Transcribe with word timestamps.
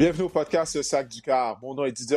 Bienvenue 0.00 0.24
au 0.24 0.28
podcast 0.30 0.80
Sac 0.80 1.08
du 1.08 1.20
Car. 1.20 1.58
Mon 1.60 1.74
nom 1.74 1.84
est 1.84 1.92
Didier 1.92 2.16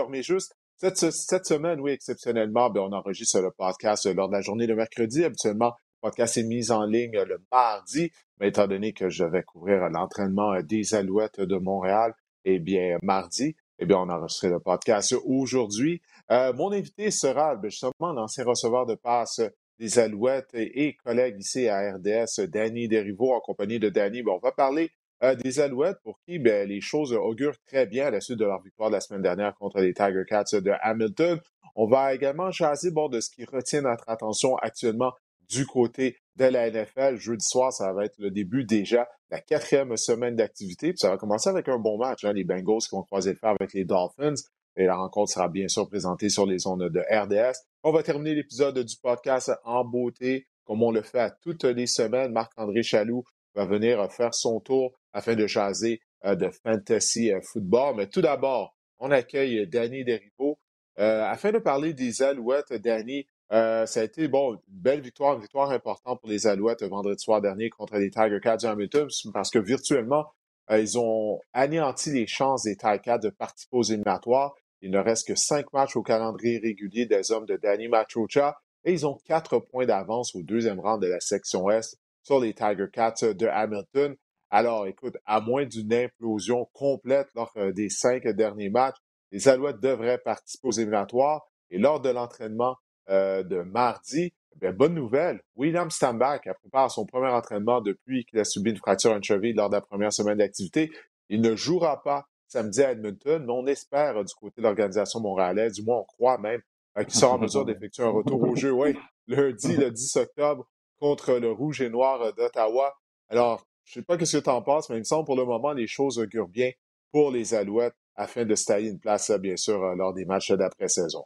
cette, 0.78 1.46
semaine, 1.46 1.82
oui, 1.82 1.92
exceptionnellement, 1.92 2.70
ben, 2.70 2.80
on 2.80 2.94
enregistre 2.94 3.42
le 3.42 3.52
podcast 3.52 4.06
lors 4.06 4.30
de 4.30 4.34
la 4.34 4.40
journée 4.40 4.68
de 4.68 4.74
mercredi. 4.74 5.26
Habituellement, 5.26 5.74
le 6.02 6.08
podcast 6.08 6.38
est 6.38 6.44
mis 6.44 6.72
en 6.72 6.86
ligne 6.86 7.20
le 7.28 7.44
mardi, 7.52 8.10
mais 8.40 8.48
étant 8.48 8.68
donné 8.68 8.94
que 8.94 9.10
je 9.10 9.26
vais 9.26 9.44
couvrir 9.44 9.90
l'entraînement 9.90 10.62
des 10.62 10.96
Alouettes 10.96 11.42
de 11.42 11.58
Montréal, 11.58 12.14
eh 12.46 12.60
bien, 12.60 13.00
mardi, 13.02 13.54
eh 13.80 13.86
bien, 13.86 13.98
on 13.98 14.08
enregistre 14.08 14.48
le 14.48 14.62
podcast 14.62 15.14
aujourd'hui. 15.26 16.02
Euh, 16.32 16.54
mon 16.54 16.72
invité 16.72 17.12
sera 17.12 17.58
ben, 17.58 17.70
justement 17.70 18.14
l'ancien 18.14 18.46
receveur 18.46 18.86
de 18.86 18.96
passe 18.96 19.42
des 19.78 20.00
Alouettes 20.00 20.52
et, 20.54 20.96
collègue 21.04 21.36
ici 21.38 21.68
à 21.68 21.96
RDS, 21.96 22.48
Danny 22.48 22.88
Derivo, 22.88 23.34
en 23.34 23.42
compagnie 23.42 23.80
de 23.80 23.90
Danny. 23.90 24.24
On 24.26 24.38
va 24.38 24.54
parler 24.54 24.90
euh, 25.24 25.36
des 25.36 25.60
Alouettes 25.60 26.00
pour 26.04 26.20
qui 26.28 26.40
ben, 26.40 26.68
les 26.68 26.82
choses 26.82 27.14
augurent 27.14 27.58
très 27.66 27.86
bien 27.86 28.08
à 28.08 28.12
la 28.12 28.20
suite 28.20 28.40
de 28.40 28.46
leur 28.46 28.62
victoire 28.62 28.90
de 28.90 28.96
la 28.96 29.02
semaine 29.02 29.22
dernière 29.22 29.56
contre 29.56 29.80
les 29.80 29.94
Tiger 29.94 30.24
Cats 30.28 30.60
de 30.60 30.72
Hamilton. 30.82 31.40
On 31.76 31.88
va 31.88 32.14
également 32.14 32.52
jaser 32.52 32.92
bon, 32.92 33.08
de 33.08 33.20
ce 33.22 33.30
qui 33.30 33.46
retient 33.46 33.82
notre 33.82 34.08
attention 34.10 34.58
actuellement 34.58 35.14
du 35.50 35.66
côté 35.66 36.18
de 36.36 36.46
la 36.46 36.70
NFL. 36.70 37.16
Jeudi 37.18 37.46
soir, 37.46 37.72
ça 37.72 37.94
va 37.94 38.06
être 38.06 38.18
le 38.20 38.32
début 38.32 38.66
déjà 38.66 39.04
de 39.04 39.36
la 39.36 39.42
quatrième 39.42 39.96
semaine 39.98 40.36
d'activité. 40.36 40.94
ça 40.96 41.10
va 41.10 41.18
commencer 41.18 41.50
avec 41.50 41.70
un 41.70 41.80
bon 41.80 41.98
match. 41.98 42.24
Hein, 42.24 42.34
les 42.34 42.44
Bengals 42.44 42.82
qui 42.82 42.90
vont 42.92 43.04
croiser 43.04 43.32
le 43.32 43.38
fer 43.38 43.56
avec 43.60 43.74
les 43.74 43.86
Dolphins. 43.86 44.36
Et 44.76 44.86
la 44.86 44.96
rencontre 44.96 45.32
sera 45.32 45.48
bien 45.48 45.68
sûr 45.68 45.88
présentée 45.88 46.30
sur 46.30 46.46
les 46.46 46.66
ondes 46.68 46.90
de 46.90 47.00
RDS. 47.00 47.56
On 47.84 47.92
va 47.92 48.02
terminer 48.04 48.36
l'épisode 48.36 48.78
du 48.78 48.96
podcast 49.02 49.52
en 49.64 49.86
beauté, 49.86 50.48
comme 50.66 50.82
on 50.82 50.92
le 50.92 51.02
fait 51.02 51.20
à 51.20 51.30
toutes 51.30 51.64
les 51.64 51.88
semaines. 51.88 52.32
Marc-André 52.32 52.82
Chaloux 52.82 53.24
va 53.56 53.66
venir 53.66 54.12
faire 54.12 54.34
son 54.34 54.60
tour 54.60 54.94
afin 55.14 55.36
de 55.36 55.48
jaser 55.48 56.02
euh, 56.26 56.36
de 56.36 56.50
fantasy 56.50 57.32
euh, 57.32 57.40
football. 57.42 57.96
Mais 57.96 58.08
tout 58.08 58.22
d'abord, 58.22 58.76
on 59.00 59.12
accueille 59.12 59.68
Danny 59.68 60.04
Derivo. 60.04 60.60
Euh, 61.00 61.24
afin 61.24 61.52
de 61.52 61.60
parler 61.60 61.94
des 61.94 62.22
Alouettes, 62.22 62.74
Danny, 62.74 63.28
ça 63.50 63.84
a 63.84 64.04
été 64.04 64.28
bon, 64.28 64.54
une 64.54 64.60
belle 64.68 65.02
victoire, 65.02 65.36
une 65.36 65.42
victoire 65.42 65.70
importante 65.70 66.20
pour 66.20 66.30
les 66.30 66.48
Alouettes 66.48 66.84
vendredi 66.84 67.22
soir 67.22 67.40
dernier 67.40 67.70
contre 67.70 67.98
les 67.98 68.10
Tiger 68.10 68.40
Cats 68.42 68.58
de 68.58 68.68
Hamilton, 68.68 69.08
parce 69.32 69.52
que 69.52 69.60
virtuellement, 69.60 70.26
ils 70.72 70.98
ont 70.98 71.40
anéanti 71.52 72.12
les 72.12 72.26
chances 72.26 72.64
des 72.64 72.76
Tiger 72.76 73.00
Cats 73.04 73.20
de 73.20 73.30
participer 73.30 73.78
aux 73.78 73.84
éliminatoires. 73.84 74.56
Il 74.82 74.90
ne 74.90 74.98
reste 74.98 75.28
que 75.28 75.36
cinq 75.36 75.72
matchs 75.72 75.96
au 75.96 76.02
calendrier 76.02 76.58
régulier 76.58 77.06
des 77.06 77.32
hommes 77.32 77.46
de 77.46 77.58
Danny 77.58 77.88
Machocha 77.88 78.58
et 78.86 78.92
ils 78.92 79.06
ont 79.06 79.18
quatre 79.26 79.60
points 79.60 79.86
d'avance 79.86 80.36
au 80.36 80.42
deuxième 80.42 80.80
rang 80.80 80.98
de 80.98 81.08
la 81.08 81.20
section 81.20 81.70
Est 81.70 81.98
sur 82.24 82.40
les 82.40 82.54
Tiger 82.54 82.88
Cats 82.92 83.34
de 83.34 83.48
Hamilton. 83.48 84.16
Alors, 84.56 84.86
écoute, 84.86 85.18
à 85.26 85.42
moins 85.42 85.66
d'une 85.66 85.92
implosion 85.92 86.70
complète 86.74 87.28
lors 87.34 87.52
euh, 87.58 87.72
des 87.72 87.90
cinq 87.90 88.28
derniers 88.28 88.70
matchs, 88.70 88.98
les 89.32 89.48
Alouettes 89.48 89.80
devraient 89.80 90.20
participer 90.20 90.68
aux 90.68 90.72
éliminatoires. 90.72 91.42
Et 91.72 91.80
lors 91.80 92.00
de 92.00 92.10
l'entraînement 92.10 92.76
euh, 93.10 93.42
de 93.42 93.64
mardi, 93.64 94.32
eh 94.62 94.72
bonne 94.72 94.94
nouvelle, 94.94 95.42
William 95.56 95.90
Stambach 95.90 96.46
a 96.46 96.54
préparé 96.54 96.90
son 96.90 97.08
premier 97.08 97.30
entraînement 97.32 97.82
depuis 97.82 98.26
qu'il 98.26 98.38
a 98.38 98.46
subi 98.46 98.70
une 98.70 98.78
fracture 98.78 99.14
à 99.14 99.16
une 99.16 99.24
cheville 99.24 99.54
lors 99.54 99.72
de 99.72 99.76
la 99.76 99.82
première 99.82 100.14
semaine 100.14 100.38
d'activité. 100.38 100.92
Il 101.30 101.42
ne 101.42 101.56
jouera 101.56 102.04
pas 102.04 102.28
samedi 102.48 102.84
à 102.84 102.92
Edmonton, 102.92 103.44
mais 103.44 103.54
on 103.54 103.66
espère 103.66 104.18
euh, 104.18 104.24
du 104.24 104.36
côté 104.36 104.62
de 104.62 104.68
l'organisation 104.68 105.20
montréalaise, 105.20 105.74
du 105.74 105.82
moins 105.82 105.98
on 105.98 106.04
croit 106.04 106.38
même, 106.38 106.62
qu'il 107.00 107.16
sera 107.16 107.34
en 107.34 107.38
mesure 107.40 107.66
d'effectuer 107.66 108.04
un 108.04 108.12
retour 108.12 108.40
au 108.44 108.56
jeu, 108.56 108.72
oui, 108.72 108.96
lundi, 109.26 109.78
le 109.78 109.90
10 109.90 110.18
octobre, 110.18 110.68
contre 111.00 111.40
le 111.40 111.52
Rouge 111.52 111.82
et 111.82 111.90
Noir 111.90 112.36
d'Ottawa. 112.36 112.94
Alors, 113.30 113.66
je 113.86 114.00
ne 114.00 114.02
sais 114.02 114.06
pas 114.06 114.26
ce 114.26 114.38
que 114.38 114.44
tu 114.44 114.50
en 114.50 114.62
penses, 114.62 114.90
mais 114.90 114.98
il 114.98 115.00
me 115.00 115.04
semble 115.06 115.26
pour 115.26 115.36
le 115.36 115.46
moment, 115.46 115.74
les 115.74 115.88
choses 115.88 116.18
augurent 116.20 116.48
bien 116.48 116.72
pour 117.12 117.32
les 117.32 117.54
Alouettes 117.54 117.96
afin 118.16 118.46
de 118.46 118.56
se 118.56 118.66
tailler 118.66 118.90
une 118.90 119.00
place, 119.00 119.32
bien 119.40 119.58
sûr, 119.58 119.84
euh, 119.84 119.96
lors 119.96 120.14
des 120.14 120.26
matchs 120.26 120.52
d'après-saison. 120.52 121.26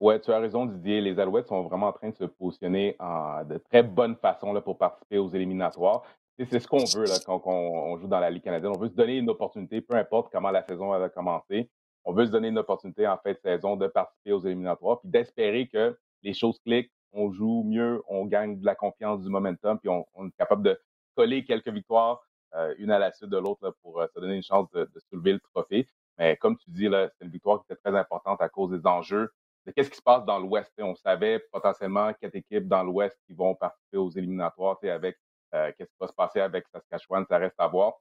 Oui, 0.00 0.20
tu 0.20 0.30
as 0.32 0.38
raison, 0.38 0.66
Didier. 0.66 1.00
Les 1.00 1.18
Alouettes 1.18 1.48
sont 1.48 1.62
vraiment 1.62 1.88
en 1.88 1.92
train 1.92 2.10
de 2.10 2.14
se 2.14 2.24
positionner 2.24 2.94
en, 3.00 3.44
de 3.44 3.58
très 3.58 3.82
bonne 3.82 4.16
façon 4.16 4.52
là, 4.52 4.60
pour 4.60 4.78
participer 4.78 5.18
aux 5.18 5.28
éliminatoires. 5.28 6.02
C'est 6.38 6.60
ce 6.60 6.68
qu'on 6.68 6.84
veut 6.84 7.06
là, 7.06 7.16
quand 7.26 7.42
on, 7.46 7.98
joue 7.98 8.06
dans 8.06 8.20
la 8.20 8.30
Ligue 8.30 8.44
canadienne. 8.44 8.72
On 8.76 8.78
veut 8.78 8.88
se 8.88 8.94
donner 8.94 9.16
une 9.16 9.28
opportunité, 9.28 9.80
peu 9.80 9.94
importe 9.94 10.30
comment 10.30 10.52
la 10.52 10.62
saison 10.62 10.90
va 10.90 11.08
commencer. 11.08 11.68
On 12.04 12.12
veut 12.12 12.26
se 12.26 12.30
donner 12.30 12.48
une 12.48 12.58
opportunité 12.58 13.08
en 13.08 13.18
fin 13.18 13.32
de 13.32 13.38
saison 13.42 13.76
de 13.76 13.88
participer 13.88 14.32
aux 14.32 14.40
éliminatoires, 14.40 15.00
puis 15.00 15.10
d'espérer 15.10 15.66
que 15.66 15.98
les 16.22 16.32
choses 16.32 16.60
cliquent, 16.60 16.92
on 17.12 17.32
joue 17.32 17.64
mieux, 17.64 18.02
on 18.06 18.24
gagne 18.24 18.60
de 18.60 18.64
la 18.64 18.76
confiance, 18.76 19.20
du 19.20 19.28
momentum, 19.30 19.80
puis 19.80 19.88
on 19.88 20.26
est 20.28 20.36
capable 20.38 20.62
de 20.62 20.78
coller 21.18 21.44
quelques 21.44 21.68
victoires, 21.68 22.20
euh, 22.54 22.74
une 22.78 22.92
à 22.92 22.98
la 23.00 23.10
suite 23.10 23.28
de 23.28 23.38
l'autre, 23.38 23.74
pour 23.82 24.00
euh, 24.00 24.06
se 24.14 24.20
donner 24.20 24.36
une 24.36 24.42
chance 24.44 24.70
de, 24.70 24.88
soulever 25.10 25.32
le 25.32 25.40
trophée. 25.40 25.88
Mais 26.16 26.36
comme 26.36 26.56
tu 26.56 26.70
dis, 26.70 26.88
c'est 26.88 27.24
une 27.24 27.30
victoire 27.30 27.58
qui 27.58 27.72
était 27.72 27.80
très 27.84 27.96
importante 27.98 28.40
à 28.40 28.48
cause 28.48 28.70
des 28.70 28.86
enjeux. 28.86 29.28
De 29.66 29.72
qu'est-ce 29.72 29.90
qui 29.90 29.96
se 29.96 30.02
passe 30.02 30.24
dans 30.24 30.38
l'Ouest? 30.38 30.72
On 30.78 30.94
savait 30.94 31.40
potentiellement 31.50 32.12
quatre 32.14 32.36
équipes 32.36 32.68
dans 32.68 32.84
l'Ouest 32.84 33.18
qui 33.26 33.34
vont 33.34 33.56
participer 33.56 33.96
aux 33.96 34.10
éliminatoires 34.10 34.78
avec 34.84 35.18
euh, 35.54 35.72
qu'est-ce 35.76 35.90
qui 35.90 35.98
va 36.00 36.06
se 36.06 36.12
passer 36.12 36.40
avec 36.40 36.66
Saskatchewan, 36.68 37.26
ça 37.28 37.38
reste 37.38 37.58
à 37.58 37.66
voir. 37.66 37.94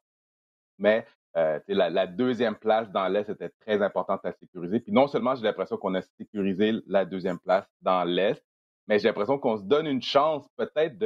Mais 0.77 1.05
la, 1.33 1.89
la, 1.89 2.07
deuxième 2.07 2.55
place 2.55 2.89
dans 2.91 3.07
l'Est 3.07 3.29
était 3.29 3.51
très 3.61 3.81
importante 3.83 4.25
à 4.25 4.31
sécuriser. 4.31 4.79
Puis 4.79 4.91
non 4.91 5.07
seulement 5.07 5.35
j'ai 5.35 5.43
l'impression 5.43 5.77
qu'on 5.77 5.93
a 5.93 6.01
sécurisé 6.01 6.73
la 6.87 7.05
deuxième 7.05 7.37
place 7.39 7.65
dans 7.81 8.03
l'Est, 8.03 8.43
mais 8.87 8.99
j'ai 8.99 9.07
l'impression 9.07 9.37
qu'on 9.37 9.57
se 9.57 9.63
donne 9.63 9.85
une 9.85 10.01
chance 10.01 10.47
peut-être 10.55 10.97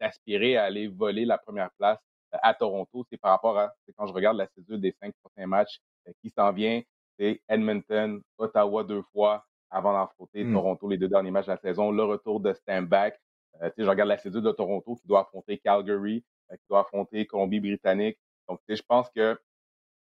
d'aspirer 0.00 0.56
à 0.56 0.64
aller 0.64 0.88
voler 0.88 1.24
la 1.24 1.38
première 1.38 1.70
place 1.78 1.98
euh, 2.34 2.38
à 2.42 2.54
Toronto. 2.54 3.04
C'est 3.10 3.18
par 3.18 3.32
rapport 3.32 3.58
à, 3.58 3.72
quand 3.96 4.06
je 4.06 4.12
regarde 4.12 4.38
la 4.38 4.46
cédule 4.48 4.80
des 4.80 4.92
cinq 4.92 5.14
prochains 5.22 5.46
matchs 5.46 5.80
euh, 6.08 6.12
qui 6.22 6.30
s'en 6.30 6.52
vient, 6.52 6.82
c'est 7.18 7.42
Edmonton, 7.48 8.20
Ottawa 8.38 8.84
deux 8.84 9.02
fois 9.12 9.44
avant 9.70 9.92
d'affronter 9.92 10.44
mmh. 10.44 10.52
Toronto 10.52 10.88
les 10.88 10.98
deux 10.98 11.08
derniers 11.08 11.30
matchs 11.30 11.46
de 11.46 11.52
la 11.52 11.58
saison, 11.58 11.90
le 11.90 12.04
retour 12.04 12.40
de 12.40 12.52
Stanback. 12.54 13.20
Euh, 13.62 13.70
je 13.76 13.84
regarde 13.84 14.08
la 14.08 14.18
cédule 14.18 14.42
de 14.42 14.52
Toronto 14.52 14.96
qui 14.96 15.06
doit 15.06 15.20
affronter 15.20 15.58
Calgary, 15.58 16.24
qui 16.50 16.66
doit 16.70 16.80
affronter 16.80 17.26
Colombie-Britannique. 17.26 18.18
Donc, 18.48 18.60
je 18.68 18.82
pense 18.86 19.10
que 19.10 19.38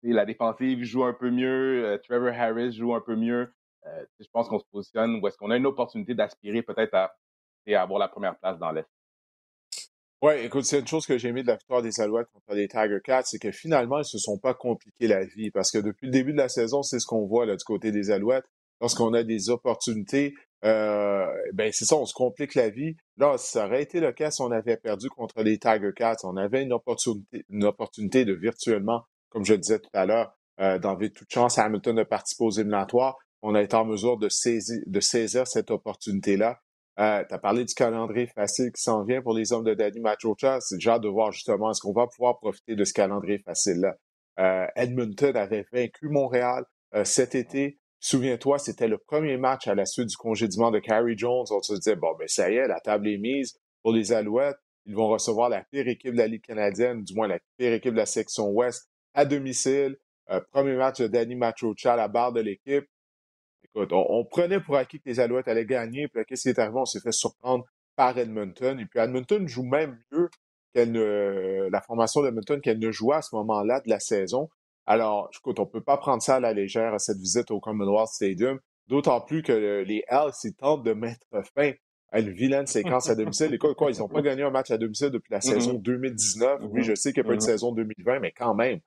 la 0.02 0.26
défensive 0.26 0.84
joue 0.84 1.04
un 1.04 1.14
peu 1.14 1.30
mieux, 1.30 2.02
Trevor 2.04 2.34
Harris 2.34 2.74
joue 2.74 2.94
un 2.96 3.00
peu 3.00 3.16
mieux. 3.16 3.54
Euh, 3.86 4.06
je 4.20 4.28
pense 4.32 4.48
qu'on 4.48 4.60
se 4.60 4.66
positionne 4.72 5.20
où 5.22 5.28
est-ce 5.28 5.38
qu'on 5.38 5.52
a 5.52 5.58
une 5.58 5.66
opportunité 5.66 6.14
d'aspirer 6.14 6.62
peut-être 6.62 6.94
à, 6.94 7.14
avoir 7.82 8.00
la 8.00 8.08
première 8.08 8.38
place 8.38 8.58
dans 8.60 8.72
l'Est. 8.72 8.88
Oui, 10.22 10.34
écoute, 10.42 10.64
c'est 10.64 10.80
une 10.80 10.88
chose 10.88 11.06
que 11.06 11.18
j'ai 11.18 11.30
aimé 11.30 11.42
de 11.42 11.48
la 11.48 11.56
victoire 11.56 11.82
des 11.82 12.00
Alouettes 12.00 12.30
contre 12.32 12.54
les 12.54 12.70
Tiger 12.70 13.00
Cats, 13.04 13.24
c'est 13.26 13.40
que 13.40 13.52
finalement, 13.52 13.98
ils 13.98 14.02
ne 14.02 14.04
se 14.04 14.18
sont 14.20 14.38
pas 14.38 14.54
compliqués 14.54 15.08
la 15.08 15.26
vie. 15.26 15.52
Parce 15.52 15.70
que 15.70 15.80
depuis 15.80 16.06
le 16.06 16.14
début 16.14 16.32
de 16.32 16.38
la 16.38 16.48
saison, 16.48 16.82
c'est 16.82 17.00
ce 17.00 17.06
qu'on 17.06 17.26
voit 17.26 17.46
là, 17.46 17.58
du 17.58 17.64
côté 17.66 17.92
des 17.92 18.10
Alouettes. 18.10 18.46
Lorsqu'on 18.80 19.14
a 19.14 19.24
des 19.24 19.50
opportunités, 19.50 20.34
euh, 20.64 21.28
ben 21.54 21.72
c'est 21.74 21.84
ça, 21.84 21.98
on 21.98 22.06
se 22.06 22.14
complique 22.14 22.56
la 22.56 22.70
vie. 22.70 22.96
Là, 23.18 23.38
ça 23.38 23.66
aurait 23.66 23.84
été 23.84 24.00
le 24.00 24.14
cas 24.14 24.32
si 24.32 24.42
on 24.42 24.52
avait 24.52 24.78
perdu 24.78 25.10
contre 25.10 25.44
les 25.44 25.60
Tiger 25.60 25.92
Cats. 25.94 26.16
On 26.24 26.38
avait 26.38 26.64
une 26.64 26.72
opportunité, 26.72 27.46
une 27.50 27.66
opportunité 27.66 28.24
de 28.24 28.34
virtuellement, 28.34 29.04
comme 29.30 29.44
je 29.44 29.56
disais 29.56 29.80
tout 29.80 29.90
à 29.92 30.06
l'heure, 30.06 30.34
euh, 30.62 30.80
d'enlever 30.80 31.12
toute 31.12 31.32
chance 31.32 31.58
à 31.58 31.66
Hamilton 31.66 31.98
de 31.98 32.04
participer 32.04 32.46
aux 32.46 32.52
éliminatoires 32.52 33.18
on 33.44 33.56
a 33.56 33.62
été 33.62 33.76
en 33.76 33.86
mesure 33.86 34.18
de 34.18 34.30
saisir, 34.30 35.48
cette 35.48 35.70
opportunité-là. 35.70 36.60
Euh, 37.00 37.24
tu 37.28 37.34
as 37.34 37.40
parlé 37.40 37.66
du 37.66 37.74
calendrier 37.74 38.28
facile 38.28 38.72
qui 38.72 38.82
s'en 38.82 39.04
vient 39.04 39.22
pour 39.22 39.34
les 39.34 39.52
hommes 39.52 39.66
de 39.66 39.74
Danny 39.74 40.00
Machocha. 40.00 40.60
C'est 40.62 40.76
déjà 40.76 40.98
de 40.98 41.10
voir 41.10 41.32
justement 41.32 41.72
est-ce 41.72 41.82
qu'on 41.82 41.92
va 41.92 42.08
pouvoir 42.08 42.40
profiter 42.40 42.76
de 42.76 42.84
ce 42.86 42.94
calendrier 42.94 43.40
facile-là? 43.40 43.96
Euh, 44.40 44.66
Edmonton 44.76 45.36
avait 45.36 45.66
vaincu 45.74 46.08
Montréal 46.08 46.64
euh, 46.96 47.04
cet 47.04 47.36
été. 47.36 47.80
Souviens-toi, 48.00 48.60
c'était 48.60 48.88
le 48.88 48.98
premier 48.98 49.38
match 49.38 49.68
à 49.68 49.76
la 49.76 49.86
suite 49.86 50.08
du 50.08 50.18
congédiement 50.18 50.72
de 50.72 50.80
Carrie 50.80 51.18
Jones. 51.18 51.46
On 51.52 51.62
se 51.62 51.74
disait, 51.74 51.96
bon, 51.96 52.16
ben 52.18 52.28
ça 52.28 52.50
y 52.50 52.56
est, 52.56 52.68
la 52.68 52.80
table 52.80 53.10
est 53.10 53.18
mise. 53.18 53.60
pour 53.82 53.92
les 53.92 54.14
Alouettes. 54.14 54.58
Ils 54.86 54.96
vont 54.96 55.10
recevoir 55.10 55.50
la 55.50 55.64
pire 55.64 55.88
équipe 55.88 56.14
de 56.14 56.18
la 56.18 56.28
Ligue 56.28 56.44
canadienne, 56.44 57.04
du 57.04 57.14
moins 57.14 57.28
la 57.28 57.40
pire 57.58 57.74
équipe 57.74 57.94
de 57.94 57.98
la 57.98 58.06
section 58.06 58.50
Ouest, 58.52 58.90
à 59.14 59.26
domicile. 59.26 59.98
Euh, 60.30 60.40
premier 60.52 60.76
match 60.76 61.02
de 61.02 61.08
Danny 61.08 61.36
Matrocha 61.36 61.94
à 61.94 61.98
la 61.98 62.08
barre 62.08 62.32
de 62.32 62.42
l'équipe. 62.42 62.86
Écoute, 63.76 63.92
on, 63.92 64.24
prenait 64.26 64.60
pour 64.60 64.76
acquis 64.76 65.00
que 65.00 65.10
les 65.10 65.20
Alouettes 65.20 65.48
allaient 65.48 65.66
gagner, 65.66 66.08
puis 66.08 66.24
qu'est-ce 66.26 66.44
qui 66.44 66.50
est 66.50 66.60
arrivé? 66.60 66.78
On 66.78 66.86
s'est 66.86 67.00
fait 67.00 67.12
surprendre 67.12 67.66
par 67.96 68.18
Edmonton. 68.18 68.80
Et 68.80 68.86
puis 68.86 69.00
Edmonton 69.00 69.48
joue 69.48 69.64
même 69.64 69.98
mieux 70.12 70.30
qu'elle 70.74 70.92
ne, 70.92 71.70
la 71.72 71.82
formation 71.82 72.22
d'Edmonton 72.22 72.62
qu'elle 72.62 72.80
ne 72.80 72.92
jouait 72.92 73.16
à 73.16 73.22
ce 73.22 73.36
moment-là 73.36 73.82
de 73.82 73.90
la 73.90 74.00
saison. 74.00 74.50
Alors, 74.86 75.30
écoute, 75.34 75.60
on 75.60 75.64
ne 75.64 75.70
peut 75.70 75.84
pas 75.84 75.98
prendre 75.98 76.22
ça 76.22 76.36
à 76.36 76.40
la 76.40 76.54
légère 76.54 76.94
à 76.94 77.00
cette 77.00 77.18
visite 77.18 77.52
au 77.52 77.60
Commonwealth 77.60 78.10
Stadium, 78.10 78.60
d'autant 78.88 79.22
plus 79.22 79.42
que 79.42 79.84
les 79.84 80.04
Elks, 80.08 80.44
ils 80.44 80.54
tentent 80.54 80.84
de 80.84 80.94
mettre 80.94 81.26
fin 81.56 81.72
à 82.12 82.20
une 82.20 82.30
vilaine 82.30 82.68
séquence 82.68 83.10
à 83.10 83.16
domicile. 83.16 83.54
Écoute, 83.54 83.76
quoi, 83.76 83.92
ils 83.92 84.00
n'ont 84.00 84.08
pas 84.08 84.22
gagné 84.22 84.44
un 84.44 84.52
match 84.52 84.72
à 84.72 84.78
domicile 84.78 85.10
depuis 85.10 85.32
la 85.32 85.42
saison 85.42 85.74
2019. 85.74 86.62
Mm-hmm. 86.62 86.70
Oui, 86.72 86.84
je 86.84 86.94
sais 86.94 87.12
qu'il 87.12 87.24
n'y 87.24 87.28
a 87.28 87.30
pas 87.30 87.34
eu 87.34 87.38
de 87.38 87.42
saison 87.42 87.72
2020, 87.72 88.20
mais 88.20 88.32
quand 88.32 88.54
même, 88.54 88.80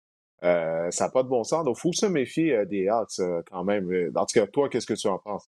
euh, 0.42 0.90
ça 0.90 1.06
n'a 1.06 1.10
pas 1.10 1.22
de 1.22 1.28
bon 1.28 1.44
sens. 1.44 1.64
Donc, 1.64 1.76
il 1.78 1.80
faut 1.80 1.92
se 1.92 2.06
méfier 2.06 2.54
euh, 2.54 2.64
des 2.64 2.84
Elks 2.84 3.20
euh, 3.20 3.42
quand 3.50 3.64
même. 3.64 3.90
En 4.14 4.26
tout 4.26 4.38
cas, 4.38 4.46
toi, 4.46 4.68
qu'est-ce 4.68 4.86
que 4.86 4.94
tu 4.94 5.08
en 5.08 5.18
penses? 5.18 5.48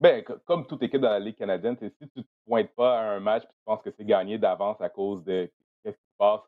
Ben, 0.00 0.22
comme 0.44 0.66
toute 0.66 0.82
équipe 0.82 1.00
dans 1.00 1.10
la 1.10 1.18
Ligue 1.18 1.36
canadienne, 1.36 1.76
si 1.80 1.90
tu 1.90 2.08
ne 2.16 2.22
te 2.22 2.28
pointes 2.46 2.74
pas 2.74 2.98
à 2.98 3.02
un 3.12 3.20
match 3.20 3.44
et 3.44 3.46
tu 3.46 3.62
penses 3.64 3.82
que 3.82 3.90
c'est 3.96 4.04
gagné 4.04 4.38
d'avance 4.38 4.80
à 4.80 4.88
cause 4.90 5.24
de 5.24 5.50
ce 5.84 5.90
qui 5.90 5.96
se 5.96 6.16
passe 6.18 6.40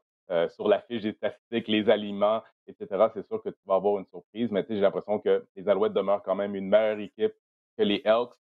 sur 0.54 0.66
la 0.66 0.80
fiche 0.80 1.02
des 1.02 1.12
statistiques, 1.12 1.68
les 1.68 1.88
aliments, 1.88 2.42
etc., 2.66 3.06
c'est 3.14 3.24
sûr 3.28 3.40
que 3.40 3.48
tu 3.48 3.60
vas 3.64 3.76
avoir 3.76 4.00
une 4.00 4.06
surprise. 4.06 4.50
Mais 4.50 4.66
j'ai 4.68 4.80
l'impression 4.80 5.20
que 5.20 5.46
les 5.54 5.68
Alouettes 5.68 5.92
demeurent 5.92 6.24
quand 6.24 6.34
même 6.34 6.56
une 6.56 6.68
meilleure 6.68 6.98
équipe 6.98 7.32
que 7.78 7.84
les 7.84 8.02
Elks. 8.04 8.34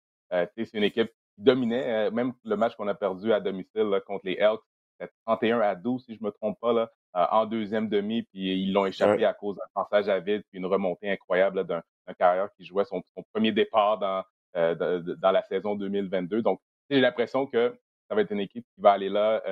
c'est 0.56 0.72
une 0.72 0.82
équipe 0.82 1.12
qui 1.36 1.42
dominait. 1.42 2.10
même 2.10 2.32
le 2.42 2.56
match 2.56 2.74
qu'on 2.74 2.88
a 2.88 2.94
perdu 2.94 3.32
à 3.34 3.40
domicile 3.40 4.00
contre 4.06 4.24
les 4.24 4.38
Elks, 4.40 4.62
c'était 4.98 5.12
31 5.26 5.60
à 5.60 5.74
12, 5.74 6.06
si 6.06 6.14
je 6.14 6.20
ne 6.22 6.26
me 6.26 6.32
trompe 6.32 6.58
pas, 6.58 6.72
là, 6.72 6.90
en 7.14 7.46
deuxième 7.46 7.88
demi. 7.88 8.22
Puis 8.22 8.62
ils 8.62 8.72
l'ont 8.72 8.86
échappé 8.86 9.24
à 9.24 9.32
cause 9.34 9.56
d'un 9.56 9.82
passage 9.82 10.08
à 10.08 10.20
vide, 10.20 10.42
puis 10.50 10.58
une 10.58 10.66
remontée 10.66 11.10
incroyable 11.10 11.64
d'un 11.66 11.82
carrière 12.18 12.48
qui 12.56 12.64
jouait 12.64 12.84
son, 12.84 13.02
premier 13.32 13.52
départ 13.52 13.98
dans, 13.98 14.22
dans 14.54 15.30
la 15.30 15.42
saison 15.42 15.74
2022. 15.74 16.42
Donc, 16.42 16.60
j'ai 16.90 17.00
l'impression 17.00 17.46
que 17.46 17.78
ça 18.08 18.14
va 18.14 18.20
être 18.20 18.32
une 18.32 18.40
équipe 18.40 18.66
qui 18.74 18.80
va 18.80 18.92
aller 18.92 19.08
là 19.08 19.42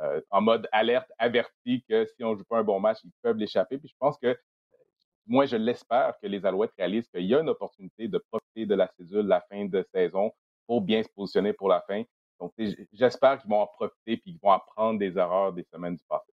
euh, 0.00 0.20
en 0.30 0.42
mode 0.42 0.68
alerte, 0.72 1.10
averti 1.18 1.82
que 1.88 2.04
si 2.04 2.24
on 2.24 2.32
ne 2.32 2.38
joue 2.38 2.44
pas 2.44 2.58
un 2.58 2.64
bon 2.64 2.80
match, 2.80 2.98
ils 3.04 3.12
peuvent 3.22 3.36
l'échapper. 3.36 3.78
Puis 3.78 3.88
je 3.88 3.94
pense 3.98 4.18
que, 4.18 4.38
moi, 5.26 5.46
je 5.46 5.56
l'espère 5.56 6.14
que 6.22 6.26
les 6.26 6.44
Alouettes 6.44 6.72
réalisent 6.78 7.08
qu'il 7.08 7.24
y 7.24 7.34
a 7.34 7.40
une 7.40 7.48
opportunité 7.48 8.06
de 8.06 8.18
profiter 8.30 8.66
de 8.66 8.74
la 8.74 8.88
cédule, 8.96 9.24
de 9.24 9.28
la 9.28 9.40
fin 9.40 9.64
de 9.64 9.84
saison, 9.94 10.32
pour 10.66 10.82
bien 10.82 11.02
se 11.02 11.08
positionner 11.08 11.52
pour 11.52 11.68
la 11.68 11.80
fin. 11.80 12.02
Donc, 12.38 12.52
j'espère 12.92 13.40
qu'ils 13.40 13.50
vont 13.50 13.60
en 13.60 13.66
profiter 13.66 14.12
et 14.12 14.20
qu'ils 14.20 14.38
vont 14.42 14.50
apprendre 14.50 14.98
des 14.98 15.16
erreurs 15.16 15.52
des 15.52 15.64
semaines 15.72 15.96
du 15.96 16.04
passé. 16.08 16.30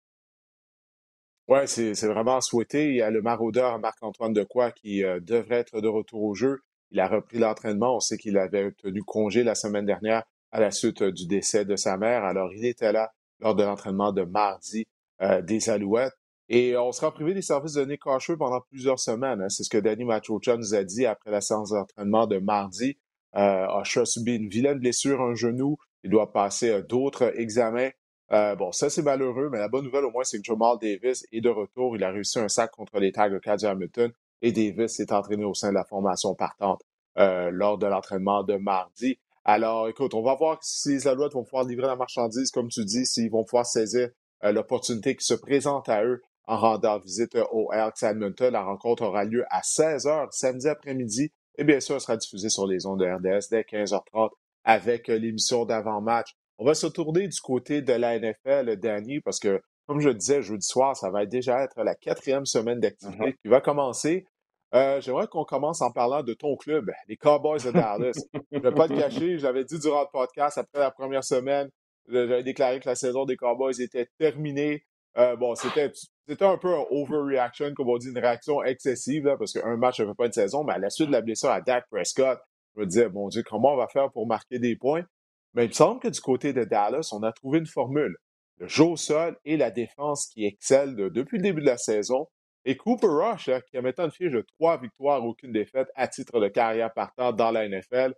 Oui, 1.50 1.60
c'est 1.68 2.08
vraiment 2.08 2.40
souhaité. 2.40 2.90
Il 2.90 2.96
y 2.96 3.02
a 3.02 3.10
le 3.10 3.22
maraudeur 3.22 3.78
Marc-Antoine 3.80 4.34
Decoy 4.34 4.72
qui 4.74 5.04
euh, 5.04 5.20
devrait 5.20 5.58
être 5.58 5.82
de 5.82 5.88
retour 5.88 6.24
au 6.24 6.34
jeu. 6.34 6.62
Il 6.92 7.00
a 7.00 7.08
repris 7.08 7.38
l'entraînement. 7.40 7.98
On 7.98 8.00
sait 8.00 8.18
qu'il 8.18 8.38
avait 8.38 8.72
tenu 8.72 9.04
congé 9.04 9.44
la 9.44 9.56
semaine 9.56 9.86
dernière 9.86 10.24
à 10.54 10.62
la 10.62 10.72
suite 10.72 11.02
euh, 11.02 11.12
du 11.12 11.28
décès 11.28 11.66
de 11.66 11.76
sa 11.76 11.98
mère. 11.98 12.24
Alors, 12.24 12.54
il 12.54 12.66
était 12.66 12.94
là 12.94 13.12
lors 13.40 13.56
de 13.56 13.64
l'entraînement 13.64 14.14
de 14.14 14.24
mardi 14.24 14.86
euh, 15.22 15.42
des 15.42 15.70
Alouettes. 15.70 16.14
Et 16.50 16.78
on 16.78 16.92
sera 16.92 17.12
privé 17.12 17.34
des 17.34 17.42
services 17.42 17.74
de 17.74 17.84
Nick 17.84 18.02
pendant 18.04 18.62
plusieurs 18.70 19.00
semaines. 19.00 19.42
Hein. 19.42 19.50
C'est 19.50 19.64
ce 19.64 19.70
que 19.70 19.78
Danny 19.78 20.06
Machocha 20.06 20.56
nous 20.56 20.76
a 20.76 20.84
dit 20.84 21.06
après 21.06 21.32
la 21.32 21.42
séance 21.42 21.72
d'entraînement 21.72 22.28
de 22.28 22.38
mardi. 22.38 22.98
Euh, 23.36 23.66
a 23.68 23.84
subi 24.06 24.36
une 24.36 24.50
vilaine 24.50 24.78
blessure 24.78 25.22
un 25.22 25.34
genou. 25.34 25.78
Il 26.04 26.12
doit 26.12 26.32
passer 26.32 26.84
d'autres 26.84 27.34
examens. 27.40 27.90
Euh, 28.32 28.56
bon, 28.56 28.72
ça, 28.72 28.90
c'est 28.90 29.02
malheureux, 29.02 29.50
mais 29.52 29.60
la 29.60 29.68
bonne 29.68 29.86
nouvelle, 29.86 30.06
au 30.06 30.12
moins, 30.12 30.24
c'est 30.24 30.38
que 30.38 30.44
Jamal 30.44 30.78
Davis 30.82 31.26
est 31.32 31.42
de 31.42 31.50
retour. 31.50 31.96
Il 31.96 32.04
a 32.04 32.12
réussi 32.12 32.40
un 32.40 32.48
sac 32.48 32.72
contre 32.72 33.00
les 33.00 33.12
Tiger 33.12 33.40
Cats 33.42 33.68
Hamilton 33.68 34.12
et 34.42 34.52
Davis 34.52 34.96
s'est 34.96 35.12
entraîné 35.14 35.46
au 35.46 35.54
sein 35.54 35.70
de 35.70 35.76
la 35.76 35.86
formation 35.86 36.34
partante 36.36 36.82
lors 37.16 37.78
de 37.78 37.86
l'entraînement 37.86 38.44
de 38.44 38.56
mardi. 38.56 39.20
Alors, 39.46 39.90
écoute, 39.90 40.14
on 40.14 40.24
va 40.24 40.36
voir 40.36 40.58
si 40.62 40.90
les 40.90 41.08
Alouettes 41.08 41.34
vont 41.34 41.44
pouvoir 41.44 41.66
livrer 41.66 41.88
la 41.88 41.98
marchandise, 41.98 42.50
comme 42.50 42.70
tu 42.70 42.86
dis, 42.86 43.06
s'ils 43.06 43.30
vont 43.30 43.44
pouvoir 43.44 43.66
saisir 43.66 44.10
euh, 44.46 44.52
l'opportunité 44.54 45.16
qui 45.16 45.26
se 45.26 45.34
présente 45.34 45.90
à 45.90 46.04
eux 46.06 46.22
en 46.46 46.58
rendant 46.58 46.98
visite 47.00 47.36
euh, 47.36 47.46
au 47.52 47.72
Elks 47.74 48.04
Edmonton. 48.04 48.54
La 48.54 48.64
rencontre 48.64 49.04
aura 49.04 49.26
lieu 49.26 49.44
à 49.50 49.60
16h 49.60 50.28
samedi 50.32 50.70
après-midi 50.70 51.32
et 51.58 51.64
bien 51.66 51.82
sûr, 51.82 51.96
elle 51.96 52.02
sera 52.02 52.18
diffusée 52.18 52.50
sur 52.50 52.68
les 52.68 52.86
ondes 52.86 53.00
de 53.00 53.06
RDS 53.06 53.50
dès 53.52 53.62
15h30 53.62 54.30
avec 54.64 55.10
euh, 55.10 55.18
l'émission 55.18 55.66
d'avant-match. 55.66 56.36
On 56.58 56.66
va 56.66 56.74
se 56.74 56.88
tourner 56.88 57.28
du 57.28 57.40
côté 57.42 57.82
de 57.82 57.94
la 57.94 58.20
NFL, 58.20 58.78
Danny, 58.78 59.20
parce 59.22 59.40
que, 59.40 59.62
comme 59.88 60.00
je 60.00 60.10
le 60.10 60.14
disais, 60.14 60.42
jeudi 60.42 60.66
soir, 60.66 60.96
ça 60.96 61.10
va 61.10 61.26
déjà 61.26 61.64
être 61.64 61.84
la 61.84 61.96
quatrième 61.96 62.46
semaine 62.46 62.80
d'activité 62.80 63.24
mm-hmm. 63.24 63.36
qui 63.42 63.48
va 63.48 63.62
commencer. 63.62 64.26
Euh, 64.74 65.00
j'aimerais 65.02 65.28
qu'on 65.28 65.46
commence 65.46 65.82
en 65.82 65.92
parlant 65.92 66.24
de 66.24 66.34
ton 66.34 66.56
club, 66.56 66.90
les 67.08 67.16
Cowboys 67.16 67.64
de 67.64 67.72
Dallas. 67.72 68.14
je 68.52 68.58
ne 68.58 68.64
vais 68.64 68.72
pas 68.72 68.88
te 68.88 68.94
cacher, 69.00 69.38
j'avais 69.38 69.64
dit 69.64 69.78
durant 69.80 70.02
le 70.02 70.08
podcast, 70.12 70.58
après 70.58 70.80
la 70.80 70.90
première 70.90 71.24
semaine, 71.24 71.70
j'avais 72.08 72.44
déclaré 72.44 72.80
que 72.80 72.90
la 72.90 72.96
saison 72.96 73.26
des 73.26 73.36
Cowboys 73.36 73.80
était 73.80 74.08
terminée. 74.18 74.84
Euh, 75.18 75.36
bon, 75.36 75.54
c'était 75.54 75.92
un 76.42 76.58
peu 76.58 76.74
un 76.74 76.86
overreaction, 76.90 77.74
comme 77.76 77.90
on 77.90 77.98
dit, 77.98 78.10
une 78.10 78.18
réaction 78.18 78.64
excessive, 78.64 79.36
parce 79.38 79.54
qu'un 79.54 79.78
match 79.78 80.00
ne 80.00 80.08
fait 80.08 80.16
pas 80.16 80.26
une 80.26 80.32
saison, 80.32 80.64
mais 80.64 80.74
à 80.74 80.80
la 80.80 80.90
suite 80.90 81.08
de 81.08 81.14
la 81.14 81.22
blessure 81.22 81.50
à 81.50 81.62
Dak 81.62 81.86
Prescott, 81.92 82.40
je 82.76 82.82
me 82.82 82.86
disais, 82.88 83.10
mon 83.10 83.28
Dieu, 83.28 83.44
comment 83.44 83.74
on 83.74 83.78
va 83.78 83.88
faire 83.88 84.12
pour 84.12 84.26
marquer 84.26 84.58
des 84.58 84.76
points? 84.76 85.04
Mais 85.54 85.66
il 85.66 85.70
me 85.70 85.74
semble 85.74 86.00
que 86.00 86.08
du 86.08 86.20
côté 86.20 86.54
de 86.54 86.64
Dallas, 86.64 87.10
on 87.12 87.24
a 87.24 87.32
trouvé 87.32 87.60
une 87.60 87.68
formule. 87.68 88.18
Le 88.58 88.68
jeu 88.68 88.84
au 88.84 88.96
sol 88.96 89.38
et 89.46 89.58
la 89.58 89.72
défense 89.72 90.28
qui 90.28 90.46
excellent 90.46 90.94
depuis 90.94 91.38
le 91.38 91.44
début 91.44 91.62
de 91.62 91.66
la 91.66 91.78
saison. 91.78 92.28
Et 92.66 92.78
Cooper 92.78 93.08
Rush, 93.08 93.50
hein, 93.50 93.60
qui 93.70 93.78
a 93.78 93.82
maintenant 93.82 94.06
une 94.06 94.12
fiche 94.12 94.32
de 94.32 94.46
trois 94.58 94.80
victoires, 94.80 95.24
aucune 95.26 95.52
défaite 95.52 95.90
à 95.96 96.08
titre 96.08 96.40
de 96.40 96.48
carrière 96.48 96.94
partant 96.94 97.34
dans 97.34 97.52
la 97.52 97.68
NFL. 97.68 98.14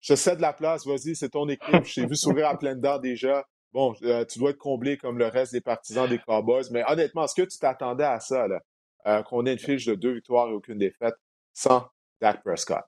Je 0.00 0.14
cède 0.14 0.40
la 0.40 0.52
place, 0.52 0.86
vas-y, 0.86 1.14
c'est 1.14 1.30
ton 1.30 1.48
équipe. 1.48 1.84
Je 1.84 1.94
t'ai 2.00 2.06
vu 2.06 2.16
sourire 2.16 2.48
à 2.48 2.58
pleine 2.58 2.80
dents 2.80 2.98
déjà. 2.98 3.46
Bon, 3.72 3.94
euh, 4.02 4.24
tu 4.24 4.38
dois 4.38 4.50
être 4.50 4.58
comblé 4.58 4.96
comme 4.96 5.18
le 5.18 5.26
reste 5.26 5.52
des 5.52 5.60
partisans 5.60 6.08
des 6.08 6.18
Cowboys. 6.18 6.64
Mais 6.70 6.82
honnêtement, 6.88 7.24
est-ce 7.24 7.34
que 7.34 7.46
tu 7.46 7.58
t'attendais 7.58 8.04
à 8.04 8.20
ça, 8.20 8.48
là? 8.48 8.60
Euh, 9.06 9.22
qu'on 9.22 9.44
ait 9.46 9.52
une 9.52 9.58
fiche 9.58 9.84
de 9.84 9.94
deux 9.94 10.14
victoires 10.14 10.48
et 10.48 10.52
aucune 10.52 10.78
défaite 10.78 11.14
sans 11.52 11.86
Dak 12.20 12.42
Prescott? 12.42 12.82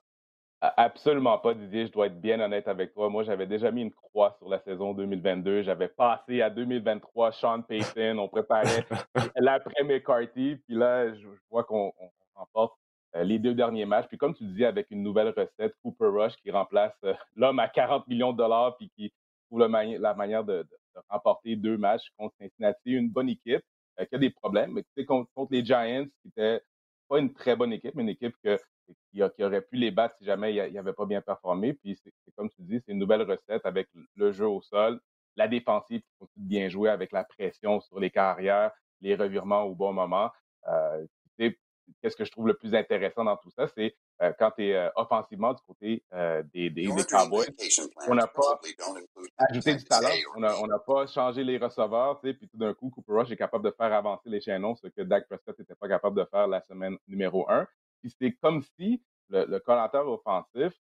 Absolument 0.61 1.37
pas, 1.37 1.53
Didier. 1.53 1.87
Je 1.87 1.91
dois 1.91 2.07
être 2.07 2.19
bien 2.19 2.39
honnête 2.41 2.67
avec 2.67 2.93
toi. 2.93 3.09
Moi, 3.09 3.23
j'avais 3.23 3.47
déjà 3.47 3.71
mis 3.71 3.81
une 3.83 3.93
croix 3.93 4.35
sur 4.39 4.49
la 4.49 4.59
saison 4.59 4.93
2022. 4.93 5.61
J'avais 5.61 5.87
passé 5.87 6.41
à 6.41 6.49
2023 6.49 7.31
Sean 7.31 7.61
Payton. 7.61 8.17
On 8.17 8.27
préparait 8.27 8.85
l'après 9.37 9.83
McCarthy. 9.83 10.57
Puis 10.67 10.75
là, 10.75 11.13
je 11.13 11.27
vois 11.49 11.63
qu'on 11.63 11.93
remporte 12.35 12.73
euh, 13.15 13.23
les 13.23 13.39
deux 13.39 13.53
derniers 13.53 13.85
matchs. 13.85 14.07
Puis 14.09 14.17
comme 14.17 14.35
tu 14.35 14.43
disais, 14.43 14.65
avec 14.65 14.87
une 14.91 15.01
nouvelle 15.01 15.29
recette, 15.29 15.73
Cooper 15.81 16.07
Rush 16.07 16.35
qui 16.43 16.51
remplace 16.51 16.93
euh, 17.05 17.13
l'homme 17.37 17.59
à 17.59 17.69
40 17.69 18.05
millions 18.07 18.33
de 18.33 18.37
dollars 18.37 18.75
puis 18.75 18.91
qui 18.97 19.13
trouve 19.47 19.61
la 19.61 20.13
manière 20.13 20.43
de, 20.43 20.67
remporter 21.07 21.55
deux 21.55 21.77
matchs 21.77 22.11
contre 22.17 22.35
Cincinnati. 22.37 22.91
Une 22.91 23.09
bonne 23.09 23.29
équipe 23.29 23.63
euh, 23.97 24.05
qui 24.05 24.15
a 24.15 24.17
des 24.17 24.29
problèmes. 24.29 24.73
Mais 24.73 24.83
tu 24.83 24.89
sais, 24.97 25.05
contre, 25.05 25.31
contre 25.33 25.53
les 25.53 25.63
Giants, 25.63 26.03
qui 26.21 26.27
n'était 26.27 26.61
pas 27.07 27.19
une 27.19 27.33
très 27.33 27.55
bonne 27.55 27.71
équipe, 27.71 27.95
mais 27.95 28.03
une 28.03 28.09
équipe 28.09 28.35
que 28.43 28.59
qui, 29.11 29.43
aurait 29.43 29.61
pu 29.61 29.75
les 29.77 29.91
battre 29.91 30.15
si 30.17 30.25
jamais 30.25 30.53
il 30.53 30.73
n'avait 30.73 30.93
pas 30.93 31.05
bien 31.05 31.21
performé. 31.21 31.73
Puis 31.73 31.99
c'est 32.03 32.11
comme 32.35 32.49
tu 32.49 32.61
dis, 32.61 32.81
c'est 32.85 32.91
une 32.91 32.99
nouvelle 32.99 33.23
recette 33.23 33.65
avec 33.65 33.87
le 34.15 34.31
jeu 34.31 34.47
au 34.47 34.61
sol, 34.61 34.99
la 35.35 35.47
défensive 35.47 36.01
qui 36.01 36.13
continue 36.19 36.45
de 36.45 36.49
bien 36.49 36.69
jouer 36.69 36.89
avec 36.89 37.11
la 37.11 37.23
pression 37.23 37.79
sur 37.81 37.99
les 37.99 38.09
carrières, 38.09 38.71
les 39.01 39.15
revirements 39.15 39.63
au 39.63 39.75
bon 39.75 39.93
moment. 39.93 40.31
Euh, 40.67 41.05
Qu'est-ce 42.01 42.15
que 42.15 42.25
je 42.25 42.31
trouve 42.31 42.47
le 42.47 42.53
plus 42.53 42.75
intéressant 42.75 43.23
dans 43.23 43.37
tout 43.37 43.49
ça, 43.51 43.67
c'est 43.75 43.95
euh, 44.21 44.31
quand 44.37 44.51
tu 44.51 44.67
es 44.67 44.75
euh, 44.75 44.89
offensivement 44.95 45.53
du 45.53 45.61
côté 45.65 46.03
euh, 46.13 46.43
des, 46.53 46.69
des, 46.69 46.87
des, 46.87 47.03
Cowboys, 47.05 47.47
on 48.07 48.15
n'a 48.15 48.27
pas 48.27 48.59
ajouté 49.49 49.75
du 49.75 49.83
talent, 49.85 50.09
on 50.35 50.67
n'a 50.67 50.79
pas 50.79 51.07
changé 51.07 51.43
les 51.43 51.57
receveurs, 51.57 52.19
puis 52.19 52.37
tout 52.37 52.57
d'un 52.57 52.73
coup, 52.73 52.89
Cooper 52.89 53.13
Rush 53.13 53.31
est 53.31 53.37
capable 53.37 53.65
de 53.65 53.71
faire 53.71 53.91
avancer 53.93 54.29
les 54.29 54.41
chaînons, 54.41 54.75
ce 54.75 54.87
que 54.87 55.01
Dak 55.01 55.27
Prescott 55.27 55.57
n'était 55.57 55.75
pas 55.75 55.87
capable 55.87 56.19
de 56.19 56.25
faire 56.25 56.47
la 56.47 56.61
semaine 56.61 56.97
numéro 57.07 57.49
un. 57.49 57.67
Puis 58.01 58.13
c'est 58.19 58.33
comme 58.33 58.61
si 58.77 59.01
le, 59.29 59.45
le 59.45 59.61
offensif 60.07 60.73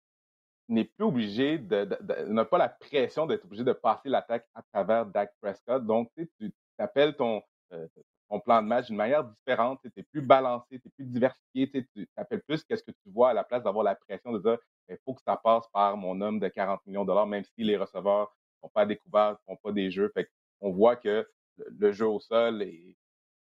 n'est 0.70 0.86
plus 0.86 1.06
obligé 1.06 1.58
de, 1.58 1.88
n'a 2.28 2.46
pas 2.46 2.58
la 2.58 2.70
pression 2.70 3.26
d'être 3.26 3.46
obligé 3.46 3.64
de 3.64 3.74
passer 3.74 4.10
l'attaque 4.10 4.46
à 4.54 4.62
travers 4.64 5.06
Dak 5.06 5.34
Prescott. 5.42 5.86
Donc, 5.86 6.12
tu 6.16 6.54
appelles 6.78 7.16
ton, 7.16 7.42
euh, 7.74 7.88
ton 8.30 8.40
plan 8.40 8.62
de 8.62 8.68
match 8.68 8.88
d'une 8.88 8.98
manière 8.98 9.24
différente. 9.24 9.80
Tu 9.82 9.92
es 9.96 10.04
plus 10.04 10.22
balancé, 10.22 10.80
tu 10.80 10.88
es 10.88 10.92
plus 10.96 11.06
diversifié. 11.06 11.72
Tu 11.72 12.10
appelles 12.18 12.42
plus 12.42 12.64
qu'est-ce 12.64 12.84
que 12.84 12.92
tu 12.92 13.10
vois 13.10 13.30
à 13.30 13.34
la 13.34 13.44
place 13.44 13.64
d'avoir 13.64 13.84
la 13.84 13.96
pression 13.96 14.32
de 14.32 14.40
dire 14.40 14.58
il 14.90 14.94
ben, 14.94 14.98
faut 15.06 15.14
que 15.14 15.22
ça 15.22 15.38
passe 15.38 15.68
par 15.74 15.98
mon 15.98 16.20
homme 16.22 16.40
de 16.40 16.48
40 16.48 16.86
millions 16.86 17.04
de 17.04 17.08
dollars, 17.08 17.28
même 17.28 17.44
si 17.44 17.64
les 17.64 17.78
receveurs 17.78 18.34
ne 18.56 18.68
sont 18.68 18.72
pas 18.74 18.86
découverts, 18.86 19.32
ne 19.32 19.54
font 19.54 19.60
pas 19.62 19.72
des 19.72 19.92
jeux. 19.92 20.10
Fait 20.14 20.30
on 20.62 20.72
voit 20.72 20.96
que 20.96 21.28
le, 21.58 21.92
jeu 21.92 22.08
au 22.08 22.20
sol 22.20 22.62
est 22.62 22.97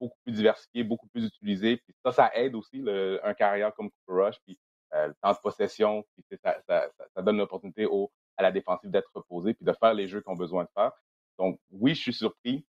beaucoup 0.00 0.18
plus 0.24 0.32
diversifié, 0.32 0.84
beaucoup 0.84 1.08
plus 1.08 1.26
utilisé. 1.26 1.76
Puis 1.78 1.94
ça, 2.04 2.12
ça 2.12 2.30
aide 2.34 2.54
aussi 2.54 2.84
un 3.22 3.34
carrière 3.34 3.74
comme 3.74 3.90
Cooper 3.90 4.24
Rush. 4.24 4.36
Puis 4.44 4.58
euh, 4.94 5.08
le 5.08 5.14
temps 5.22 5.32
de 5.32 5.38
possession, 5.38 6.04
puis 6.14 6.38
ça, 6.42 6.60
ça, 6.66 7.22
donne 7.22 7.36
l'opportunité 7.36 7.86
aux 7.86 8.10
à 8.36 8.42
la 8.42 8.52
défensive 8.52 8.90
d'être 8.90 9.10
reposée 9.14 9.52
puis 9.52 9.64
de 9.64 9.72
faire 9.72 9.94
les 9.94 10.08
jeux 10.08 10.20
qu'ils 10.20 10.32
ont 10.32 10.36
besoin 10.36 10.64
de 10.64 10.70
faire. 10.74 10.92
Donc, 11.38 11.58
oui, 11.70 11.94
je 11.94 12.00
suis 12.00 12.12
surpris. 12.12 12.64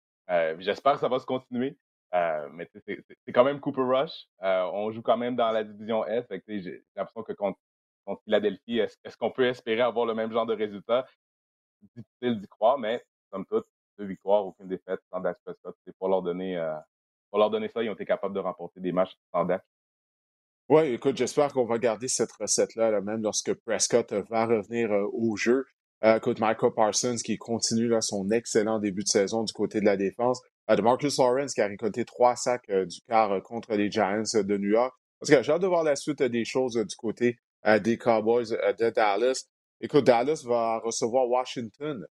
J'espère 0.58 0.94
que 0.94 1.00
ça 1.00 1.08
va 1.08 1.20
se 1.20 1.26
continuer. 1.26 1.78
mais 2.12 2.70
c'est 2.74 3.34
quand 3.34 3.44
même 3.44 3.60
Cooper 3.60 3.82
Rush. 3.82 4.28
on 4.42 4.92
joue 4.92 5.02
quand 5.02 5.18
même 5.18 5.36
dans 5.36 5.52
la 5.52 5.64
division 5.64 6.06
S. 6.06 6.26
J'ai 6.48 6.84
l'impression 6.96 7.24
que 7.24 7.34
contre, 7.34 7.60
Philadelphie, 8.26 8.80
est-ce 8.80 9.18
qu'on 9.18 9.32
peut 9.32 9.46
espérer 9.46 9.82
avoir 9.82 10.06
le 10.06 10.16
même 10.16 10.32
genre 10.32 10.46
de 10.46 10.56
résultat? 10.56 11.06
Difficile 11.96 12.42
d'y 12.42 12.48
croire, 12.48 12.78
mais 12.78 13.04
comme 13.30 13.46
toute, 13.46 13.68
deux 13.98 14.06
victoires, 14.06 14.46
aucune 14.46 14.68
défaite 14.68 15.00
sans 15.12 15.20
Dak 15.20 15.38
Prescott. 15.44 15.76
C'est 15.86 15.96
pour 15.98 16.10
leur 16.10 16.22
donner 16.22 16.58
pour 17.30 17.40
leur 17.40 17.50
donner 17.50 17.70
ça, 17.70 17.84
ils 17.84 17.90
ont 17.90 17.94
été 17.94 18.06
capables 18.06 18.36
de 18.36 18.40
remporter 18.40 18.80
des 18.80 18.92
matchs 18.92 19.16
sans. 19.32 19.48
Oui, 20.70 20.84
écoute, 20.84 21.18
j'espère 21.18 21.52
qu'on 21.52 21.66
va 21.66 21.80
garder 21.80 22.08
cette 22.08 22.32
recette-là, 22.34 23.02
même 23.02 23.24
lorsque 23.24 23.52
Prescott 23.66 24.14
va 24.30 24.46
revenir 24.46 24.92
euh, 24.92 25.10
au 25.14 25.36
jeu. 25.36 25.66
Euh, 26.04 26.18
écoute, 26.18 26.40
Michael 26.40 26.74
Parsons 26.76 27.16
qui 27.26 27.40
continue 27.40 27.88
là, 27.88 28.02
son 28.02 28.30
excellent 28.30 28.78
début 28.78 29.02
de 29.02 29.08
saison 29.08 29.44
du 29.44 29.52
côté 29.52 29.80
de 29.80 29.86
la 29.86 29.98
défense. 29.98 30.40
Euh, 30.70 30.76
de 30.76 30.84
Marcus 30.84 31.18
Lawrence 31.18 31.56
qui 31.56 31.62
a 31.62 31.66
récolté 31.66 32.06
trois 32.06 32.36
sacs 32.36 32.70
du 32.70 33.02
quart 33.08 33.42
contre 33.42 33.74
les 33.74 33.90
Giants 33.90 34.22
de 34.36 34.58
New 34.58 34.70
York. 34.70 34.94
Parce 35.20 35.32
que 35.32 35.42
j'ai 35.42 35.52
hâte 35.52 35.64
de 35.64 35.66
voir 35.66 35.84
la 35.84 35.96
suite 35.96 36.22
des 36.22 36.46
choses 36.46 36.76
du 36.76 36.96
côté 36.96 37.40
des 37.82 37.98
Cowboys 37.98 38.52
de 38.52 38.90
Dallas. 38.92 39.46
Écoute, 39.82 40.06
Dallas 40.06 40.44
va 40.46 40.78
recevoir 40.80 41.28
Washington 41.28 42.06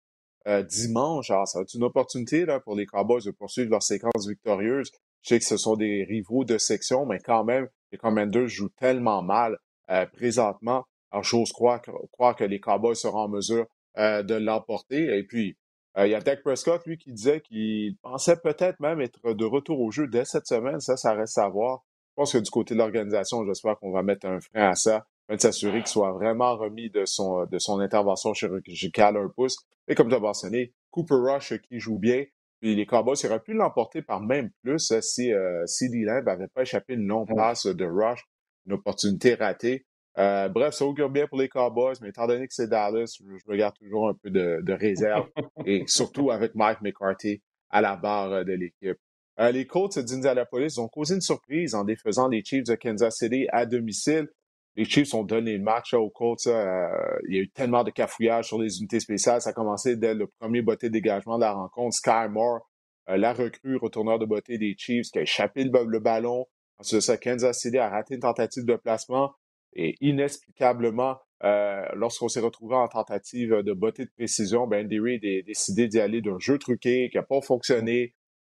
dimanche. 0.66 1.30
Alors, 1.30 1.46
ça 1.46 1.58
va 1.58 1.62
être 1.64 1.74
une 1.74 1.84
opportunité 1.84 2.46
là, 2.46 2.58
pour 2.58 2.74
les 2.74 2.86
Cowboys 2.86 3.22
de 3.22 3.30
poursuivre 3.30 3.70
leur 3.70 3.82
séquence 3.82 4.26
victorieuse. 4.26 4.90
Je 5.26 5.34
sais 5.34 5.38
que 5.40 5.44
ce 5.44 5.56
sont 5.56 5.74
des 5.74 6.04
rivaux 6.04 6.44
de 6.44 6.56
section, 6.56 7.04
mais 7.04 7.18
quand 7.18 7.42
même, 7.42 7.68
les 7.90 7.98
Commanders 7.98 8.46
jouent 8.46 8.70
tellement 8.78 9.22
mal 9.22 9.58
euh, 9.90 10.06
présentement. 10.06 10.84
Alors, 11.10 11.24
j'ose 11.24 11.50
croire, 11.50 11.82
croire, 12.12 12.36
que 12.36 12.44
les 12.44 12.60
Cowboys 12.60 12.94
seront 12.94 13.22
en 13.22 13.28
mesure 13.28 13.66
euh, 13.98 14.22
de 14.22 14.36
l'emporter. 14.36 15.18
Et 15.18 15.24
puis, 15.24 15.56
euh, 15.98 16.06
il 16.06 16.10
y 16.10 16.14
a 16.14 16.20
Dak 16.20 16.42
Prescott, 16.44 16.80
lui, 16.86 16.96
qui 16.96 17.10
disait 17.10 17.40
qu'il 17.40 17.96
pensait 18.02 18.36
peut-être 18.36 18.78
même 18.78 19.00
être 19.00 19.32
de 19.32 19.44
retour 19.44 19.80
au 19.80 19.90
jeu 19.90 20.06
dès 20.06 20.24
cette 20.24 20.46
semaine. 20.46 20.78
Ça, 20.78 20.96
ça 20.96 21.12
reste 21.12 21.38
à 21.38 21.48
voir. 21.48 21.82
Je 22.10 22.14
pense 22.22 22.32
que 22.32 22.38
du 22.38 22.50
côté 22.50 22.74
de 22.74 22.78
l'organisation, 22.78 23.44
j'espère 23.44 23.76
qu'on 23.80 23.90
va 23.90 24.04
mettre 24.04 24.28
un 24.28 24.38
frein 24.38 24.70
à 24.70 24.74
ça, 24.76 25.06
de 25.28 25.36
s'assurer 25.38 25.78
qu'il 25.78 25.88
soit 25.88 26.12
vraiment 26.12 26.56
remis 26.56 26.88
de 26.88 27.04
son, 27.04 27.48
intervention 27.80 28.32
chirurgicale 28.32 29.16
un 29.16 29.28
pouce. 29.28 29.56
Et 29.88 29.96
comme 29.96 30.08
tu 30.08 30.14
as 30.14 30.20
mentionné, 30.20 30.72
Cooper 30.92 31.16
Rush 31.16 31.60
qui 31.62 31.80
joue 31.80 31.98
bien, 31.98 32.24
puis 32.60 32.74
les 32.74 32.86
Cowboys 32.86 33.16
auraient 33.24 33.40
pu 33.40 33.52
l'emporter 33.52 34.02
par 34.02 34.20
même 34.20 34.50
plus 34.62 34.90
euh, 34.90 35.00
si 35.00 35.32
euh, 35.32 35.64
CD 35.66 36.04
Lamb 36.04 36.24
n'avait 36.24 36.48
pas 36.48 36.62
échappé 36.62 36.94
une 36.94 37.06
longue 37.06 37.28
passe 37.34 37.66
de 37.66 37.84
rush, 37.84 38.24
une 38.66 38.74
opportunité 38.74 39.34
ratée. 39.34 39.86
Euh, 40.18 40.48
bref, 40.48 40.72
ça 40.72 40.86
augure 40.86 41.10
bien 41.10 41.26
pour 41.26 41.38
les 41.38 41.48
Cowboys, 41.48 41.94
mais 42.00 42.08
étant 42.08 42.26
donné 42.26 42.48
que 42.48 42.54
c'est 42.54 42.68
Dallas, 42.68 43.18
je, 43.20 43.24
me 43.24 43.56
garde 43.56 43.76
toujours 43.76 44.08
un 44.08 44.14
peu 44.14 44.30
de, 44.30 44.72
réserve, 44.72 45.28
et 45.66 45.84
surtout 45.86 46.30
avec 46.30 46.54
Mike 46.54 46.80
McCarthy 46.80 47.42
à 47.68 47.82
la 47.82 47.96
barre 47.96 48.44
de 48.44 48.52
l'équipe. 48.52 48.96
les 49.38 49.66
Colts 49.66 49.98
d'Indianapolis 49.98 50.78
ont 50.78 50.88
causé 50.88 51.16
une 51.16 51.20
surprise 51.20 51.74
en 51.74 51.84
défaisant 51.84 52.28
les 52.28 52.42
Chiefs 52.42 52.64
de 52.64 52.76
Kansas 52.76 53.18
City 53.18 53.46
à 53.52 53.66
domicile 53.66 54.28
les 54.76 54.84
Chiefs 54.84 55.14
ont 55.14 55.24
donné 55.24 55.56
le 55.56 55.62
match 55.62 55.94
aux 55.94 56.10
Colts. 56.10 56.46
Euh, 56.46 56.86
il 57.28 57.34
y 57.34 57.38
a 57.38 57.42
eu 57.42 57.48
tellement 57.48 57.82
de 57.82 57.90
cafouillage 57.90 58.46
sur 58.46 58.60
les 58.60 58.78
unités 58.78 59.00
spéciales. 59.00 59.40
Ça 59.40 59.50
a 59.50 59.52
commencé 59.52 59.96
dès 59.96 60.14
le 60.14 60.26
premier 60.38 60.60
botté 60.60 60.88
de 60.88 60.92
dégagement 60.92 61.36
de 61.36 61.42
la 61.42 61.52
rencontre. 61.52 61.96
Sky 61.96 62.28
Moore, 62.28 62.68
euh, 63.08 63.16
la 63.16 63.32
recrue 63.32 63.76
retourneur 63.76 64.18
de 64.18 64.26
beauté 64.26 64.58
des 64.58 64.74
Chiefs, 64.76 65.10
qui 65.10 65.18
a 65.18 65.22
échappé 65.22 65.64
le, 65.64 65.98
ballon. 65.98 66.46
Ensuite 66.78 67.00
ça, 67.00 67.16
Kansas 67.16 67.58
City 67.58 67.78
a 67.78 67.88
raté 67.88 68.14
une 68.14 68.20
tentative 68.20 68.66
de 68.66 68.76
placement. 68.76 69.32
Et 69.72 69.94
inexplicablement, 70.00 71.16
euh, 71.44 71.82
lorsqu'on 71.94 72.28
s'est 72.28 72.40
retrouvé 72.40 72.76
en 72.76 72.88
tentative 72.88 73.62
de 73.62 73.72
beauté 73.72 74.04
de 74.04 74.10
précision, 74.10 74.66
ben 74.66 74.84
Andy 74.84 74.98
Reid 74.98 75.24
a 75.24 75.42
décidé 75.42 75.88
d'y 75.88 76.00
aller 76.00 76.20
d'un 76.20 76.38
jeu 76.38 76.58
truqué 76.58 77.08
qui 77.10 77.16
n'a 77.16 77.22
pas 77.22 77.40
fonctionné. 77.40 78.14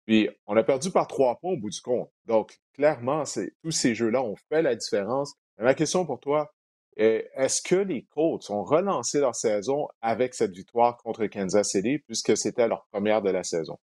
Puis 0.08 0.30
on 0.48 0.56
a 0.56 0.64
perdu 0.64 0.90
par 0.90 1.06
trois 1.08 1.38
points 1.40 1.54
au 1.54 1.58
bout 1.58 1.70
du 1.70 1.82
compte. 1.82 2.10
Donc, 2.26 2.58
clairement, 2.74 3.24
tous 3.64 3.72
ces 3.72 3.94
jeux-là 3.94 4.24
ont 4.24 4.36
fait 4.50 4.62
la 4.62 4.76
différence. 4.76 5.36
Ma 5.60 5.74
question 5.74 6.06
pour 6.06 6.20
toi, 6.20 6.54
est-ce 6.98 7.62
que 7.62 7.76
les 7.76 8.04
Colts 8.04 8.50
ont 8.50 8.64
relancé 8.64 9.20
leur 9.20 9.36
saison 9.36 9.88
avec 10.02 10.34
cette 10.34 10.52
victoire 10.52 10.98
contre 10.98 11.26
Kansas 11.28 11.70
City 11.70 12.00
puisque 12.00 12.36
c'était 12.38 12.68
leur 12.68 12.86
première 12.92 13.22
de 13.22 13.30
la 13.30 13.44
saison? 13.44 13.78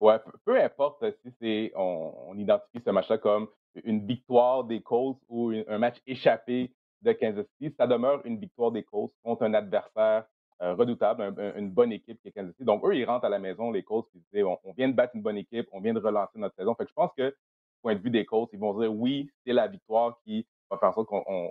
Ouais, 0.00 0.16
peu 0.44 0.60
importe 0.60 1.04
si 1.22 1.32
c'est 1.40 1.72
on, 1.76 2.36
identifie 2.36 2.82
ce 2.84 2.90
match-là 2.90 3.18
comme 3.18 3.48
une 3.84 4.06
victoire 4.06 4.64
des 4.64 4.82
Colts 4.82 5.18
ou 5.28 5.52
un 5.66 5.78
match 5.78 5.96
échappé 6.06 6.74
de 7.02 7.12
Kansas 7.12 7.46
City, 7.58 7.74
ça 7.78 7.86
demeure 7.86 8.20
une 8.24 8.38
victoire 8.38 8.70
des 8.72 8.82
Colts 8.82 9.12
contre 9.22 9.44
un 9.44 9.54
adversaire 9.54 10.24
euh, 10.62 10.74
redoutable, 10.74 11.34
une 11.56 11.70
bonne 11.70 11.92
équipe 11.92 12.20
qui 12.22 12.28
est 12.28 12.32
Kansas 12.32 12.52
City. 12.52 12.64
Donc, 12.64 12.84
eux, 12.86 12.96
ils 12.96 13.04
rentrent 13.04 13.24
à 13.24 13.30
la 13.30 13.38
maison, 13.38 13.70
les 13.70 13.82
Colts, 13.82 14.06
ils 14.14 14.22
disent 14.32 14.44
on, 14.44 14.72
vient 14.72 14.88
de 14.88 14.94
battre 14.94 15.14
une 15.14 15.22
bonne 15.22 15.36
équipe, 15.36 15.68
on 15.72 15.80
vient 15.80 15.94
de 15.94 16.00
relancer 16.00 16.38
notre 16.38 16.54
saison. 16.54 16.74
Fait 16.74 16.84
que 16.84 16.90
je 16.90 16.94
pense 16.94 17.10
que, 17.16 17.34
point 17.82 17.94
de 17.94 18.00
vue 18.00 18.10
des 18.10 18.24
Colts, 18.24 18.50
ils 18.52 18.58
vont 18.58 18.78
dire 18.78 18.92
oui, 18.94 19.30
c'est 19.44 19.52
la 19.52 19.68
victoire 19.68 20.18
qui 20.24 20.46
faire 20.78 20.92
qu'on 20.92 21.50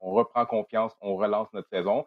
reprend 0.00 0.46
confiance, 0.46 0.92
on 1.00 1.16
relance 1.16 1.48
notre 1.52 1.68
saison. 1.68 2.04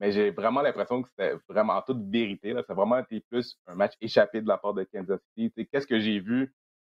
Mais 0.00 0.10
j'ai 0.10 0.30
vraiment 0.30 0.62
l'impression 0.62 1.02
que 1.02 1.08
c'était 1.10 1.34
vraiment 1.48 1.74
en 1.74 1.82
toute 1.82 2.02
vérité. 2.10 2.52
Là, 2.52 2.62
ça 2.66 2.74
vraiment 2.74 2.98
été 2.98 3.20
plus 3.20 3.56
un 3.66 3.74
match 3.74 3.94
échappé 4.00 4.40
de 4.40 4.48
la 4.48 4.58
part 4.58 4.74
de 4.74 4.84
Kansas 4.84 5.20
City. 5.36 5.68
Qu'est-ce 5.68 5.86
que 5.86 6.00
j'ai 6.00 6.18
vu 6.18 6.52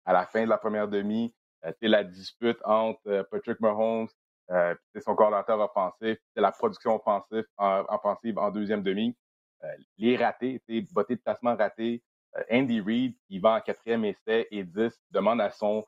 à 0.06 0.14
la 0.14 0.26
fin 0.26 0.44
de 0.44 0.50
la 0.50 0.58
première 0.58 0.88
demi? 0.88 1.34
Euh, 1.66 1.72
c'est 1.80 1.88
la 1.88 2.04
dispute 2.04 2.58
entre 2.64 3.02
euh, 3.08 3.24
Patrick 3.30 3.60
Mahomes 3.60 4.08
euh, 4.52 4.76
son 5.04 5.16
coordinateur 5.16 5.60
offensif, 5.60 6.20
la 6.36 6.52
production 6.52 6.96
offensive 6.96 8.38
en, 8.38 8.52
deuxième 8.52 8.84
demi. 8.84 9.16
Euh, 9.64 9.68
les 9.98 10.18
ratés, 10.18 10.62
botté 10.92 11.16
de 11.16 11.22
placement 11.22 11.56
raté. 11.56 12.04
Andy 12.52 12.82
Reid, 12.82 13.16
qui 13.28 13.40
va 13.40 13.56
en 13.56 13.62
quatrième 13.62 14.04
essai 14.04 14.46
et 14.52 14.64
10, 14.64 14.94
demande 15.12 15.40
à 15.40 15.50
son 15.52 15.86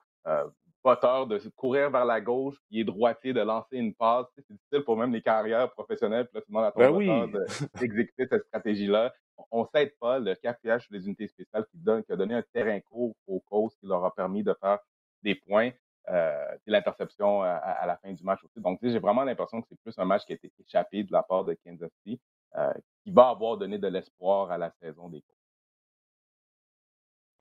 de 0.95 1.49
courir 1.49 1.89
vers 1.89 2.05
la 2.05 2.21
gauche, 2.21 2.55
il 2.69 2.81
est 2.81 2.83
droitier, 2.83 3.33
de 3.33 3.41
lancer 3.41 3.77
une 3.77 3.93
passe. 3.93 4.27
C'est 4.35 4.51
difficile 4.51 4.83
pour 4.83 4.97
même 4.97 5.13
les 5.13 5.21
carrières 5.21 5.71
professionnelles. 5.71 6.27
Puis 6.27 6.35
là, 6.35 6.41
tu 6.41 6.51
demandes 6.51 6.65
à 6.65 6.71
ton 6.71 6.97
ben 6.97 7.45
d'exécuter 7.79 8.27
cette 8.29 8.45
stratégie-là. 8.45 9.13
On 9.51 9.61
ne 9.61 9.67
s'aide 9.73 9.93
pas 9.99 10.19
le 10.19 10.33
caféage 10.35 10.85
sur 10.85 10.93
les 10.93 11.05
unités 11.05 11.27
spéciales 11.27 11.65
qui, 11.71 11.77
donne, 11.77 12.03
qui 12.03 12.11
a 12.11 12.15
donné 12.15 12.33
un 12.33 12.43
terrain 12.53 12.79
court 12.79 13.15
aux 13.27 13.39
causes 13.41 13.75
qui 13.75 13.85
leur 13.85 14.03
a 14.03 14.13
permis 14.13 14.43
de 14.43 14.55
faire 14.59 14.79
des 15.23 15.35
points. 15.35 15.71
Euh, 16.09 16.55
l'interception 16.65 17.41
à, 17.41 17.85
la 17.85 17.97
fin 17.97 18.13
du 18.13 18.23
match 18.23 18.41
aussi. 18.41 18.61
Donc, 18.61 18.79
j'ai 18.81 18.97
vraiment 18.97 19.25
l'impression 19.25 19.61
que 19.61 19.67
c'est 19.67 19.79
plus 19.81 19.93
un 19.99 20.05
match 20.05 20.23
qui 20.25 20.31
a 20.31 20.35
été 20.35 20.49
échappé 20.65 21.03
de 21.03 21.11
la 21.11 21.21
part 21.21 21.43
de 21.43 21.53
Kansas 21.65 21.91
City, 21.97 22.21
euh, 22.55 22.73
qui 23.03 23.11
va 23.11 23.27
avoir 23.27 23.57
donné 23.57 23.77
de 23.77 23.87
l'espoir 23.87 24.49
à 24.49 24.57
la 24.57 24.71
saison 24.81 25.09
des 25.09 25.21
Colts. 25.21 25.35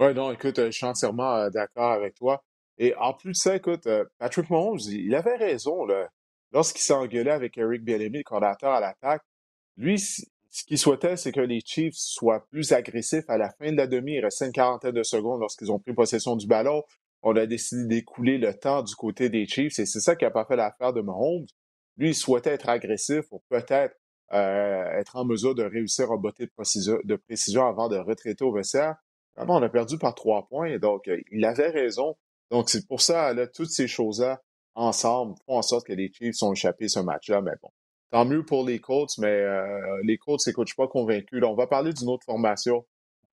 Oui, 0.00 0.15
non, 0.15 0.33
écoute, 0.33 0.57
je 0.57 0.71
suis 0.73 0.85
entièrement 0.85 1.37
euh, 1.37 1.49
d'accord 1.49 1.93
avec 1.93 2.17
toi. 2.17 2.43
Et 2.78 2.95
en 2.97 3.14
plus 3.14 3.30
de 3.30 3.37
ça, 3.37 3.56
écoute, 3.56 3.87
euh, 3.87 4.04
Patrick 4.18 4.50
Mahomes, 4.50 4.80
il 4.88 5.14
avait 5.14 5.37
raison. 5.37 5.87
Lorsqu'il 6.52 6.83
s'est 6.83 6.92
engueulé 6.92 7.30
avec 7.30 7.56
Eric 7.59 7.83
Bielemy, 7.83 8.18
le 8.18 8.23
coordinateur 8.23 8.73
à 8.73 8.80
l'attaque, 8.80 9.23
lui, 9.76 9.99
ce 9.99 10.64
qu'il 10.64 10.78
souhaitait, 10.78 11.16
c'est 11.16 11.33
que 11.33 11.40
les 11.40 11.61
Chiefs 11.64 11.97
soient 11.97 12.47
plus 12.50 12.73
agressifs 12.73 13.28
à 13.28 13.37
la 13.37 13.50
fin 13.50 13.73
de 13.73 13.76
la 13.76 13.87
demi. 13.87 14.14
Il 14.14 14.25
restait 14.25 14.47
une 14.47 14.52
quarantaine 14.52 14.92
de 14.92 15.02
secondes 15.02 15.40
lorsqu'ils 15.40 15.71
ont 15.71 15.78
pris 15.78 15.92
possession 15.92 16.37
du 16.37 16.47
ballon. 16.47 16.83
On 17.23 17.37
a 17.37 17.47
décidé 17.47 17.87
d'écouler 17.87 18.38
le 18.38 18.54
temps 18.54 18.83
du 18.83 18.95
côté 18.95 19.28
des 19.28 19.47
Chiefs 19.47 19.78
et 19.78 19.87
c'est 19.87 20.00
ça 20.00 20.16
qui 20.16 20.25
n'a 20.25 20.30
pas 20.30 20.45
fait 20.45 20.56
l'affaire 20.56 20.92
de 20.92 21.00
Mahomes. 21.00 21.47
Lui, 21.97 22.11
il 22.11 22.14
souhaitait 22.14 22.50
être 22.50 22.68
agressif 22.68 23.23
pour 23.28 23.42
peut-être 23.49 23.97
euh, 24.33 24.85
être 24.99 25.16
en 25.16 25.25
mesure 25.25 25.54
de 25.54 25.62
réussir 25.62 26.11
un 26.11 26.16
beauté 26.16 26.47
de 26.47 26.50
précision, 26.50 26.99
de 27.04 27.16
précision 27.16 27.66
avant 27.66 27.88
de 27.88 27.97
retraiter 27.97 28.45
au 28.45 28.52
vestiaire. 28.52 28.97
Vraiment, 29.37 29.56
on 29.56 29.62
a 29.62 29.68
perdu 29.68 29.99
par 29.99 30.14
trois 30.14 30.47
points. 30.49 30.78
Donc, 30.78 31.09
euh, 31.09 31.21
il 31.33 31.45
avait 31.45 31.68
raison. 31.68 32.16
Donc, 32.50 32.71
c'est 32.71 32.87
pour 32.87 33.00
ça, 33.00 33.33
là, 33.33 33.47
toutes 33.47 33.71
ces 33.71 33.88
choses-là, 33.88 34.41
ensemble, 34.75 35.35
font 35.47 35.57
en 35.59 35.62
sorte 35.62 35.87
que 35.87 35.93
les 35.93 36.12
Chiefs 36.12 36.43
ont 36.43 36.53
échappé 36.53 36.88
ce 36.88 37.00
match-là. 37.00 37.41
Mais 37.41 37.53
bon, 37.62 37.71
tant 38.11 38.25
mieux 38.25 38.45
pour 38.45 38.65
les 38.65 38.79
Colts, 38.79 39.17
mais 39.19 39.26
euh, 39.26 40.00
les 40.05 40.19
Colts, 40.19 40.47
écoute, 40.47 40.69
je 40.69 40.73
suis 40.73 40.76
pas 40.76 40.88
convaincu. 40.88 41.41
Là, 41.41 41.49
on 41.49 41.55
va 41.55 41.67
parler 41.67 41.93
d'une 41.93 42.09
autre 42.09 42.25
formation. 42.25 42.87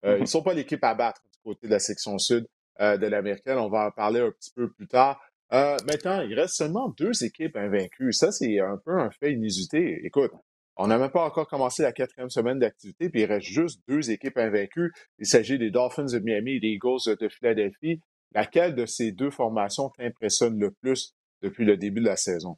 Euh, 0.05 0.17
Ils 0.17 0.21
ne 0.21 0.25
sont 0.25 0.41
pas 0.41 0.53
l'équipe 0.53 0.83
à 0.83 0.95
battre 0.95 1.21
du 1.31 1.39
côté 1.43 1.67
de 1.67 1.71
la 1.71 1.79
section 1.79 2.17
sud 2.17 2.47
euh, 2.81 2.97
de 2.97 3.07
l'américaine. 3.07 3.57
On 3.57 3.69
va 3.69 3.87
en 3.87 3.91
parler 3.91 4.19
un 4.19 4.31
petit 4.31 4.51
peu 4.55 4.71
plus 4.71 4.87
tard. 4.87 5.21
Euh, 5.53 5.77
maintenant, 5.85 6.21
il 6.21 6.33
reste 6.33 6.55
seulement 6.55 6.89
deux 6.97 7.23
équipes 7.23 7.55
invaincues. 7.55 8.13
Ça, 8.13 8.31
c'est 8.31 8.59
un 8.59 8.77
peu 8.83 8.99
un 8.99 9.11
fait 9.11 9.33
inusité. 9.33 10.01
Écoute, 10.03 10.31
on 10.75 10.87
n'a 10.87 10.97
même 10.97 11.11
pas 11.11 11.23
encore 11.23 11.47
commencé 11.47 11.83
la 11.83 11.91
quatrième 11.91 12.31
semaine 12.31 12.57
d'activité, 12.57 13.09
puis 13.09 13.21
il 13.21 13.25
reste 13.25 13.45
juste 13.45 13.79
deux 13.87 14.09
équipes 14.09 14.37
invaincues. 14.37 14.91
Il 15.19 15.27
s'agit 15.27 15.59
des 15.59 15.69
Dolphins 15.69 16.05
de 16.05 16.19
Miami 16.19 16.53
et 16.53 16.59
des 16.59 16.69
Eagles 16.69 17.15
de 17.19 17.29
Philadelphie. 17.29 18.01
Laquelle 18.33 18.75
de 18.75 18.85
ces 18.85 19.11
deux 19.11 19.29
formations 19.29 19.89
t'impressionne 19.89 20.59
le 20.59 20.71
plus 20.71 21.15
depuis 21.41 21.65
le 21.65 21.77
début 21.77 22.01
de 22.01 22.07
la 22.07 22.15
saison? 22.15 22.57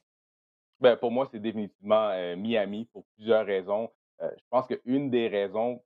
Ben, 0.79 0.96
pour 0.98 1.12
moi, 1.12 1.27
c'est 1.32 1.39
définitivement 1.39 2.10
euh, 2.10 2.36
Miami 2.36 2.86
pour 2.91 3.05
plusieurs 3.15 3.46
raisons. 3.46 3.89
Euh, 4.22 4.29
je 4.38 4.44
pense 4.50 4.67
qu'une 4.67 5.10
des 5.10 5.27
raisons 5.27 5.82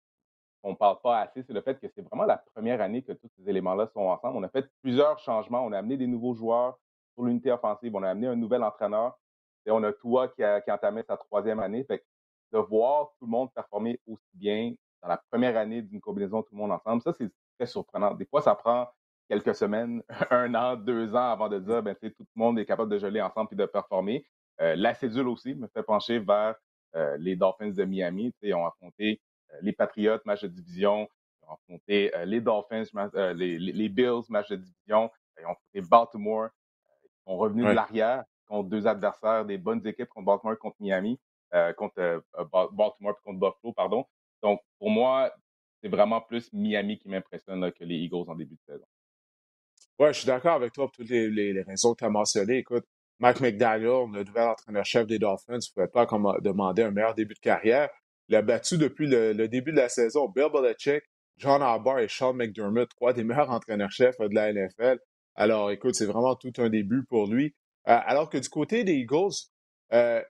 qu'on 0.61 0.71
ne 0.71 0.75
parle 0.75 0.99
pas 1.01 1.19
assez, 1.21 1.43
c'est 1.43 1.53
le 1.53 1.61
fait 1.61 1.79
que 1.79 1.87
c'est 1.95 2.01
vraiment 2.01 2.25
la 2.25 2.37
première 2.53 2.81
année 2.81 3.01
que 3.01 3.13
tous 3.13 3.29
ces 3.37 3.49
éléments-là 3.49 3.87
sont 3.93 4.01
ensemble. 4.01 4.37
On 4.37 4.43
a 4.43 4.49
fait 4.49 4.69
plusieurs 4.81 5.17
changements. 5.19 5.63
On 5.65 5.71
a 5.71 5.77
amené 5.77 5.97
des 5.97 6.07
nouveaux 6.07 6.33
joueurs 6.33 6.77
pour 7.15 7.25
l'unité 7.25 7.51
offensive. 7.51 7.95
On 7.95 8.03
a 8.03 8.09
amené 8.09 8.27
un 8.27 8.35
nouvel 8.35 8.63
entraîneur. 8.63 9.17
Et 9.65 9.71
on 9.71 9.83
a 9.83 9.93
Tua 9.93 10.29
qui 10.29 10.43
a, 10.43 10.61
qui 10.61 10.71
sa 11.07 11.17
troisième 11.17 11.59
année. 11.59 11.83
Fait 11.83 12.03
de 12.51 12.57
voir 12.57 13.11
tout 13.19 13.25
le 13.25 13.31
monde 13.31 13.53
performer 13.53 13.99
aussi 14.07 14.29
bien 14.33 14.73
dans 15.01 15.09
la 15.09 15.21
première 15.29 15.55
année 15.55 15.81
d'une 15.81 16.01
combinaison 16.01 16.41
tout 16.41 16.53
le 16.53 16.57
monde 16.57 16.71
ensemble, 16.71 17.01
ça, 17.01 17.13
c'est 17.13 17.29
très 17.57 17.67
surprenant. 17.67 18.13
Des 18.15 18.25
fois, 18.25 18.41
ça 18.41 18.55
prend 18.55 18.87
quelques 19.29 19.55
semaines, 19.55 20.03
un 20.31 20.53
an, 20.55 20.75
deux 20.75 21.15
ans 21.15 21.31
avant 21.31 21.47
de 21.47 21.59
dire, 21.59 21.81
ben, 21.81 21.95
tout 21.95 22.09
le 22.19 22.25
monde 22.35 22.59
est 22.59 22.65
capable 22.65 22.91
de 22.91 22.97
geler 22.97 23.21
ensemble 23.21 23.49
et 23.53 23.55
de 23.55 23.65
performer. 23.65 24.25
Euh, 24.59 24.75
la 24.75 24.93
cédule 24.93 25.27
aussi 25.27 25.55
me 25.55 25.67
fait 25.67 25.83
pencher 25.83 26.19
vers 26.19 26.55
euh, 26.95 27.15
les 27.17 27.35
Dolphins 27.35 27.69
de 27.69 27.85
Miami. 27.85 28.33
Ils 28.41 28.53
ont 28.55 28.65
affronté 28.65 29.21
euh, 29.53 29.57
les 29.61 29.71
Patriots, 29.71 30.19
match 30.25 30.41
de 30.41 30.47
division. 30.47 31.07
Ils 31.41 31.49
ont 31.49 31.53
affronté 31.53 32.11
les 32.25 32.41
Dolphins, 32.41 32.83
les, 33.35 33.89
Bills, 33.89 34.23
match 34.29 34.49
de 34.49 34.57
division. 34.57 35.09
Ils 35.39 35.45
ont 35.45 35.51
affronté 35.51 35.81
Baltimore. 35.81 36.49
Ils 37.03 37.31
sont 37.31 37.37
revenus 37.37 37.65
de 37.65 37.71
l'arrière 37.71 38.25
contre 38.47 38.69
deux 38.69 38.87
adversaires, 38.87 39.45
des 39.45 39.59
bonnes 39.59 39.85
équipes 39.85 40.09
contre 40.09 40.25
Baltimore 40.25 40.57
contre 40.57 40.75
Miami, 40.79 41.19
contre 41.77 42.23
Baltimore 42.73 43.15
et 43.17 43.23
contre 43.23 43.39
Buffalo, 43.39 43.73
pardon. 43.73 44.05
Donc, 44.41 44.59
pour 44.79 44.89
moi, 44.89 45.31
c'est 45.81 45.89
vraiment 45.89 46.19
plus 46.21 46.51
Miami 46.51 46.97
qui 46.97 47.09
m'impressionne 47.09 47.71
que 47.71 47.83
les 47.83 47.95
Eagles 47.95 48.25
en 48.27 48.35
début 48.35 48.55
de 48.55 48.73
saison. 48.73 48.85
Oui, 49.99 50.07
je 50.13 50.19
suis 50.19 50.27
d'accord 50.27 50.53
avec 50.53 50.71
toi 50.71 50.85
pour 50.85 50.93
toutes 50.93 51.09
les, 51.09 51.61
raisons 51.63 51.93
que 51.93 51.99
tu 51.99 52.05
as 52.05 52.09
mentionnées. 52.09 52.59
Écoute, 52.59 52.85
Mike 53.19 53.41
McDaniel, 53.41 54.05
le 54.13 54.23
nouvel 54.23 54.47
entraîneur-chef 54.47 55.05
des 55.05 55.19
Dolphins, 55.19 55.55
ne 55.57 55.73
pouvait 55.73 55.89
pas 55.89 56.05
demander 56.39 56.83
un 56.83 56.91
meilleur 56.91 57.15
début 57.15 57.33
de 57.33 57.39
carrière. 57.39 57.89
Il 58.29 58.35
a 58.35 58.41
battu 58.41 58.77
depuis 58.77 59.07
le, 59.07 59.33
début 59.49 59.71
de 59.71 59.77
la 59.77 59.89
saison 59.89 60.29
Bill 60.29 60.47
Belichick, 60.53 61.03
John 61.35 61.61
Harbaugh 61.61 61.99
et 61.99 62.07
Sean 62.07 62.33
McDermott, 62.33 62.87
trois 62.89 63.11
des 63.11 63.23
meilleurs 63.25 63.49
entraîneurs-chefs 63.49 64.17
de 64.19 64.33
la 64.33 64.53
NFL. 64.53 64.99
Alors, 65.35 65.69
écoute, 65.69 65.95
c'est 65.95 66.05
vraiment 66.05 66.35
tout 66.35 66.53
un 66.59 66.69
début 66.69 67.03
pour 67.03 67.27
lui. 67.27 67.53
Euh, 67.89 67.99
alors 68.05 68.29
que 68.29 68.37
du 68.37 68.47
côté 68.47 68.85
des 68.85 68.93
Eagles, 68.93 69.35
euh, 69.91 70.21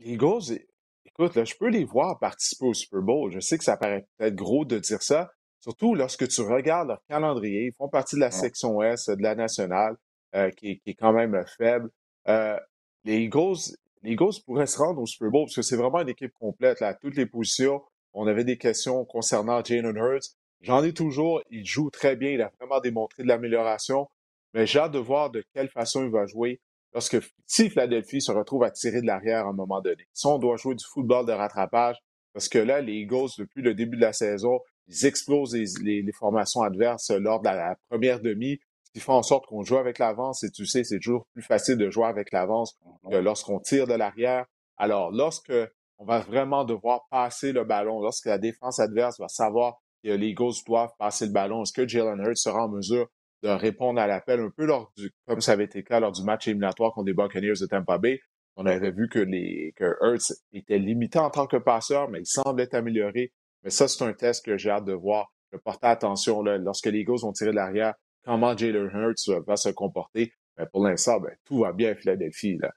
les 0.00 0.12
Eagles, 0.12 0.58
écoute, 1.06 1.36
là, 1.36 1.44
je 1.44 1.54
peux 1.58 1.68
les 1.68 1.84
voir 1.84 2.18
participer 2.18 2.66
au 2.66 2.74
Super 2.74 3.00
Bowl. 3.00 3.32
Je 3.32 3.40
sais 3.40 3.56
que 3.56 3.64
ça 3.64 3.78
paraît 3.78 4.06
peut-être 4.18 4.34
gros 4.34 4.66
de 4.66 4.78
dire 4.78 5.00
ça, 5.02 5.30
surtout 5.60 5.94
lorsque 5.94 6.26
tu 6.28 6.40
regardes 6.42 6.88
leur 6.88 7.02
calendrier. 7.08 7.66
Ils 7.66 7.74
font 7.74 7.88
partie 7.88 8.16
de 8.16 8.20
la 8.20 8.30
section 8.30 8.82
S 8.82 9.08
de 9.08 9.22
la 9.22 9.34
nationale, 9.34 9.96
euh, 10.34 10.50
qui, 10.50 10.80
est 10.84 10.94
quand 10.94 11.12
même 11.12 11.42
faible. 11.58 11.90
Euh, 12.28 12.58
les 13.04 13.18
Eagles, 13.20 13.76
les 14.02 14.12
Eagles 14.12 14.42
pourraient 14.44 14.66
se 14.66 14.78
rendre 14.78 15.00
au 15.00 15.06
Super 15.06 15.30
Bowl 15.30 15.44
parce 15.44 15.56
que 15.56 15.62
c'est 15.62 15.76
vraiment 15.76 16.00
une 16.00 16.08
équipe 16.08 16.32
complète. 16.34 16.80
Là, 16.80 16.88
à 16.88 16.94
toutes 16.94 17.16
les 17.16 17.26
positions, 17.26 17.82
on 18.12 18.26
avait 18.26 18.44
des 18.44 18.58
questions 18.58 19.04
concernant 19.04 19.62
Jalen 19.62 19.96
Hurts. 19.96 20.36
J'en 20.60 20.82
ai 20.82 20.92
toujours. 20.92 21.42
Il 21.50 21.64
joue 21.64 21.90
très 21.90 22.16
bien. 22.16 22.30
Il 22.30 22.42
a 22.42 22.50
vraiment 22.58 22.80
démontré 22.80 23.22
de 23.22 23.28
l'amélioration. 23.28 24.08
Mais 24.52 24.66
j'ai 24.66 24.80
hâte 24.80 24.92
de 24.92 24.98
voir 24.98 25.30
de 25.30 25.44
quelle 25.54 25.68
façon 25.68 26.04
il 26.04 26.10
va 26.10 26.26
jouer 26.26 26.60
lorsque 26.92 27.18
si 27.46 27.70
Philadelphie 27.70 28.20
se 28.20 28.32
retrouve 28.32 28.64
à 28.64 28.70
tirer 28.70 29.00
de 29.00 29.06
l'arrière 29.06 29.46
à 29.46 29.50
un 29.50 29.52
moment 29.52 29.80
donné. 29.80 30.08
Si 30.12 30.26
on 30.26 30.38
doit 30.38 30.56
jouer 30.56 30.74
du 30.74 30.84
football 30.84 31.24
de 31.24 31.32
rattrapage, 31.32 31.96
parce 32.32 32.48
que 32.48 32.58
là, 32.58 32.80
les 32.80 32.94
Eagles, 32.94 33.28
depuis 33.38 33.62
le 33.62 33.74
début 33.74 33.96
de 33.96 34.02
la 34.02 34.12
saison, 34.12 34.60
ils 34.90 35.06
explosent 35.06 35.54
les, 35.54 36.04
formations 36.12 36.62
adverses 36.62 37.10
lors 37.10 37.40
de 37.40 37.46
la 37.46 37.76
première 37.88 38.20
demi 38.20 38.58
ce 38.90 38.98
qui 38.98 39.04
fait 39.04 39.12
en 39.12 39.22
sorte 39.22 39.46
qu'on 39.46 39.62
joue 39.62 39.76
avec 39.76 40.00
l'avance 40.00 40.42
et 40.42 40.50
tu 40.50 40.66
sais, 40.66 40.82
c'est 40.82 40.98
toujours 40.98 41.26
plus 41.32 41.42
facile 41.42 41.76
de 41.76 41.90
jouer 41.90 42.06
avec 42.06 42.32
l'avance 42.32 42.76
que 43.08 43.16
lorsqu'on 43.16 43.60
tire 43.60 43.86
de 43.86 43.94
l'arrière. 43.94 44.46
Alors, 44.76 45.12
lorsque 45.12 45.52
on 45.98 46.04
va 46.04 46.18
vraiment 46.18 46.64
devoir 46.64 47.06
passer 47.08 47.52
le 47.52 47.62
ballon, 47.62 48.00
lorsque 48.00 48.26
la 48.26 48.38
défense 48.38 48.80
adverse 48.80 49.20
va 49.20 49.28
savoir 49.28 49.76
que 50.02 50.08
les 50.08 50.28
Eagles 50.28 50.54
doivent 50.66 50.92
passer 50.98 51.26
le 51.26 51.32
ballon, 51.32 51.62
est-ce 51.62 51.72
que 51.72 51.86
Jalen 51.86 52.20
Hurts 52.20 52.38
sera 52.38 52.64
en 52.64 52.68
mesure 52.68 53.06
de 53.44 53.48
répondre 53.48 54.00
à 54.00 54.08
l'appel? 54.08 54.40
Un 54.40 54.50
peu 54.50 54.64
lors 54.64 54.90
du, 54.96 55.12
comme 55.26 55.40
ça 55.40 55.52
avait 55.52 55.64
été 55.64 55.78
le 55.78 55.84
cas 55.84 56.00
lors 56.00 56.10
du 56.10 56.24
match 56.24 56.48
éliminatoire 56.48 56.92
contre 56.92 57.06
les 57.06 57.14
Buccaneers 57.14 57.60
de 57.60 57.66
Tampa 57.66 57.98
Bay. 57.98 58.18
On 58.56 58.66
avait 58.66 58.90
vu 58.90 59.08
que 59.08 59.20
les, 59.20 59.72
que 59.76 59.96
Hurts 60.00 60.32
était 60.52 60.78
limité 60.78 61.20
en 61.20 61.30
tant 61.30 61.46
que 61.46 61.58
passeur, 61.58 62.08
mais 62.08 62.20
il 62.20 62.26
semble 62.26 62.60
être 62.60 62.74
amélioré. 62.74 63.32
Mais 63.62 63.70
ça, 63.70 63.88
c'est 63.88 64.02
un 64.04 64.12
test 64.12 64.44
que 64.44 64.56
j'ai 64.56 64.70
hâte 64.70 64.84
de 64.84 64.92
voir. 64.92 65.32
Je 65.52 65.58
porter 65.58 65.86
attention, 65.88 66.42
là, 66.42 66.58
lorsque 66.58 66.86
les 66.86 67.00
Eagles 67.00 67.20
vont 67.22 67.32
tirer 67.32 67.50
de 67.50 67.56
l'arrière, 67.56 67.94
comment 68.24 68.56
Jalen 68.56 68.90
Hurts 68.92 69.42
va 69.46 69.56
se 69.56 69.68
comporter. 69.70 70.32
Mais 70.58 70.66
pour 70.66 70.84
l'instant, 70.86 71.20
ben, 71.20 71.34
tout 71.44 71.60
va 71.60 71.72
bien 71.72 71.92
à 71.92 71.94
Philadelphie. 71.94 72.58
Là. 72.60 72.70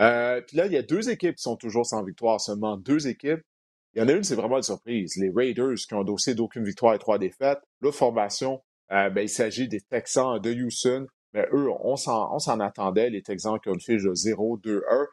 Euh, 0.00 0.40
puis 0.40 0.56
là, 0.56 0.66
il 0.66 0.72
y 0.72 0.76
a 0.76 0.82
deux 0.82 1.10
équipes 1.10 1.36
qui 1.36 1.42
sont 1.42 1.56
toujours 1.56 1.86
sans 1.86 2.02
victoire, 2.02 2.40
seulement 2.40 2.76
deux 2.76 3.06
équipes. 3.08 3.42
Il 3.94 4.00
y 4.00 4.02
en 4.02 4.08
a 4.08 4.12
une, 4.12 4.24
c'est 4.24 4.34
vraiment 4.34 4.56
une 4.56 4.62
surprise. 4.62 5.16
Les 5.16 5.30
Raiders 5.34 5.76
qui 5.76 5.94
ont 5.94 6.02
dossier 6.02 6.34
d'aucune 6.34 6.64
victoire 6.64 6.94
et 6.94 6.98
trois 6.98 7.18
défaites. 7.18 7.60
L'autre 7.80 7.96
formation, 7.96 8.62
euh, 8.92 9.10
ben, 9.10 9.22
il 9.22 9.28
s'agit 9.28 9.68
des 9.68 9.80
Texans 9.80 10.40
de 10.40 10.52
Houston. 10.52 11.06
Mais 11.32 11.46
eux, 11.52 11.68
on 11.80 11.96
s'en 11.96 12.60
attendait, 12.60 13.10
les 13.10 13.22
Texans 13.22 13.58
qui 13.60 13.68
ont 13.68 13.74
une 13.74 13.80
fiche 13.80 14.04
de 14.04 14.14
0-2-1. 14.14 15.06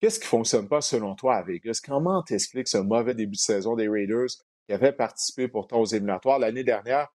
Qu'est-ce 0.00 0.20
qui 0.20 0.26
fonctionne 0.26 0.68
pas 0.68 0.80
selon 0.80 1.14
toi 1.14 1.36
à 1.36 1.42
Vegas? 1.42 1.80
Comment 1.84 2.22
t'expliques 2.22 2.68
ce 2.68 2.78
mauvais 2.78 3.14
début 3.14 3.36
de 3.36 3.40
saison 3.40 3.74
des 3.74 3.88
Raiders? 3.88 4.28
Qui 4.66 4.72
avaient 4.72 4.92
participé 4.92 5.48
pourtant 5.48 5.80
aux 5.80 5.86
éliminatoires 5.86 6.38
l'année 6.38 6.64
dernière? 6.64 7.08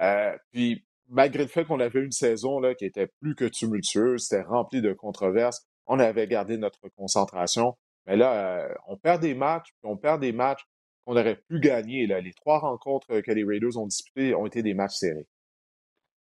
Euh, 0.00 0.36
puis 0.52 0.84
malgré 1.08 1.42
le 1.42 1.48
fait 1.48 1.64
qu'on 1.64 1.80
avait 1.80 2.00
une 2.00 2.12
saison 2.12 2.58
là, 2.58 2.74
qui 2.74 2.84
était 2.84 3.08
plus 3.20 3.34
que 3.34 3.44
tumultueuse, 3.44 4.26
c'était 4.26 4.42
rempli 4.42 4.80
de 4.80 4.92
controverses, 4.92 5.66
on 5.86 5.98
avait 5.98 6.26
gardé 6.26 6.56
notre 6.56 6.88
concentration. 6.96 7.76
Mais 8.06 8.16
là, 8.16 8.32
euh, 8.32 8.74
on 8.86 8.96
perd 8.96 9.20
des 9.20 9.34
matchs, 9.34 9.70
puis 9.80 9.90
on 9.90 9.96
perd 9.96 10.20
des 10.20 10.32
matchs 10.32 10.64
qu'on 11.04 11.16
aurait 11.16 11.36
pu 11.36 11.60
gagner. 11.60 12.06
Là. 12.06 12.20
Les 12.20 12.32
trois 12.32 12.58
rencontres 12.58 13.20
que 13.20 13.32
les 13.32 13.44
Raiders 13.44 13.76
ont 13.76 13.86
disputées 13.86 14.34
ont 14.34 14.46
été 14.46 14.62
des 14.62 14.74
matchs 14.74 14.94
serrés. 14.94 15.26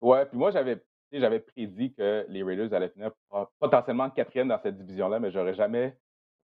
Ouais, 0.02 0.26
puis 0.26 0.38
moi, 0.38 0.52
j'avais 0.52 0.82
j'avais 1.12 1.40
prédit 1.40 1.94
que 1.94 2.26
les 2.30 2.44
Raiders 2.44 2.74
allaient 2.74 2.90
finir 2.90 3.12
potentiellement 3.60 4.10
quatrième 4.10 4.50
dans 4.50 4.60
cette 4.62 4.78
division-là, 4.78 5.20
mais 5.20 5.32
j'aurais 5.32 5.54
jamais 5.54 5.98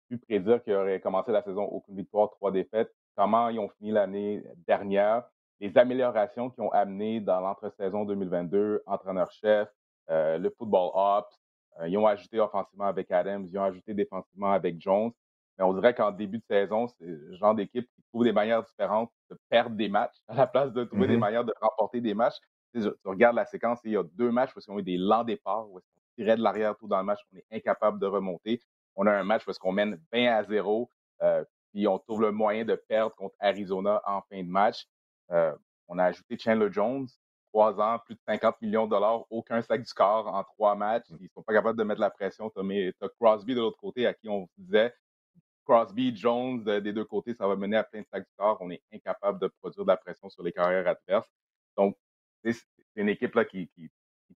pu 0.10 0.18
prédire 0.18 0.62
qu'ils 0.64 0.74
auraient 0.74 1.00
commencé 1.00 1.32
la 1.32 1.42
saison 1.42 1.64
aucune 1.64 1.96
victoire, 1.96 2.30
trois 2.32 2.52
défaites. 2.52 2.94
Comment 3.16 3.50
ils 3.50 3.60
ont 3.60 3.70
fini 3.70 3.92
l'année 3.92 4.44
dernière 4.68 5.24
les 5.60 5.78
améliorations 5.78 6.50
qu'ils 6.50 6.64
ont 6.64 6.72
amenées 6.72 7.20
dans 7.20 7.42
l'entre-saison 7.42 8.06
2022, 8.06 8.84
entraîneur-chef, 8.86 9.68
euh, 10.10 10.38
le 10.38 10.50
football 10.52 10.92
ops. 10.94 11.40
Euh, 11.80 11.88
ils 11.88 11.98
ont 11.98 12.08
ajouté 12.08 12.40
offensivement 12.40 12.86
avec 12.86 13.12
Adams, 13.12 13.46
ils 13.46 13.58
ont 13.58 13.64
ajouté 13.64 13.94
défensivement 13.94 14.52
avec 14.52 14.80
Jones. 14.80 15.12
Mais 15.58 15.66
on 15.66 15.74
dirait 15.74 15.94
qu'en 15.94 16.12
début 16.12 16.38
de 16.38 16.46
saison, 16.46 16.88
c'est 16.88 17.06
le 17.06 17.36
genre 17.36 17.54
d'équipe 17.54 17.86
qui 17.94 18.02
trouve 18.04 18.24
des 18.24 18.32
manières 18.32 18.64
différentes 18.64 19.12
de 19.30 19.38
perdre 19.50 19.76
des 19.76 19.90
matchs 19.90 20.16
à 20.28 20.36
la 20.36 20.48
place 20.48 20.72
de 20.72 20.86
trouver 20.86 21.08
des 21.08 21.16
mm-hmm. 21.16 21.20
manières 21.20 21.44
de 21.44 21.54
remporter 21.60 22.00
des 22.00 22.14
matchs. 22.14 22.38
Tu, 22.74 22.82
regardes 23.04 23.36
la 23.36 23.46
séquence, 23.46 23.80
il 23.84 23.92
y 23.92 23.98
a 23.98 24.04
deux 24.14 24.32
matchs 24.32 24.52
où 24.56 24.60
ils 24.66 24.72
ont 24.72 24.80
eu 24.80 24.84
des 24.84 24.98
lents 24.98 25.24
départs, 25.24 25.70
où 25.70 25.78
on 25.78 25.82
tirait 26.16 26.38
de 26.38 26.42
l'arrière 26.42 26.78
tout 26.78 26.88
dans 26.88 27.00
le 27.00 27.04
match, 27.04 27.20
on 27.34 27.38
est 27.38 27.46
incapable 27.52 28.00
de 28.00 28.06
remonter. 28.06 28.62
On 28.96 29.06
a 29.06 29.12
un 29.12 29.24
match 29.24 29.46
où 29.48 29.52
on 29.64 29.72
mène 29.72 30.00
20 30.14 30.28
à 30.28 30.44
0, 30.44 30.90
euh, 31.24 31.44
puis 31.72 31.88
on 31.88 32.00
trouve 32.00 32.22
le 32.22 32.32
moyen 32.32 32.66
de 32.66 32.76
perdre 32.76 33.16
contre 33.16 33.36
Arizona 33.40 34.02
en 34.06 34.22
fin 34.22 34.44
de 34.44 34.50
match. 34.50 34.88
Euh, 35.32 35.54
on 35.88 35.98
a 35.98 36.06
ajouté 36.06 36.38
Chandler 36.38 36.70
Jones, 36.72 37.08
trois 37.52 37.80
ans, 37.80 38.00
plus 38.06 38.16
de 38.16 38.22
50 38.28 38.62
millions 38.62 38.86
de 38.86 38.92
dollars, 38.92 39.26
aucun 39.30 39.62
sac 39.62 39.82
du 39.82 39.94
corps 39.94 40.28
en 40.28 40.44
trois 40.44 40.76
matchs. 40.76 41.06
Ils 41.10 41.24
ne 41.24 41.28
sont 41.30 41.44
pas 41.44 41.54
capables 41.54 41.78
de 41.78 41.84
mettre 41.84 42.02
la 42.02 42.10
pression. 42.10 42.50
Tu 42.50 42.60
as, 43.02 43.10
Crosby 43.20 43.56
de 43.56 43.60
l'autre 43.60 43.78
côté 43.78 44.06
à 44.06 44.14
qui 44.14 44.30
on 44.30 44.48
disait 44.58 44.94
Crosby, 45.66 46.16
Jones 46.16 46.64
des 46.64 46.94
deux 46.94 47.06
côtés, 47.06 47.34
ça 47.34 47.48
va 47.48 47.56
mener 47.56 47.78
à 47.78 47.84
plein 47.84 48.02
de 48.02 48.08
sacs 48.08 48.26
du 48.26 48.34
corps. 48.38 48.58
On 48.60 48.72
est 48.72 48.82
incapable 48.94 49.40
de 49.40 49.48
produire 49.62 49.86
de 49.86 49.90
la 49.90 49.98
pression 49.98 50.30
sur 50.30 50.44
les 50.44 50.52
carrières 50.52 50.88
adverses. 50.88 51.30
Donc, 51.78 51.96
c'est 52.44 52.56
une 52.96 53.10
équipe 53.10 53.36
là, 53.36 53.46
qui, 53.46 53.70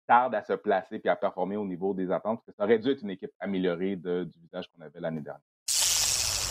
tarde 0.07 0.35
à 0.35 0.43
se 0.43 0.53
placer 0.53 0.99
et 1.03 1.09
à 1.09 1.15
performer 1.15 1.55
au 1.55 1.65
niveau 1.65 1.93
des 1.93 2.11
attentes, 2.11 2.39
parce 2.39 2.45
que 2.47 2.51
ça 2.53 2.63
aurait 2.63 2.79
dû 2.79 2.89
être 2.89 3.01
une 3.03 3.11
équipe 3.11 3.31
améliorée 3.39 3.95
du 3.95 4.39
visage 4.41 4.67
qu'on 4.69 4.81
avait 4.81 4.99
l'année 4.99 5.21
dernière. 5.21 5.52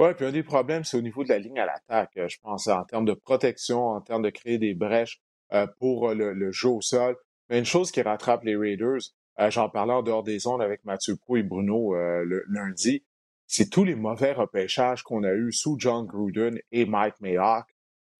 Oui, 0.00 0.14
puis 0.14 0.24
un 0.24 0.32
des 0.32 0.42
problèmes, 0.42 0.82
c'est 0.82 0.96
au 0.96 1.02
niveau 1.02 1.24
de 1.24 1.28
la 1.28 1.38
ligne 1.38 1.60
à 1.60 1.66
l'attaque. 1.66 2.16
Euh, 2.16 2.26
je 2.26 2.38
pense 2.40 2.66
en 2.68 2.84
termes 2.84 3.04
de 3.04 3.12
protection, 3.12 3.88
en 3.88 4.00
termes 4.00 4.22
de 4.22 4.30
créer 4.30 4.56
des 4.56 4.72
brèches 4.72 5.20
euh, 5.52 5.66
pour 5.78 6.08
euh, 6.08 6.14
le, 6.14 6.52
jeu 6.52 6.70
au 6.70 6.80
sol. 6.80 7.18
Mais 7.50 7.58
une 7.58 7.66
chose 7.66 7.90
qui 7.90 8.00
rattrape 8.00 8.42
les 8.44 8.56
Raiders, 8.56 9.00
j'en 9.50 9.68
parlais 9.68 9.92
en 9.92 10.02
dehors 10.02 10.22
des 10.22 10.46
ondes 10.46 10.62
avec 10.62 10.86
Mathieu 10.86 11.16
Prou 11.16 11.36
et 11.36 11.42
Bruno 11.42 11.94
le 11.94 12.44
lundi, 12.48 13.04
c'est 13.46 13.68
tous 13.68 13.84
les 13.84 13.96
mauvais 13.96 14.32
repêchages 14.32 15.02
qu'on 15.02 15.24
a 15.24 15.32
eus 15.32 15.52
sous 15.52 15.76
John 15.78 16.06
Gruden 16.06 16.60
et 16.70 16.86
Mike 16.86 17.20
Mayock. 17.20 17.64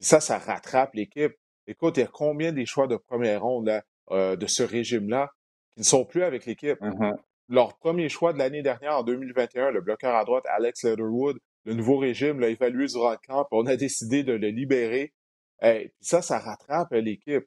Ça, 0.00 0.18
ça 0.20 0.38
rattrape 0.38 0.94
l'équipe. 0.94 1.32
Écoute, 1.68 1.98
il 1.98 2.00
y 2.00 2.02
a 2.02 2.08
combien 2.08 2.52
des 2.52 2.66
choix 2.66 2.88
de 2.88 2.96
première 2.96 3.42
ronde 3.42 3.70
de 4.10 4.46
ce 4.46 4.62
régime-là 4.64 5.30
qui 5.72 5.80
ne 5.80 5.84
sont 5.84 6.04
plus 6.04 6.24
avec 6.24 6.46
l'équipe? 6.46 6.80
Mm-hmm. 6.80 7.16
Leur 7.48 7.76
premier 7.78 8.08
choix 8.08 8.32
de 8.32 8.38
l'année 8.38 8.62
dernière, 8.62 8.98
en 8.98 9.02
2021, 9.04 9.70
le 9.70 9.80
bloqueur 9.80 10.16
à 10.16 10.24
droite, 10.24 10.44
Alex 10.48 10.82
Letterwood, 10.82 11.38
le 11.70 11.76
nouveau 11.76 11.98
régime 11.98 12.40
l'a 12.40 12.48
évalué 12.48 12.86
durant 12.86 13.12
le 13.12 13.18
camp, 13.24 13.46
on 13.52 13.64
a 13.66 13.76
décidé 13.76 14.24
de 14.24 14.32
le 14.32 14.48
libérer. 14.48 15.12
Et 15.62 15.92
ça, 16.00 16.20
ça 16.20 16.40
rattrape 16.40 16.90
l'équipe. 16.90 17.46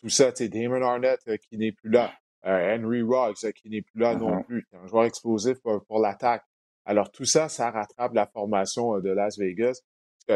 tout 0.00 0.08
ça, 0.08 0.30
tu 0.30 0.44
sais, 0.44 0.48
Damon 0.48 0.82
Arnett 0.82 1.20
qui 1.48 1.58
n'est 1.58 1.72
plus 1.72 1.90
là, 1.90 2.12
Henry 2.44 3.02
Roggs 3.02 3.52
qui 3.56 3.68
n'est 3.68 3.82
plus 3.82 4.00
là 4.00 4.14
non 4.14 4.30
mm-hmm. 4.30 4.44
plus, 4.44 4.68
un 4.72 4.86
joueur 4.86 5.04
explosif 5.04 5.58
pour, 5.60 5.98
l'attaque. 6.00 6.44
Alors 6.84 7.10
tout 7.10 7.24
ça, 7.24 7.48
ça 7.48 7.72
rattrape 7.72 8.14
la 8.14 8.26
formation 8.26 9.00
de 9.00 9.10
Las 9.10 9.36
Vegas. 9.36 9.80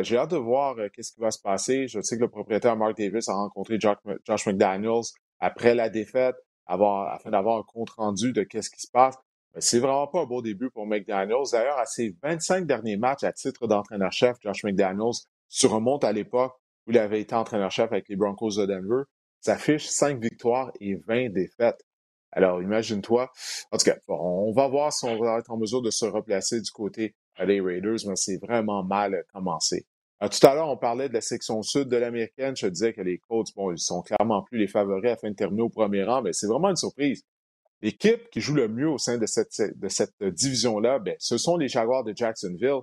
J'ai 0.03 0.16
hâte 0.16 0.33
de 0.33 0.37
voir 0.37 0.75
qu'est-ce 0.93 1.12
qui 1.12 1.21
va 1.21 1.31
se 1.31 1.40
passer. 1.40 1.87
Je 1.87 2.01
sais 2.01 2.16
que 2.16 2.23
le 2.23 2.29
propriétaire 2.29 2.77
Mark 2.77 2.97
Davis 2.97 3.29
a 3.29 3.35
rencontré 3.35 3.79
Josh 3.79 4.47
McDaniels 4.47 5.07
après 5.38 5.77
la 5.77 5.88
défaite 5.88 6.35
afin 6.66 7.31
d'avoir 7.31 7.59
un 7.59 7.62
compte 7.62 7.90
rendu 7.90 8.33
de 8.33 8.43
qu'est-ce 8.43 8.71
qui 8.71 8.81
se 8.81 8.90
passe. 8.90 9.16
C'est 9.59 9.81
vraiment 9.81 10.07
pas 10.07 10.21
un 10.21 10.27
beau 10.27 10.43
début 10.43 10.71
pour 10.71 10.87
McDaniels. 10.87 11.51
D'ailleurs, 11.53 11.79
à 11.79 11.87
ses 11.87 12.15
25 12.23 12.67
derniers 12.67 12.97
matchs 12.97 13.25
à 13.25 13.33
titre 13.33 13.67
d'entraîneur-chef, 13.67 14.37
Josh 14.43 14.63
McDaniels 14.65 15.27
se 15.49 15.67
remonte 15.67 16.05
à 16.05 16.13
l'époque 16.13 16.55
où 16.87 16.93
il 16.93 16.99
avait 16.99 17.21
été 17.21 17.35
entraîneur-chef 17.35 17.91
avec 17.91 18.09
les 18.09 18.17
Broncos 18.17 18.57
de 18.57 18.67
Denver. 18.67 19.03
S'affiche 19.41 19.89
5 19.89 20.21
victoires 20.23 20.71
et 20.81 20.95
20 20.95 21.31
défaites. 21.31 21.85
Alors, 22.33 22.63
imagine-toi. 22.63 23.33
En 23.73 23.77
tout 23.77 23.85
cas, 23.85 23.97
on 24.07 24.53
va 24.53 24.69
voir 24.69 24.93
si 24.93 25.05
on 25.05 25.19
va 25.19 25.39
être 25.39 25.51
en 25.51 25.57
mesure 25.57 25.83
de 25.83 25.91
se 25.91 26.05
replacer 26.05 26.61
du 26.61 26.71
côté 26.71 27.17
des 27.45 27.61
Raiders, 27.61 27.99
mais 28.07 28.17
c'est 28.17 28.37
vraiment 28.37 28.85
mal 28.85 29.25
commencé. 29.33 29.87
Euh, 30.23 30.29
tout 30.29 30.47
à 30.47 30.55
l'heure, 30.55 30.69
on 30.69 30.77
parlait 30.77 31.09
de 31.09 31.15
la 31.15 31.23
section 31.23 31.63
sud 31.63 31.89
de 31.89 31.97
l'américaine. 31.97 32.55
Je 32.57 32.67
disais 32.67 32.93
que 32.93 33.01
les 33.01 33.19
Colts, 33.19 33.49
bon, 33.57 33.73
ils 33.73 33.79
sont 33.79 34.03
clairement 34.03 34.43
plus 34.43 34.59
les 34.59 34.69
favoris 34.69 35.11
afin 35.11 35.31
de 35.31 35.35
terminer 35.35 35.63
au 35.63 35.71
premier 35.71 36.05
rang, 36.05 36.23
mais 36.23 36.33
c'est 36.33 36.47
vraiment 36.47 36.69
une 36.69 36.77
surprise. 36.77 37.25
L'équipe 37.83 38.29
qui 38.31 38.40
joue 38.40 38.55
le 38.55 38.69
mieux 38.69 38.88
au 38.88 38.99
sein 38.99 39.16
de 39.16 39.27
cette, 39.27 39.53
de 39.79 39.88
cette 39.88 40.23
division-là, 40.23 40.99
ben, 40.99 41.16
ce 41.19 41.38
sont 41.38 41.57
les 41.57 41.69
Jaguars 41.69 42.05
de 42.05 42.14
Jacksonville. 42.14 42.81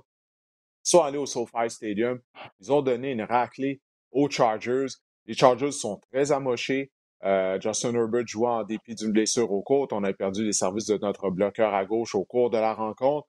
Ils 0.85 0.89
sont 0.89 1.01
allés 1.01 1.17
au 1.17 1.25
SoFi 1.25 1.69
Stadium. 1.69 2.19
Ils 2.59 2.71
ont 2.71 2.81
donné 2.81 3.11
une 3.11 3.21
raclée 3.21 3.81
aux 4.11 4.29
Chargers. 4.29 4.87
Les 5.25 5.33
Chargers 5.33 5.71
sont 5.71 6.01
très 6.11 6.31
amochés. 6.31 6.91
Euh, 7.23 7.59
Justin 7.59 7.93
Herbert 7.95 8.27
jouant 8.27 8.59
en 8.59 8.63
dépit 8.63 8.95
d'une 8.95 9.11
blessure 9.11 9.51
aux 9.51 9.61
côtes. 9.61 9.93
On 9.93 10.03
a 10.03 10.13
perdu 10.13 10.45
les 10.45 10.53
services 10.53 10.85
de 10.85 10.97
notre 10.97 11.29
bloqueur 11.29 11.73
à 11.73 11.85
gauche 11.85 12.15
au 12.15 12.23
cours 12.23 12.49
de 12.49 12.57
la 12.57 12.73
rencontre. 12.73 13.27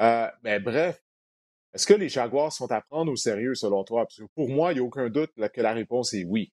Euh, 0.00 0.28
mais 0.42 0.60
bref, 0.60 1.00
est-ce 1.74 1.86
que 1.86 1.94
les 1.94 2.08
Jaguars 2.08 2.52
sont 2.52 2.70
à 2.70 2.80
prendre 2.80 3.10
au 3.12 3.16
sérieux 3.16 3.54
selon 3.54 3.84
toi? 3.84 4.04
Parce 4.04 4.18
que 4.18 4.24
pour 4.34 4.48
moi, 4.48 4.72
il 4.72 4.76
n'y 4.76 4.80
a 4.80 4.84
aucun 4.84 5.08
doute 5.08 5.32
que 5.34 5.60
la 5.60 5.72
réponse 5.72 6.14
est 6.14 6.24
oui. 6.24 6.52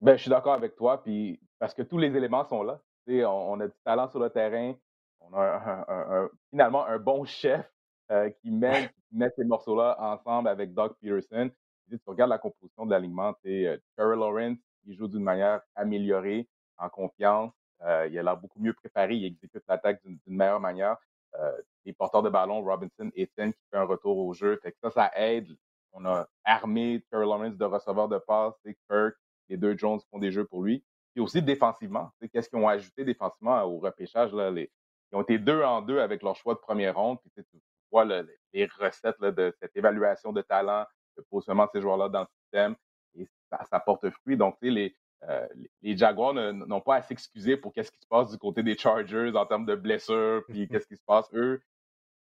Ben, 0.00 0.16
je 0.16 0.22
suis 0.22 0.30
d'accord 0.30 0.54
avec 0.54 0.76
toi, 0.76 1.02
puis 1.02 1.40
parce 1.58 1.74
que 1.74 1.82
tous 1.82 1.98
les 1.98 2.08
éléments 2.08 2.46
sont 2.48 2.62
là. 2.62 2.80
On, 3.10 3.60
a 3.60 3.66
du 3.66 3.74
talent 3.84 4.08
sur 4.08 4.20
le 4.20 4.30
terrain, 4.30 4.74
on 5.20 5.34
a 5.34 6.28
finalement 6.50 6.86
un 6.86 6.98
bon 6.98 7.24
chef 7.24 7.68
euh, 8.10 8.30
qui, 8.40 8.50
met, 8.50 8.90
met 9.12 9.30
ces 9.36 9.44
morceaux-là 9.44 9.96
ensemble 9.98 10.48
avec 10.48 10.72
Doug 10.74 10.92
Peterson. 11.00 11.50
Si 11.90 11.98
tu 11.98 12.10
regardes 12.10 12.30
la 12.30 12.38
composition 12.38 12.86
de 12.86 12.92
l'alignement, 12.92 13.34
euh, 13.46 13.76
Terry 13.96 14.16
Lawrence, 14.16 14.58
il 14.86 14.96
joue 14.96 15.08
d'une 15.08 15.24
manière 15.24 15.60
améliorée, 15.74 16.48
en 16.78 16.88
confiance. 16.88 17.52
Euh, 17.82 18.08
il 18.10 18.18
a 18.18 18.22
l'air 18.22 18.36
beaucoup 18.36 18.60
mieux 18.60 18.74
préparé, 18.74 19.16
il 19.16 19.24
exécute 19.24 19.62
l'attaque 19.68 20.00
d'une 20.04 20.18
meilleure 20.26 20.60
manière. 20.60 20.96
Euh, 21.34 21.52
les 21.84 21.92
porteurs 21.92 22.22
de 22.22 22.30
ballon, 22.30 22.62
Robinson, 22.62 23.10
Etienne 23.16 23.52
qui 23.52 23.60
fait 23.70 23.78
un 23.78 23.84
retour 23.84 24.18
au 24.18 24.32
jeu. 24.34 24.58
Fait 24.62 24.72
que 24.72 24.78
ça, 24.82 24.90
ça 24.90 25.10
aide. 25.14 25.48
On 25.92 26.04
a 26.04 26.28
armé 26.44 27.04
Terry 27.10 27.26
Lawrence 27.26 27.56
de 27.56 27.64
receveurs 27.64 28.08
de 28.08 28.18
passes, 28.18 28.54
Kirk, 28.88 29.16
les 29.48 29.56
deux 29.56 29.76
Jones 29.76 29.98
font 30.10 30.18
des 30.18 30.30
jeux 30.30 30.44
pour 30.44 30.62
lui. 30.62 30.84
Puis 31.20 31.24
aussi 31.26 31.42
défensivement. 31.42 32.10
Qu'est-ce 32.32 32.48
qu'ils 32.48 32.58
ont 32.58 32.66
ajouté 32.66 33.04
défensivement 33.04 33.62
au 33.64 33.78
repêchage? 33.78 34.32
Là, 34.32 34.50
les, 34.50 34.70
ils 35.12 35.16
ont 35.16 35.20
été 35.20 35.38
deux 35.38 35.62
en 35.62 35.82
deux 35.82 35.98
avec 35.98 36.22
leur 36.22 36.34
choix 36.34 36.54
de 36.54 36.60
première 36.60 36.96
ronde. 36.96 37.18
Puis 37.20 37.30
tu 37.34 37.58
vois 37.92 38.06
les 38.06 38.68
recettes 38.78 39.18
là, 39.20 39.30
de 39.30 39.54
cette 39.60 39.76
évaluation 39.76 40.32
de 40.32 40.40
talent, 40.40 40.86
le 41.18 41.22
positionnement 41.24 41.66
de 41.66 41.70
ces 41.74 41.82
joueurs-là 41.82 42.08
dans 42.08 42.20
le 42.20 42.26
système. 42.42 42.74
Et 43.18 43.28
ça, 43.50 43.62
ça 43.68 43.80
porte 43.80 44.08
fruit. 44.08 44.38
Donc, 44.38 44.56
les, 44.62 44.96
euh, 45.28 45.46
les 45.82 45.94
Jaguars 45.94 46.32
n'ont 46.32 46.80
pas 46.80 46.96
à 46.96 47.02
s'excuser 47.02 47.58
pour 47.58 47.74
qu'est-ce 47.74 47.92
qui 47.92 48.00
se 48.00 48.08
passe 48.08 48.30
du 48.30 48.38
côté 48.38 48.62
des 48.62 48.78
Chargers 48.78 49.32
en 49.34 49.44
termes 49.44 49.66
de 49.66 49.74
blessures, 49.74 50.42
puis 50.48 50.68
qu'est-ce 50.68 50.86
qui 50.86 50.96
se 50.96 51.04
passe. 51.04 51.28
Eux, 51.34 51.60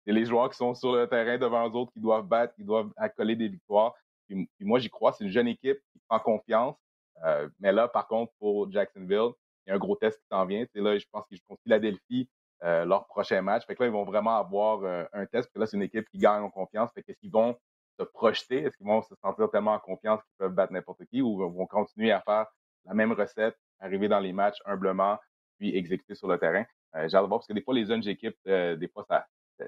c'est 0.06 0.12
les 0.12 0.24
joueurs 0.24 0.48
qui 0.48 0.56
sont 0.56 0.74
sur 0.74 0.94
le 0.94 1.06
terrain 1.06 1.36
devant 1.36 1.68
eux 1.68 1.72
autres 1.72 1.92
qui 1.92 2.00
doivent 2.00 2.26
battre, 2.26 2.54
qui 2.54 2.64
doivent 2.64 2.92
accoler 2.96 3.36
des 3.36 3.48
victoires. 3.48 3.92
Puis, 4.26 4.48
moi, 4.60 4.78
j'y 4.78 4.88
crois, 4.88 5.12
c'est 5.12 5.24
une 5.24 5.30
jeune 5.30 5.48
équipe 5.48 5.78
qui 5.92 5.98
prend 6.08 6.18
confiance. 6.18 6.76
Euh, 7.24 7.48
mais 7.60 7.72
là, 7.72 7.88
par 7.88 8.06
contre, 8.06 8.32
pour 8.38 8.70
Jacksonville, 8.70 9.30
il 9.66 9.70
y 9.70 9.72
a 9.72 9.74
un 9.74 9.78
gros 9.78 9.96
test 9.96 10.18
qui 10.20 10.26
s'en 10.30 10.44
vient. 10.44 10.64
C'est 10.72 10.80
là, 10.80 10.96
je 10.96 11.04
pense 11.10 11.26
qu'ils 11.26 11.38
jouent 11.38 11.46
contre 11.48 11.62
Philadelphie 11.62 12.28
euh, 12.62 12.84
leur 12.84 13.06
prochain 13.06 13.42
match. 13.42 13.66
Fait 13.66 13.74
que 13.74 13.82
là, 13.82 13.88
ils 13.88 13.92
vont 13.92 14.04
vraiment 14.04 14.36
avoir 14.38 14.84
un 15.12 15.26
test. 15.26 15.32
Parce 15.32 15.52
que 15.52 15.58
là, 15.58 15.66
c'est 15.66 15.76
une 15.76 15.82
équipe 15.82 16.08
qui 16.10 16.18
gagne 16.18 16.42
en 16.42 16.50
confiance. 16.50 16.90
Fait 16.92 17.02
qu'est-ce 17.02 17.18
qu'ils 17.18 17.32
vont 17.32 17.56
se 17.98 18.04
projeter? 18.04 18.62
Est-ce 18.62 18.76
qu'ils 18.76 18.86
vont 18.86 19.02
se 19.02 19.14
sentir 19.16 19.50
tellement 19.50 19.74
en 19.74 19.78
confiance 19.78 20.20
qu'ils 20.20 20.36
peuvent 20.38 20.52
battre 20.52 20.72
n'importe 20.72 21.04
qui 21.06 21.22
ou 21.22 21.36
vont 21.36 21.66
continuer 21.66 22.12
à 22.12 22.20
faire 22.20 22.46
la 22.84 22.94
même 22.94 23.12
recette, 23.12 23.56
arriver 23.80 24.08
dans 24.08 24.20
les 24.20 24.32
matchs 24.32 24.58
humblement, 24.64 25.18
puis 25.58 25.76
exécuter 25.76 26.14
sur 26.14 26.28
le 26.28 26.38
terrain? 26.38 26.64
Euh, 26.94 27.08
j'ai 27.08 27.18
voir 27.18 27.28
parce 27.28 27.46
que 27.46 27.52
des 27.52 27.62
fois, 27.62 27.74
les 27.74 27.86
jeunes 27.86 28.06
équipes, 28.08 28.36
euh, 28.46 28.76
des 28.76 28.88
fois, 28.88 29.04
ça, 29.08 29.26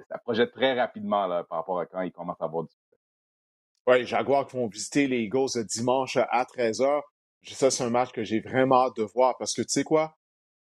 ça 0.08 0.18
projette 0.18 0.52
très 0.52 0.78
rapidement 0.78 1.26
là, 1.26 1.44
par 1.44 1.58
rapport 1.58 1.80
à 1.80 1.86
quand 1.86 2.00
ils 2.02 2.12
commencent 2.12 2.40
à 2.40 2.44
avoir 2.44 2.64
du 2.64 2.70
succès. 2.70 2.96
Oui, 3.86 3.98
les 3.98 4.06
Jaguars 4.06 4.46
qui 4.46 4.56
vont 4.56 4.66
visiter 4.66 5.06
les 5.06 5.20
Eagles 5.22 5.64
dimanche 5.66 6.16
à 6.16 6.44
13h. 6.44 7.02
Ça, 7.44 7.70
c'est 7.70 7.84
un 7.84 7.90
match 7.90 8.12
que 8.12 8.24
j'ai 8.24 8.40
vraiment 8.40 8.86
hâte 8.86 8.96
de 8.96 9.02
voir 9.02 9.36
parce 9.38 9.54
que 9.54 9.62
tu 9.62 9.68
sais 9.68 9.84
quoi? 9.84 10.16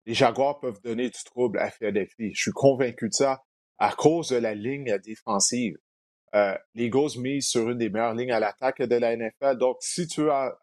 Les 0.05 0.15
Jaguars 0.15 0.61
peuvent 0.61 0.81
donner 0.83 1.11
du 1.11 1.25
trouble 1.25 1.59
à 1.59 1.71
Philadelphie. 1.71 2.33
Je 2.35 2.41
suis 2.41 2.53
convaincu 2.53 3.09
de 3.09 3.15
ça 3.15 3.43
à 3.79 3.93
cause 3.93 4.29
de 4.29 4.37
la 4.37 4.55
ligne 4.55 4.97
défensive. 4.99 5.77
Euh, 6.35 6.57
les 6.75 6.87
Eagles 6.87 7.19
misent 7.19 7.49
sur 7.49 7.71
une 7.71 7.79
des 7.79 7.89
meilleures 7.89 8.15
lignes 8.15 8.33
à 8.33 8.41
l'attaque 8.41 8.83
de 8.83 8.97
la 8.97 9.17
NFL. 9.17 9.59
Donc, 9.59 9.77
si 9.81 10.07
tu 10.07 10.31
as 10.31 10.57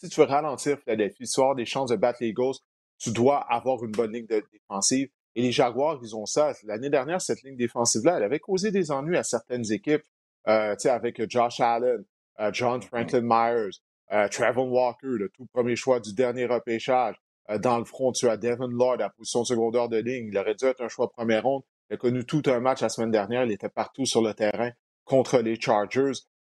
si 0.00 0.08
tu 0.08 0.20
veux 0.20 0.26
ralentir 0.26 0.78
Philadelphie, 0.78 1.26
si 1.26 1.34
tu 1.34 1.40
avoir 1.40 1.54
des 1.54 1.66
chances 1.66 1.90
de 1.90 1.96
battre 1.96 2.18
les 2.22 2.28
Eagles, 2.28 2.54
tu 2.98 3.12
dois 3.12 3.40
avoir 3.52 3.84
une 3.84 3.92
bonne 3.92 4.12
ligne 4.12 4.26
de 4.26 4.42
défensive. 4.52 5.08
Et 5.34 5.42
les 5.42 5.52
Jaguars, 5.52 5.98
ils 6.02 6.16
ont 6.16 6.26
ça. 6.26 6.52
L'année 6.64 6.90
dernière, 6.90 7.20
cette 7.20 7.42
ligne 7.42 7.56
défensive-là, 7.56 8.16
elle 8.16 8.22
avait 8.22 8.40
causé 8.40 8.70
des 8.70 8.90
ennuis 8.90 9.16
à 9.16 9.22
certaines 9.22 9.70
équipes, 9.70 10.02
euh, 10.48 10.74
avec 10.84 11.30
Josh 11.30 11.60
Allen, 11.60 12.04
euh, 12.40 12.50
John 12.52 12.80
Franklin 12.82 13.20
Myers, 13.22 13.76
euh, 14.12 14.28
Trevor 14.28 14.66
Walker, 14.70 15.06
le 15.06 15.28
tout 15.28 15.46
premier 15.52 15.76
choix 15.76 16.00
du 16.00 16.14
dernier 16.14 16.46
repêchage. 16.46 17.16
Euh, 17.50 17.58
dans 17.58 17.78
le 17.78 17.84
front, 17.84 18.12
tu 18.12 18.28
as 18.28 18.36
Devin 18.36 18.68
Lord 18.68 19.00
à 19.00 19.10
position 19.10 19.44
secondaire 19.44 19.88
de 19.88 19.98
ligne. 19.98 20.28
Il 20.32 20.38
aurait 20.38 20.54
dû 20.54 20.64
être 20.66 20.82
un 20.82 20.88
choix 20.88 21.10
première 21.10 21.44
ronde. 21.44 21.62
Il 21.90 21.94
a 21.94 21.96
connu 21.96 22.24
tout 22.24 22.42
un 22.46 22.60
match 22.60 22.80
la 22.80 22.88
semaine 22.88 23.10
dernière. 23.10 23.44
Il 23.44 23.52
était 23.52 23.68
partout 23.68 24.06
sur 24.06 24.22
le 24.22 24.34
terrain 24.34 24.70
contre 25.04 25.38
les 25.38 25.60
Chargers 25.60 26.12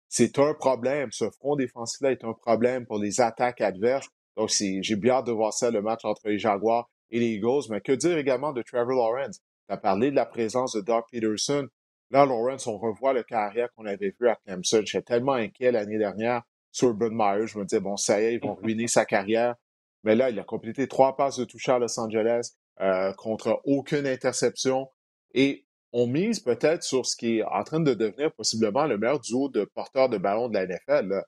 c'est 0.10 0.40
un 0.40 0.54
problème. 0.54 1.12
Ce 1.12 1.30
front 1.30 1.56
défensif-là 1.56 2.12
est 2.12 2.24
un 2.24 2.34
problème 2.34 2.86
pour 2.86 2.98
les 2.98 3.20
attaques 3.22 3.62
adverses. 3.62 4.08
Donc, 4.36 4.50
j'ai 4.50 4.96
bien 4.96 5.16
hâte 5.16 5.28
de 5.28 5.32
voir 5.32 5.54
ça, 5.54 5.72
le 5.72 5.82
match 5.82 6.06
entre 6.06 6.30
les 6.30 6.40
Jaguars 6.40 6.90
et 7.12 7.20
les 7.20 7.34
Eagles. 7.36 7.64
Mais 7.70 7.82
que 7.82 7.92
dire 7.92 8.18
également 8.18 8.54
de 8.54 8.62
Trevor 8.62 8.96
Lawrence? 8.96 9.40
Tu 9.68 9.74
as 9.74 9.78
parlé 9.78 10.12
de 10.12 10.16
la 10.16 10.26
présence 10.26 10.74
de 10.76 10.82
Doug 10.82 11.04
Peterson. 11.12 11.68
Là, 12.12 12.26
Lawrence, 12.26 12.68
on 12.68 12.78
revoit 12.78 13.14
le 13.14 13.24
carrière 13.24 13.68
qu'on 13.76 13.86
avait 13.86 14.16
vu 14.20 14.30
à 14.30 14.36
Clemson. 14.36 14.82
J'étais 14.86 15.02
tellement 15.02 15.34
inquiet 15.34 15.72
l'année 15.72 15.98
dernière 15.98 16.44
sur 16.78 16.90
Urban 16.90 17.12
Meyer. 17.12 17.48
Je 17.48 17.58
me 17.58 17.66
disais, 17.66 17.80
bon, 17.80 17.98
ça 17.98 18.22
y 18.22 18.26
est, 18.26 18.34
ils 18.36 18.42
vont 18.42 18.56
ruiner 18.56 18.88
sa 18.88 19.06
carrière. 19.06 19.56
Mais 20.04 20.16
là, 20.16 20.30
il 20.30 20.40
a 20.40 20.44
complété 20.44 20.88
trois 20.88 21.18
passes 21.18 21.38
de 21.38 21.46
toucher 21.46 21.72
à 21.72 21.80
Los 21.80 22.00
Angeles 22.00 22.52
euh, 22.82 23.12
contre 23.14 23.62
aucune 23.66 24.06
interception. 24.06 24.88
Et 25.34 25.66
on 25.92 26.08
mise 26.08 26.40
peut-être 26.40 26.84
sur 26.84 27.06
ce 27.06 27.16
qui 27.16 27.40
est 27.40 27.44
en 27.44 27.64
train 27.64 27.80
de 27.80 27.94
devenir 27.94 28.32
possiblement 28.34 28.86
le 28.86 28.98
meilleur 28.98 29.20
duo 29.20 29.50
de 29.50 29.66
porteurs 29.66 30.10
de 30.10 30.18
ballon 30.18 30.50
de 30.50 30.54
la 30.54 30.68
NFL. 30.68 31.24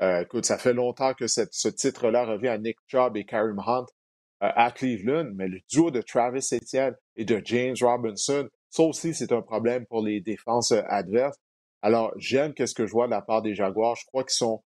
Euh, 0.00 0.22
écoute, 0.22 0.44
ça 0.44 0.58
fait 0.58 0.72
longtemps 0.72 1.14
que 1.14 1.26
ce 1.26 1.68
titre-là 1.68 2.24
revient 2.24 2.48
à 2.48 2.58
Nick 2.58 2.78
Chubb 2.88 3.16
et 3.16 3.24
Karim 3.24 3.58
Hunt 3.58 3.86
euh, 4.42 4.48
à 4.56 4.70
Cleveland, 4.70 5.30
mais 5.34 5.48
le 5.48 5.60
duo 5.70 5.90
de 5.90 6.00
Travis 6.00 6.46
Etienne 6.52 6.96
et 7.16 7.24
de 7.24 7.40
James 7.44 7.76
Robinson, 7.80 8.48
ça 8.70 8.82
aussi, 8.82 9.14
c'est 9.14 9.32
un 9.32 9.42
problème 9.42 9.86
pour 9.86 10.02
les 10.02 10.20
défenses 10.20 10.72
euh, 10.72 10.82
adverses. 10.88 11.36
Alors, 11.82 12.12
j'aime 12.16 12.54
ce 12.56 12.74
que 12.74 12.86
je 12.86 12.92
vois 12.92 13.06
de 13.06 13.12
la 13.12 13.22
part 13.22 13.42
des 13.42 13.54
Jaguars. 13.54 13.94
Je 13.94 14.06
crois 14.06 14.24
qu'ils 14.24 14.32
sont, 14.32 14.64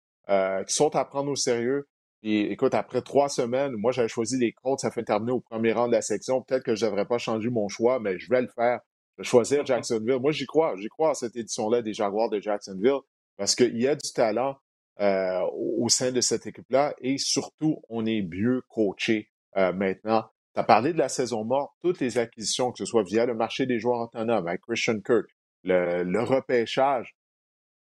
sont 0.66 0.96
à 0.96 1.04
prendre 1.04 1.30
au 1.30 1.36
sérieux. 1.36 1.86
Et 2.22 2.50
écoute, 2.52 2.74
après 2.74 3.02
trois 3.02 3.28
semaines, 3.28 3.72
moi, 3.76 3.92
j'avais 3.92 4.08
choisi 4.08 4.38
les 4.38 4.52
Colts, 4.52 4.80
ça 4.80 4.90
fait 4.90 5.04
terminer 5.04 5.32
au 5.32 5.40
premier 5.40 5.72
rang 5.72 5.88
de 5.88 5.92
la 5.92 6.00
section. 6.00 6.40
Peut-être 6.40 6.64
que 6.64 6.74
je 6.74 6.86
ne 6.86 6.90
devrais 6.90 7.04
pas 7.04 7.18
changer 7.18 7.50
mon 7.50 7.68
choix, 7.68 8.00
mais 8.00 8.18
je 8.18 8.30
vais 8.30 8.40
le 8.40 8.48
faire 8.48 8.80
de 9.18 9.22
choisir 9.22 9.64
Jacksonville. 9.66 10.18
Moi, 10.20 10.32
j'y 10.32 10.46
crois. 10.46 10.74
J'y 10.76 10.88
crois 10.88 11.10
à 11.10 11.14
cette 11.14 11.36
édition-là 11.36 11.82
des 11.82 11.92
Jaguars 11.92 12.30
de 12.30 12.40
Jacksonville 12.40 13.00
parce 13.36 13.54
qu'il 13.54 13.80
y 13.80 13.86
a 13.86 13.94
du 13.94 14.12
talent 14.12 14.56
euh, 15.00 15.40
au 15.52 15.88
sein 15.88 16.12
de 16.12 16.20
cette 16.20 16.46
équipe-là 16.46 16.94
et 17.00 17.18
surtout, 17.18 17.82
on 17.88 18.06
est 18.06 18.22
mieux 18.22 18.62
coaché 18.68 19.30
euh, 19.56 19.72
maintenant. 19.72 20.24
Tu 20.54 20.60
as 20.60 20.64
parlé 20.64 20.92
de 20.92 20.98
la 20.98 21.08
saison 21.08 21.44
morte, 21.44 21.72
toutes 21.82 22.00
les 22.00 22.16
acquisitions, 22.16 22.70
que 22.70 22.78
ce 22.78 22.84
soit 22.84 23.02
via 23.02 23.26
le 23.26 23.34
marché 23.34 23.66
des 23.66 23.80
joueurs 23.80 24.00
autonomes, 24.00 24.46
avec 24.46 24.60
Christian 24.60 25.00
Kirk, 25.00 25.26
le, 25.64 26.22
repêchage. 26.22 27.16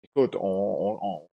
Écoute, 0.03 0.35
on, 0.39 1.29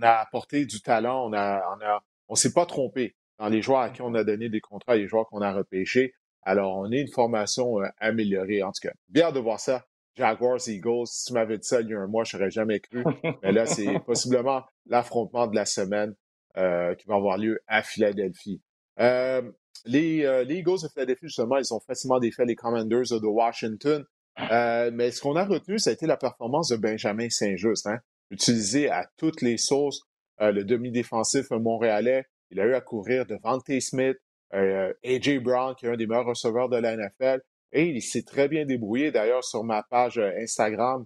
a 0.00 0.12
apporté 0.12 0.64
du 0.64 0.80
talent, 0.80 1.28
on 1.28 1.32
a, 1.32 1.62
on 1.76 1.84
a, 1.84 2.02
on 2.28 2.34
s'est 2.34 2.52
pas 2.52 2.64
trompé 2.64 3.16
dans 3.38 3.48
les 3.48 3.60
joueurs 3.60 3.80
à 3.80 3.90
qui 3.90 4.00
on 4.00 4.14
a 4.14 4.24
donné 4.24 4.48
des 4.48 4.60
contrats, 4.60 4.96
les 4.96 5.08
joueurs 5.08 5.26
qu'on 5.26 5.42
a 5.42 5.52
repêchés. 5.52 6.14
Alors, 6.42 6.78
on 6.78 6.90
est 6.90 7.00
une 7.00 7.12
formation 7.12 7.80
euh, 7.80 7.86
améliorée, 7.98 8.62
en 8.62 8.72
tout 8.72 8.88
cas. 8.88 8.94
Bien 9.08 9.32
de 9.32 9.38
voir 9.38 9.60
ça 9.60 9.84
Jaguars 10.16 10.60
Eagles. 10.66 11.06
Si 11.06 11.26
tu 11.26 11.32
m'avais 11.32 11.58
dit 11.58 11.66
ça 11.66 11.80
il 11.80 11.88
y 11.88 11.94
a 11.94 11.98
un 11.98 12.06
mois, 12.06 12.24
je 12.24 12.36
n'aurais 12.36 12.50
jamais 12.50 12.80
cru. 12.80 13.04
Mais 13.42 13.52
là, 13.52 13.66
c'est 13.66 13.98
possiblement 14.06 14.64
l'affrontement 14.86 15.46
de 15.46 15.54
la 15.54 15.64
semaine 15.64 16.14
euh, 16.56 16.94
qui 16.94 17.06
va 17.06 17.14
avoir 17.14 17.38
lieu 17.38 17.60
à 17.66 17.82
Philadelphie. 17.82 18.60
Euh, 19.00 19.42
les, 19.86 20.24
euh, 20.24 20.44
les, 20.44 20.56
Eagles 20.56 20.82
de 20.82 20.88
Philadelphie, 20.88 21.26
justement, 21.26 21.56
ils 21.56 21.72
ont 21.72 21.80
facilement 21.80 22.20
défait 22.20 22.44
les 22.44 22.54
Commanders 22.54 23.10
de 23.10 23.26
Washington. 23.26 24.04
mais 24.38 25.10
ce 25.10 25.20
qu'on 25.20 25.36
a 25.36 25.44
retenu, 25.44 25.78
ça 25.78 25.90
a 25.90 25.92
été 25.92 26.06
la 26.06 26.16
performance 26.16 26.68
de 26.68 26.76
Benjamin 26.76 27.28
Saint-Just. 27.30 27.86
Hein? 27.86 27.98
Utilisé 28.32 28.90
à 28.90 29.06
toutes 29.16 29.42
les 29.42 29.58
sauces, 29.58 30.02
le 30.40 30.62
demi-défensif 30.62 31.50
montréalais, 31.50 32.24
il 32.50 32.58
a 32.58 32.66
eu 32.66 32.74
à 32.74 32.80
couvrir 32.80 33.26
devant 33.26 33.60
T. 33.60 33.80
Smith, 33.80 34.16
A.J. 34.52 35.38
Brown, 35.38 35.74
qui 35.76 35.86
est 35.86 35.90
un 35.90 35.96
des 35.96 36.06
meilleurs 36.06 36.26
receveurs 36.26 36.68
de 36.68 36.76
la 36.76 36.96
NFL. 36.96 37.40
Et 37.72 37.84
il 37.84 38.02
s'est 38.02 38.24
très 38.24 38.48
bien 38.48 38.64
débrouillé. 38.64 39.12
D'ailleurs, 39.12 39.44
sur 39.44 39.62
ma 39.62 39.84
page 39.84 40.18
Instagram, 40.18 41.04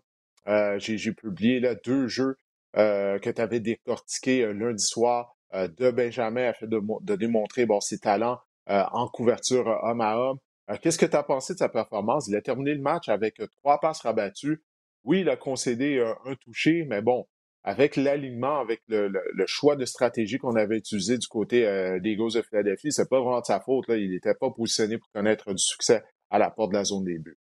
j'ai 0.78 1.12
publié 1.12 1.60
là, 1.60 1.74
deux 1.74 2.06
jeux 2.06 2.38
que 2.74 3.30
tu 3.30 3.40
avais 3.40 3.60
décortiqués 3.60 4.52
lundi 4.54 4.82
soir 4.82 5.36
euh, 5.54 5.68
de 5.68 5.90
Benjamin 5.90 6.48
afin 6.48 6.66
de, 6.66 6.80
de 7.02 7.14
démontrer 7.14 7.66
bon, 7.66 7.80
ses 7.80 7.98
talents 7.98 8.40
euh, 8.68 8.82
en 8.90 9.06
couverture 9.08 9.68
euh, 9.68 9.90
homme 9.90 10.00
à 10.00 10.18
homme. 10.18 10.38
Qu'est-ce 10.82 10.98
que 10.98 11.06
tu 11.06 11.14
as 11.14 11.22
pensé 11.22 11.52
de 11.52 11.58
sa 11.58 11.68
performance? 11.68 12.26
Il 12.26 12.34
a 12.34 12.42
terminé 12.42 12.74
le 12.74 12.80
match 12.80 13.08
avec 13.08 13.40
trois 13.58 13.78
passes 13.78 14.00
rabattues. 14.00 14.64
Oui, 15.06 15.20
il 15.20 15.30
a 15.30 15.36
concédé 15.36 16.04
un 16.26 16.34
touché, 16.34 16.84
mais 16.84 17.00
bon, 17.00 17.26
avec 17.64 17.96
l'alignement, 17.96 18.58
avec 18.58 18.82
le, 18.88 19.10
choix 19.46 19.76
de 19.76 19.84
stratégie 19.84 20.36
qu'on 20.36 20.56
avait 20.56 20.76
utilisé 20.76 21.16
du 21.16 21.26
côté 21.28 21.60
des 22.02 22.10
Eagles 22.10 22.34
de 22.34 22.42
Philadelphie, 22.42 22.92
c'est 22.92 23.08
pas 23.08 23.20
vraiment 23.20 23.40
de 23.40 23.46
sa 23.46 23.60
faute. 23.60 23.88
Là. 23.88 23.96
Il 23.96 24.10
n'était 24.10 24.34
pas 24.34 24.50
positionné 24.50 24.98
pour 24.98 25.08
connaître 25.12 25.52
du 25.52 25.62
succès 25.62 26.02
à 26.28 26.38
la 26.38 26.50
porte 26.50 26.72
de 26.72 26.76
la 26.76 26.84
zone 26.84 27.04
des 27.04 27.18
buts. 27.18 27.38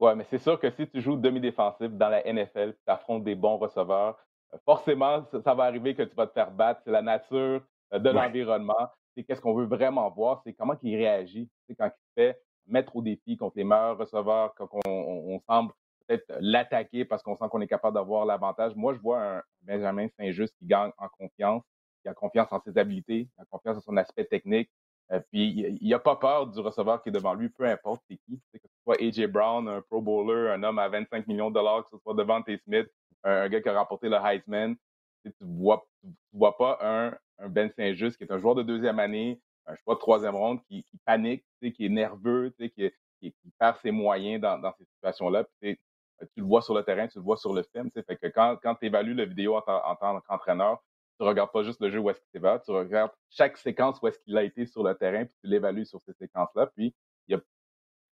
Oui, 0.00 0.12
mais 0.16 0.24
c'est 0.30 0.38
sûr 0.38 0.58
que 0.58 0.70
si 0.70 0.88
tu 0.88 1.02
joues 1.02 1.16
demi-défensif 1.16 1.90
dans 1.90 2.08
la 2.08 2.22
NFL, 2.24 2.72
tu 2.72 2.90
affrontes 2.90 3.22
des 3.22 3.34
bons 3.34 3.58
receveurs, 3.58 4.18
forcément, 4.64 5.24
ça, 5.44 5.54
va 5.54 5.64
arriver 5.64 5.94
que 5.94 6.02
tu 6.02 6.14
vas 6.14 6.26
te 6.26 6.32
faire 6.32 6.50
battre. 6.50 6.80
C'est 6.84 6.90
la 6.90 7.02
nature 7.02 7.62
euh, 7.92 7.98
de 7.98 8.10
l'environnement. 8.10 8.88
C'est 9.14 9.24
qu'est-ce 9.24 9.40
qu'on 9.40 9.54
veut 9.54 9.66
vraiment 9.66 10.08
voir, 10.10 10.40
c'est 10.44 10.54
comment 10.54 10.74
il 10.82 10.96
réagit. 10.96 11.50
C'est 11.66 11.74
quand 11.74 11.88
il 11.88 12.22
fait 12.22 12.40
mettre 12.66 12.96
au 12.96 13.02
défi 13.02 13.36
contre 13.36 13.56
les 13.56 13.64
meilleurs 13.64 13.98
receveurs, 13.98 14.54
quand 14.54 14.68
on, 14.86 15.40
semble 15.48 15.72
peut-être 16.10 16.32
l'attaquer 16.40 17.04
parce 17.04 17.22
qu'on 17.22 17.36
sent 17.36 17.44
qu'on 17.50 17.60
est 17.60 17.68
capable 17.68 17.94
d'avoir 17.94 18.24
l'avantage. 18.24 18.74
Moi, 18.74 18.94
je 18.94 18.98
vois 18.98 19.22
un 19.22 19.42
Benjamin 19.62 20.08
Saint-Just 20.18 20.56
qui 20.58 20.66
gagne 20.66 20.90
en 20.98 21.08
confiance, 21.08 21.62
qui 22.02 22.08
a 22.08 22.14
confiance 22.14 22.48
en 22.52 22.60
ses 22.60 22.76
habiletés, 22.78 23.28
qui 23.34 23.40
a 23.40 23.44
confiance 23.44 23.76
en 23.76 23.80
son 23.80 23.96
aspect 23.96 24.24
technique. 24.24 24.70
Euh, 25.12 25.20
puis 25.30 25.78
il 25.80 25.88
n'a 25.88 25.98
pas 25.98 26.16
peur 26.16 26.46
du 26.46 26.60
receveur 26.60 27.02
qui 27.02 27.08
est 27.08 27.12
devant 27.12 27.34
lui, 27.34 27.48
peu 27.48 27.64
importe 27.64 28.02
c'est 28.08 28.16
qui. 28.16 28.40
Que 28.52 28.58
ce 28.58 28.82
soit 28.84 28.96
A.J. 29.00 29.26
Brown, 29.26 29.68
un 29.68 29.82
Pro 29.82 30.00
Bowler, 30.00 30.50
un 30.50 30.62
homme 30.62 30.78
à 30.78 30.88
25 30.88 31.26
millions 31.26 31.50
de 31.50 31.54
dollars, 31.54 31.84
que 31.84 31.90
ce 31.90 31.98
soit 31.98 32.14
devant 32.14 32.42
T. 32.42 32.58
Smith, 32.58 32.88
un, 33.24 33.48
gars 33.48 33.60
qui 33.60 33.68
a 33.68 33.78
remporté 33.78 34.08
le 34.08 34.16
Heisman. 34.16 34.76
Tu 35.24 35.32
ne 35.40 35.58
vois, 35.58 35.86
vois 36.32 36.56
pas 36.56 36.78
un, 36.80 37.16
Ben 37.48 37.70
Saint-Just 37.76 38.16
qui 38.16 38.24
est 38.24 38.32
un 38.32 38.38
joueur 38.38 38.54
de 38.54 38.62
deuxième 38.62 38.98
année, 38.98 39.40
un 39.66 39.74
choix 39.76 39.94
de 39.94 40.00
troisième 40.00 40.34
ronde 40.34 40.60
qui, 40.64 40.82
qui 40.84 40.96
panique, 41.04 41.44
qui 41.60 41.86
est 41.86 41.88
nerveux, 41.88 42.54
qui, 42.58 42.70
qui, 42.70 42.90
qui, 43.20 43.34
perd 43.58 43.76
ses 43.78 43.90
moyens 43.90 44.40
dans, 44.40 44.58
dans 44.58 44.72
ces 44.78 44.84
situations-là. 44.84 45.44
Tu 46.20 46.40
le 46.40 46.46
vois 46.46 46.62
sur 46.62 46.74
le 46.74 46.82
terrain, 46.82 47.08
tu 47.08 47.18
le 47.18 47.24
vois 47.24 47.36
sur 47.36 47.52
le 47.52 47.62
film. 47.62 47.90
Fait 47.90 48.16
que 48.16 48.26
quand, 48.28 48.56
quand 48.62 48.74
tu 48.74 48.86
évalues 48.86 49.14
la 49.14 49.24
vidéo 49.24 49.56
en, 49.56 49.62
tant 49.62 50.20
qu'entraîneur, 50.20 50.82
tu 51.18 51.26
regardes 51.26 51.52
pas 51.52 51.62
juste 51.62 51.80
le 51.80 51.90
jeu 51.90 51.98
où 51.98 52.08
est-ce 52.10 52.20
qu'il 52.32 52.40
va, 52.40 52.58
tu 52.58 52.70
regardes 52.70 53.12
chaque 53.28 53.58
séquence 53.58 54.00
où 54.00 54.08
est-ce 54.08 54.18
qu'il 54.20 54.36
a 54.38 54.42
été 54.42 54.66
sur 54.66 54.82
le 54.82 54.94
terrain, 54.94 55.24
puis 55.24 55.34
tu 55.42 55.50
l'évalues 55.50 55.84
sur 55.84 56.00
ces 56.00 56.12
séquences-là. 56.14 56.66
Puis 56.74 56.94
il 57.28 57.32
y 57.32 57.34
a 57.34 57.40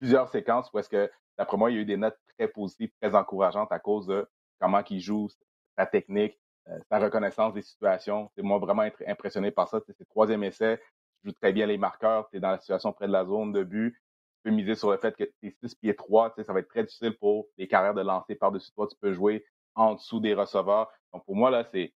plusieurs 0.00 0.28
séquences 0.28 0.70
où 0.72 0.78
est-ce 0.78 0.88
que, 0.88 1.10
d'après 1.38 1.56
moi, 1.56 1.70
il 1.70 1.74
y 1.74 1.78
a 1.78 1.82
eu 1.82 1.84
des 1.84 1.96
notes 1.96 2.18
très 2.36 2.48
positives, 2.48 2.90
très 3.00 3.14
encourageantes 3.14 3.70
à 3.70 3.78
cause 3.78 4.06
de 4.06 4.28
comment 4.60 4.82
il 4.90 5.00
joue, 5.00 5.28
sa 5.76 5.86
technique, 5.86 6.38
euh, 6.68 6.78
sa 6.88 6.98
reconnaissance 6.98 7.54
des 7.54 7.62
situations. 7.62 8.30
C'est 8.34 8.42
moi 8.42 8.58
vraiment 8.58 8.82
être 8.82 9.02
impressionné 9.06 9.50
par 9.50 9.68
ça. 9.68 9.80
C'est 9.86 10.08
troisième 10.08 10.42
essai, 10.42 10.80
tu 11.22 11.28
joues 11.28 11.34
très 11.40 11.52
bien 11.52 11.66
les 11.66 11.78
marqueurs, 11.78 12.28
tu 12.28 12.38
es 12.38 12.40
dans 12.40 12.50
la 12.50 12.58
situation 12.58 12.92
près 12.92 13.06
de 13.06 13.12
la 13.12 13.24
zone 13.24 13.52
de 13.52 13.62
but. 13.62 13.96
Miser 14.50 14.74
sur 14.74 14.90
le 14.90 14.96
fait 14.96 15.16
que 15.16 15.24
tu 15.24 15.48
es 15.48 15.50
6 15.50 15.74
pieds 15.76 15.94
3, 15.94 16.34
ça 16.44 16.52
va 16.52 16.60
être 16.60 16.68
très 16.68 16.84
difficile 16.84 17.16
pour 17.16 17.46
les 17.58 17.68
carrières 17.68 17.94
de 17.94 18.02
lancer 18.02 18.34
par-dessus 18.34 18.70
toi. 18.72 18.86
Tu 18.86 18.96
peux 19.00 19.12
jouer 19.12 19.44
en 19.74 19.94
dessous 19.94 20.20
des 20.20 20.34
receveurs. 20.34 20.90
Donc 21.12 21.24
pour 21.24 21.36
moi, 21.36 21.50
là, 21.50 21.64
c'est 21.72 21.92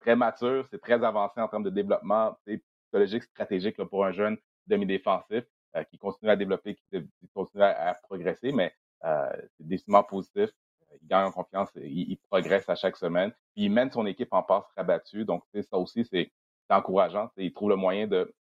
très 0.00 0.16
mature, 0.16 0.66
c'est 0.70 0.80
très 0.80 1.02
avancé 1.04 1.40
en 1.40 1.48
termes 1.48 1.62
de 1.62 1.70
développement 1.70 2.36
psychologique, 2.46 3.22
stratégique 3.24 3.82
pour 3.84 4.04
un 4.04 4.12
jeune 4.12 4.36
demi-défensif 4.66 5.44
euh, 5.76 5.84
qui 5.84 5.98
continue 5.98 6.30
à 6.30 6.36
développer, 6.36 6.76
qui, 6.90 7.28
continue 7.34 7.62
à, 7.62 7.94
progresser, 8.02 8.52
mais 8.52 8.74
euh, 9.04 9.30
c'est 9.56 9.66
décidément 9.66 10.02
positif 10.02 10.50
il 11.02 11.08
gagne 11.08 11.26
en 11.26 11.32
confiance, 11.32 11.70
il, 11.76 12.18
progresse 12.28 12.68
à 12.68 12.74
chaque 12.74 12.96
semaine. 12.96 13.30
Puis 13.54 13.64
il 13.64 13.70
mène 13.70 13.90
son 13.90 14.06
équipe 14.06 14.32
en 14.32 14.42
passe 14.42 14.64
rabattue. 14.76 15.24
Donc, 15.24 15.44
ça 15.54 15.78
aussi, 15.78 16.04
c'est 16.04 16.30
encourageant. 16.68 17.30
Il 17.36 17.52
trouve 17.52 17.70
le 17.70 17.76
moyen 17.76 18.06
de 18.06 18.32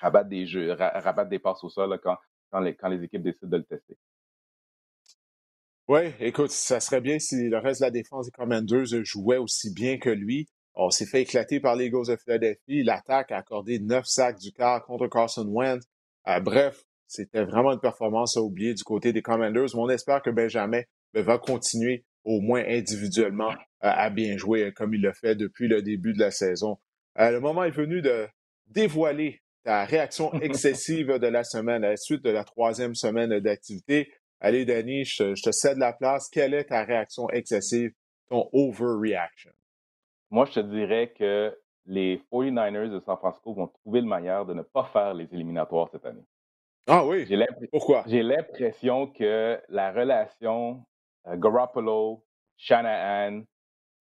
rabattre 0.00 0.28
des 0.28 0.46
jeux, 0.46 0.72
rabattre 0.72 1.30
des 1.30 1.38
passes 1.38 1.62
au 1.64 1.68
sol 1.68 1.98
quand, 2.02 2.16
quand, 2.50 2.60
les, 2.60 3.02
équipes 3.02 3.22
décident 3.22 3.48
de 3.48 3.56
le 3.58 3.64
tester. 3.64 3.96
Oui, 5.88 6.12
écoute, 6.18 6.50
ça 6.50 6.80
serait 6.80 7.00
bien 7.00 7.18
si 7.18 7.48
le 7.48 7.58
reste 7.58 7.80
de 7.80 7.86
la 7.86 7.90
défense 7.90 8.26
des 8.26 8.32
Commanders 8.32 9.04
jouait 9.04 9.36
aussi 9.36 9.72
bien 9.72 9.98
que 9.98 10.10
lui. 10.10 10.48
On 10.74 10.90
s'est 10.90 11.06
fait 11.06 11.22
éclater 11.22 11.60
par 11.60 11.76
les 11.76 11.86
Eagles 11.86 12.08
de 12.08 12.16
Philadelphie. 12.16 12.82
L'attaque 12.82 13.32
a 13.32 13.38
accordé 13.38 13.78
neuf 13.78 14.04
sacs 14.06 14.38
du 14.38 14.52
quart 14.52 14.84
contre 14.84 15.06
Carson 15.06 15.46
Wentz. 15.48 15.84
Euh, 16.28 16.40
bref, 16.40 16.84
c'était 17.06 17.44
vraiment 17.44 17.72
une 17.72 17.80
performance 17.80 18.36
à 18.36 18.42
oublier 18.42 18.74
du 18.74 18.82
côté 18.82 19.12
des 19.12 19.22
Commanders. 19.22 19.74
On 19.74 19.88
espère 19.88 20.22
que 20.22 20.30
Benjamin 20.30 20.82
va 21.14 21.38
continuer 21.38 22.04
au 22.24 22.40
moins 22.40 22.64
individuellement 22.66 23.52
euh, 23.52 23.54
à 23.80 24.10
bien 24.10 24.36
jouer 24.36 24.72
comme 24.72 24.92
il 24.92 25.02
l'a 25.02 25.14
fait 25.14 25.36
depuis 25.36 25.68
le 25.68 25.82
début 25.82 26.12
de 26.12 26.18
la 26.18 26.30
saison. 26.30 26.78
Euh, 27.18 27.30
le 27.30 27.40
moment 27.40 27.64
est 27.64 27.70
venu 27.70 28.02
de 28.02 28.26
dévoiler 28.66 29.40
ta 29.66 29.84
réaction 29.84 30.32
excessive 30.40 31.18
de 31.18 31.26
la 31.26 31.42
semaine 31.42 31.84
à 31.84 31.90
la 31.90 31.96
suite 31.96 32.22
de 32.22 32.30
la 32.30 32.44
troisième 32.44 32.94
semaine 32.94 33.40
d'activité. 33.40 34.12
Allez, 34.40 34.64
Danny, 34.64 35.04
je, 35.04 35.34
te 35.42 35.50
cède 35.50 35.78
la 35.78 35.92
place. 35.92 36.28
Quelle 36.30 36.54
est 36.54 36.66
ta 36.66 36.84
réaction 36.84 37.28
excessive, 37.30 37.92
ton 38.28 38.48
overreaction? 38.52 39.50
Moi, 40.30 40.46
je 40.46 40.52
te 40.52 40.60
dirais 40.60 41.12
que 41.18 41.56
les 41.86 42.22
49ers 42.32 42.90
de 42.90 43.00
San 43.00 43.16
Francisco 43.16 43.54
vont 43.54 43.66
trouver 43.66 44.02
le 44.02 44.06
manière 44.06 44.46
de 44.46 44.54
ne 44.54 44.62
pas 44.62 44.84
faire 44.84 45.14
les 45.14 45.26
éliminatoires 45.32 45.88
cette 45.90 46.06
année. 46.06 46.24
Ah 46.86 47.04
oui? 47.04 47.26
Pourquoi? 47.72 48.04
J'ai 48.06 48.22
l'impression 48.22 49.08
que 49.08 49.60
la 49.68 49.90
relation 49.90 50.84
euh, 51.26 51.36
Garoppolo, 51.36 52.24
Shanahan, 52.56 53.42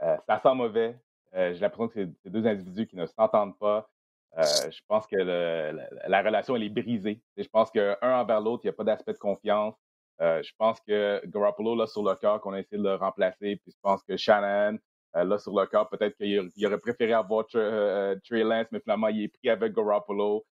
euh, 0.02 0.18
ça 0.28 0.42
sent 0.44 0.56
mauvais. 0.56 0.98
Euh, 1.36 1.54
j'ai 1.54 1.62
l'impression 1.62 1.88
que 1.88 1.94
c'est 1.94 2.30
deux 2.30 2.46
individus 2.46 2.86
qui 2.86 2.98
ne 2.98 3.06
s'entendent 3.06 3.58
pas. 3.58 3.90
Je 4.38 4.80
pense 4.88 5.06
que 5.08 5.16
la, 5.16 6.22
relation 6.22 6.56
elle 6.56 6.64
est 6.64 6.70
brisée. 6.70 7.22
je 7.38 7.48
pense 7.48 7.70
qu'un 7.72 7.98
envers 8.02 8.42
l'autre, 8.42 8.64
il 8.64 8.68
n'y 8.68 8.72
a 8.72 8.74
pas 8.74 8.84
d'aspect 8.84 9.14
de 9.14 9.20
confiance. 9.20 9.76
je 10.20 10.52
pense 10.58 10.80
que 10.82 11.22
Garoppolo, 11.26 11.76
là, 11.76 11.88
sur 11.88 12.04
le 12.04 12.16
cœur, 12.16 12.42
qu'on 12.42 12.54
a 12.54 12.60
essayé 12.60 12.78
de 12.78 12.88
le 12.88 12.96
remplacer. 12.96 13.58
Puis 13.58 13.72
je 13.72 13.78
pense 13.82 14.04
que 14.04 14.18
Shannon, 14.18 14.80
là, 15.14 15.38
sur 15.38 15.58
le 15.58 15.66
cœur, 15.68 15.88
peut-être 15.90 16.18
qu'il 16.18 16.66
aurait 16.66 16.80
préféré 16.80 17.14
avoir 17.14 17.46
Trey 17.46 18.44
Lance, 18.44 18.68
mais 18.72 18.80
finalement, 18.80 19.10
il 19.10 19.24
est 19.24 19.28
pris 19.28 19.50
avec 19.50 19.74
Garoppolo. 19.74 20.46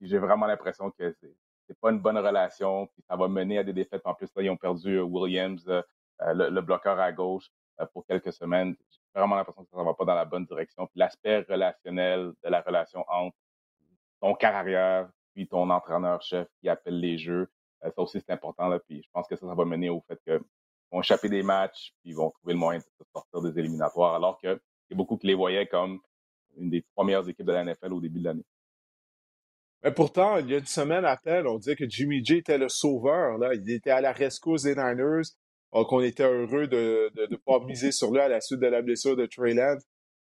J'ai 0.00 0.18
vraiment 0.18 0.46
l'impression 0.46 0.90
que 0.90 1.14
c'est 1.66 1.78
pas 1.80 1.90
une 1.90 2.00
bonne 2.00 2.18
relation, 2.18 2.86
puis 2.88 3.02
ça 3.08 3.16
va 3.16 3.28
mener 3.28 3.58
à 3.58 3.64
des 3.64 3.72
défaites. 3.72 4.02
En 4.04 4.14
plus, 4.14 4.28
là, 4.36 4.42
ils 4.42 4.50
ont 4.50 4.56
perdu 4.56 4.96
euh, 4.96 5.02
Williams, 5.02 5.64
euh, 5.68 5.82
euh, 6.22 6.50
le, 6.50 6.60
bloqueur 6.60 6.98
à 6.98 7.12
gauche, 7.12 7.50
pour 7.92 8.06
quelques 8.06 8.32
semaines. 8.32 8.76
J'ai 8.90 9.00
vraiment 9.14 9.36
l'impression 9.36 9.64
que 9.64 9.70
ça 9.70 9.78
ne 9.78 9.84
va 9.84 9.94
pas 9.94 10.04
dans 10.04 10.14
la 10.14 10.24
bonne 10.24 10.46
direction. 10.46 10.88
L'aspect 10.94 11.40
relationnel 11.48 12.32
de 12.42 12.48
la 12.48 12.60
relation 12.60 13.04
entre 13.08 13.36
ton 14.20 14.34
carrière 14.34 15.08
puis 15.34 15.48
ton 15.48 15.68
entraîneur-chef 15.70 16.48
qui 16.60 16.68
appelle 16.68 17.00
les 17.00 17.18
jeux, 17.18 17.48
ça 17.82 17.92
aussi, 18.00 18.20
c'est 18.20 18.32
important. 18.32 18.68
Là, 18.68 18.78
puis 18.78 19.02
je 19.02 19.08
pense 19.12 19.28
que 19.28 19.36
ça, 19.36 19.46
ça 19.46 19.54
va 19.54 19.64
mener 19.64 19.90
au 19.90 20.00
fait 20.08 20.18
qu'ils 20.24 20.40
vont 20.90 21.00
échapper 21.00 21.28
des 21.28 21.42
matchs, 21.42 21.92
puis 22.00 22.10
ils 22.10 22.16
vont 22.16 22.30
trouver 22.30 22.54
le 22.54 22.58
moyen 22.58 22.78
de 22.78 23.04
sortir 23.12 23.42
des 23.42 23.58
éliminatoires, 23.58 24.14
alors 24.14 24.38
qu'il 24.38 24.50
y 24.50 24.94
a 24.94 24.96
beaucoup 24.96 25.16
qui 25.16 25.26
les 25.26 25.34
voyaient 25.34 25.66
comme 25.66 26.00
une 26.56 26.70
des 26.70 26.82
premières 26.94 27.28
équipes 27.28 27.46
de 27.46 27.52
la 27.52 27.64
NFL 27.64 27.92
au 27.92 28.00
début 28.00 28.20
de 28.20 28.24
l'année. 28.24 28.46
Mais 29.82 29.92
pourtant, 29.92 30.38
il 30.38 30.48
y 30.48 30.54
a 30.54 30.58
une 30.58 30.66
semaine 30.66 31.04
à 31.04 31.16
peine, 31.16 31.46
on 31.46 31.58
disait 31.58 31.76
que 31.76 31.86
Jimmy 31.86 32.24
G 32.24 32.38
était 32.38 32.56
le 32.56 32.70
sauveur. 32.70 33.36
Là. 33.36 33.54
Il 33.54 33.70
était 33.70 33.90
à 33.90 34.00
la 34.00 34.12
rescousse 34.12 34.62
des 34.62 34.74
Niners. 34.74 35.28
Donc, 35.74 35.92
on 35.92 36.00
était 36.00 36.22
heureux 36.22 36.68
de 36.68 37.10
ne 37.30 37.36
pas 37.36 37.58
miser 37.64 37.90
sur 37.90 38.12
lui 38.12 38.20
à 38.20 38.28
la 38.28 38.40
suite 38.40 38.60
de 38.60 38.66
la 38.66 38.80
blessure 38.80 39.16
de 39.16 39.26
Trey 39.26 39.54
Lance. 39.54 39.82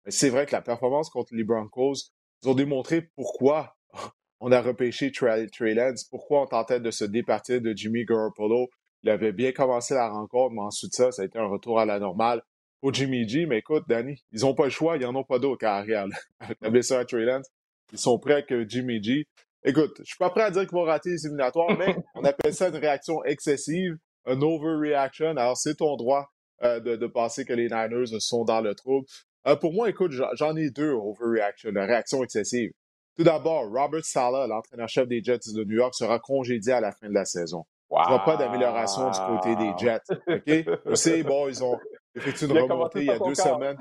Mais 0.05 0.11
c'est 0.11 0.29
vrai 0.29 0.45
que 0.45 0.51
la 0.51 0.61
performance 0.61 1.09
contre 1.09 1.33
les 1.33 1.45
Broncos 1.45 2.11
nous 2.43 2.51
ont 2.51 2.53
démontré 2.53 3.09
pourquoi 3.15 3.77
on 4.41 4.51
a 4.51 4.61
repêché 4.61 5.09
Trey, 5.11 5.47
Lance, 5.73 6.03
pourquoi 6.03 6.41
on 6.41 6.47
tentait 6.47 6.81
de 6.81 6.91
se 6.91 7.05
départir 7.05 7.61
de 7.61 7.73
Jimmy 7.73 8.03
Garoppolo. 8.03 8.67
Il 9.03 9.09
avait 9.09 9.31
bien 9.31 9.53
commencé 9.53 9.93
la 9.93 10.09
rencontre, 10.09 10.53
mais 10.53 10.61
ensuite 10.61 10.93
ça, 10.93 11.13
ça 11.13 11.21
a 11.21 11.25
été 11.25 11.39
un 11.39 11.47
retour 11.47 11.79
à 11.79 11.85
la 11.85 11.97
normale 11.99 12.41
pour 12.81 12.93
Jimmy 12.93 13.27
G. 13.27 13.45
Mais 13.45 13.59
écoute, 13.59 13.85
Danny, 13.87 14.21
ils 14.33 14.41
n'ont 14.41 14.53
pas 14.53 14.65
le 14.65 14.69
choix, 14.69 14.97
ils 14.97 15.03
n'en 15.03 15.15
ont 15.15 15.23
pas 15.23 15.39
d'autre 15.39 15.59
carrière. 15.59 16.07
Avec 16.41 16.57
la 16.59 16.69
blessure 16.69 16.97
à 16.97 17.05
Trey 17.05 17.23
Lance, 17.23 17.47
ils 17.93 17.99
sont 17.99 18.19
prêts 18.19 18.43
que 18.43 18.67
Jimmy 18.67 19.01
G. 19.01 19.25
Écoute, 19.63 19.95
je 19.99 20.05
suis 20.05 20.17
pas 20.17 20.29
prêt 20.29 20.43
à 20.43 20.51
dire 20.51 20.63
qu'ils 20.63 20.77
vont 20.77 20.83
rater 20.83 21.11
les 21.11 21.25
éliminatoires, 21.25 21.77
mais 21.77 21.95
on 22.15 22.23
appelle 22.25 22.53
ça 22.53 22.67
une 22.67 22.75
réaction 22.75 23.23
excessive. 23.23 23.97
Un 24.27 24.41
overreaction. 24.41 25.31
Alors, 25.37 25.57
c'est 25.57 25.75
ton 25.75 25.95
droit 25.95 26.27
euh, 26.63 26.79
de, 26.79 26.95
de 26.95 27.07
penser 27.07 27.45
que 27.45 27.53
les 27.53 27.69
Niners 27.69 28.19
sont 28.19 28.43
dans 28.43 28.61
le 28.61 28.75
trouble. 28.75 29.07
Euh, 29.47 29.55
pour 29.55 29.73
moi, 29.73 29.89
écoute, 29.89 30.11
j'en 30.11 30.55
ai 30.55 30.69
deux 30.69 30.91
overreaction, 30.91 31.71
réaction 31.73 32.23
excessive. 32.23 32.71
Tout 33.15 33.23
d'abord, 33.23 33.63
Robert 33.71 34.05
Sala, 34.05 34.45
l'entraîneur-chef 34.45 35.07
des 35.07 35.23
Jets 35.23 35.39
de 35.55 35.63
New 35.63 35.77
York, 35.77 35.95
sera 35.95 36.19
congédié 36.19 36.73
à 36.73 36.81
la 36.81 36.91
fin 36.91 37.07
de 37.07 37.13
la 37.13 37.25
saison. 37.25 37.63
Il 37.89 37.95
n'y 37.95 38.01
aura 38.01 38.25
pas 38.25 38.35
d'amélioration 38.35 39.09
du 39.09 39.19
côté 39.19 39.55
des 39.55 39.71
Jets. 39.77 40.01
OK? 40.27 40.79
Je 40.85 40.95
sais, 40.95 41.23
bon, 41.23 41.47
ils 41.47 41.63
ont 41.63 41.79
effectué 42.15 42.45
une 42.47 42.57
remontée 42.59 42.99
il 42.99 43.05
y 43.05 43.11
a 43.11 43.17
deux 43.17 43.33
semaines. 43.33 43.77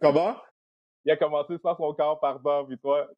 Comment? 0.00 0.36
Il 1.04 1.12
a 1.12 1.16
commencé 1.16 1.54
sans 1.60 1.76
son 1.76 1.92
corps, 1.92 2.20
pardon, 2.20 2.64
puis 2.66 2.78
toi. 2.78 3.08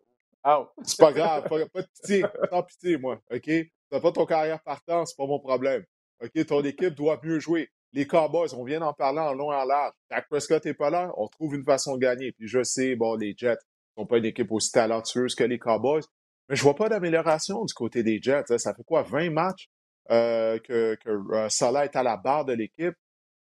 C'est 0.83 0.99
pas 0.99 1.13
grave, 1.13 1.49
pas, 1.49 1.67
pas 1.67 1.83
de 1.83 1.87
pitié. 1.87 2.25
Sans 2.51 2.63
pitié, 2.63 2.97
moi. 2.97 3.19
OK? 3.31 3.51
T'as 3.91 4.01
pas 4.01 4.13
ton 4.13 4.25
carrière 4.27 4.61
partant, 4.63 5.05
c'est 5.05 5.17
pas 5.17 5.27
mon 5.27 5.39
problème. 5.39 5.85
OK? 6.23 6.47
Ton 6.47 6.63
équipe 6.63 6.95
doit 6.95 7.21
mieux 7.23 7.39
jouer. 7.39 7.71
Les 7.93 8.07
Cowboys, 8.07 8.55
on 8.55 8.65
vient 8.65 8.81
d'en 8.81 8.93
parler 8.93 9.21
en 9.21 9.33
long 9.33 9.53
et 9.53 9.57
en 9.57 9.65
large. 9.65 9.93
Dak 10.11 10.29
Prescott 10.29 10.65
n'est 10.65 10.75
pas 10.75 10.91
là, 10.91 11.13
on 11.17 11.29
trouve 11.29 11.55
une 11.55 11.65
façon 11.65 11.95
de 11.97 12.01
gagner. 12.01 12.33
Puis 12.33 12.49
je 12.49 12.63
sais, 12.63 12.95
bon, 12.95 13.15
les 13.15 13.35
Jets 13.37 13.59
sont 13.97 14.07
pas 14.07 14.19
une 14.19 14.27
équipe 14.27 14.53
aussi 14.53 14.71
talentueuse 14.73 15.35
que 15.35 15.45
les 15.45 15.59
Cowboys, 15.59 16.03
mais 16.49 16.57
je 16.57 16.63
vois 16.63 16.75
pas 16.75 16.89
d'amélioration 16.89 17.65
du 17.65 17.73
côté 17.73 18.03
des 18.03 18.21
Jets. 18.21 18.45
Hein. 18.51 18.59
Ça 18.59 18.75
fait 18.75 18.85
quoi, 18.85 19.03
20 19.03 19.31
matchs 19.31 19.71
euh, 20.11 20.59
que, 20.59 20.97
que 20.97 21.11
euh, 21.11 21.49
Salah 21.49 21.87
est 21.87 21.97
à 21.97 22.03
la 22.03 22.17
barre 22.17 22.45
de 22.45 22.53
l'équipe? 22.53 22.95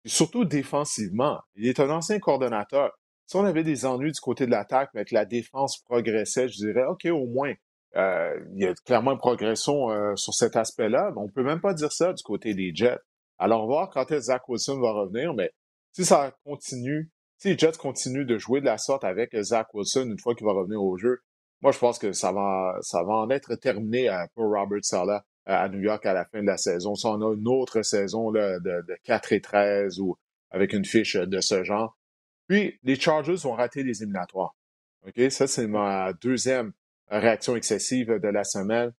Surtout 0.07 0.45
défensivement. 0.45 1.41
Il 1.55 1.67
est 1.67 1.81
un 1.81 1.91
ancien 1.91 2.19
coordonnateur. 2.19 2.93
Si 3.27 3.37
on 3.37 3.45
avait 3.45 3.65
des 3.65 3.85
ennuis 3.85 4.13
du 4.13 4.21
côté 4.21 4.47
de 4.47 4.51
l'attaque, 4.51 4.89
mais 4.95 5.05
que 5.05 5.15
la 5.15 5.27
défense 5.27 5.83
progressait, 5.83 6.49
je 6.49 6.57
dirais, 6.57 6.87
OK, 6.87 7.05
au 7.07 7.27
moins, 7.27 7.53
euh, 7.97 8.39
il 8.55 8.63
y 8.63 8.67
a 8.67 8.75
clairement 8.75 9.13
une 9.13 9.19
progression 9.19 9.91
euh, 9.91 10.15
sur 10.17 10.35
cet 10.35 10.57
aspect-là, 10.57 11.13
on 11.17 11.29
peut 11.29 11.43
même 11.43 11.61
pas 11.61 11.75
dire 11.75 11.93
ça 11.93 12.13
du 12.13 12.23
côté 12.23 12.55
des 12.55 12.73
Jets. 12.75 12.99
Alors, 13.39 13.65
on 13.65 13.69
va 13.69 13.75
voir 13.75 13.91
quand 13.91 14.11
est 14.11 14.21
Zach 14.21 14.49
Wilson 14.49 14.81
va 14.81 14.93
revenir, 14.93 15.33
mais 15.35 15.51
si 15.93 16.05
ça 16.05 16.33
continue, 16.45 17.11
si 17.39 17.49
les 17.49 17.59
Jets 17.59 17.79
continuent 17.79 18.27
de 18.27 18.37
jouer 18.37 18.61
de 18.61 18.67
la 18.67 18.79
sorte 18.79 19.05
avec 19.05 19.35
Zach 19.41 19.73
Wilson 19.75 20.09
une 20.11 20.19
fois 20.19 20.35
qu'il 20.35 20.47
va 20.47 20.53
revenir 20.53 20.83
au 20.83 20.97
jeu, 20.97 21.21
moi, 21.61 21.73
je 21.73 21.79
pense 21.79 21.99
que 21.99 22.13
ça 22.13 22.33
va, 22.33 22.77
ça 22.83 23.03
va 23.03 23.15
en 23.15 23.31
être 23.31 23.55
terminé 23.57 24.09
euh, 24.09 24.27
pour 24.35 24.45
Robert 24.53 24.85
Sala 24.85 25.25
à 25.47 25.69
New 25.69 25.81
York 25.81 26.05
à 26.05 26.13
la 26.13 26.25
fin 26.27 26.43
de 26.43 26.47
la 26.47 26.59
saison. 26.59 26.95
Si 26.95 27.07
on 27.07 27.21
a 27.23 27.35
une 27.35 27.49
autre 27.49 27.83
saison 27.83 28.31
là, 28.31 28.59
de, 28.61 28.85
de 28.87 28.97
4 29.05 29.33
et 29.33 29.41
13 29.41 29.99
ou 30.01 30.17
avec 30.51 30.73
une 30.73 30.85
fiche 30.85 31.17
de 31.17 31.41
ce 31.41 31.65
genre, 31.65 31.99
puis, 32.49 32.81
les 32.83 32.99
Chargers 32.99 33.45
ont 33.47 33.53
raté 33.53 33.83
les 33.83 34.03
éliminatoires. 34.03 34.57
OK? 35.07 35.31
Ça, 35.31 35.47
c'est 35.47 35.67
ma 35.69 36.15
deuxième 36.15 36.73
réaction 37.11 37.57
excessive 37.57 38.19
de 38.21 38.29
la 38.29 38.45
semaine. 38.45 38.93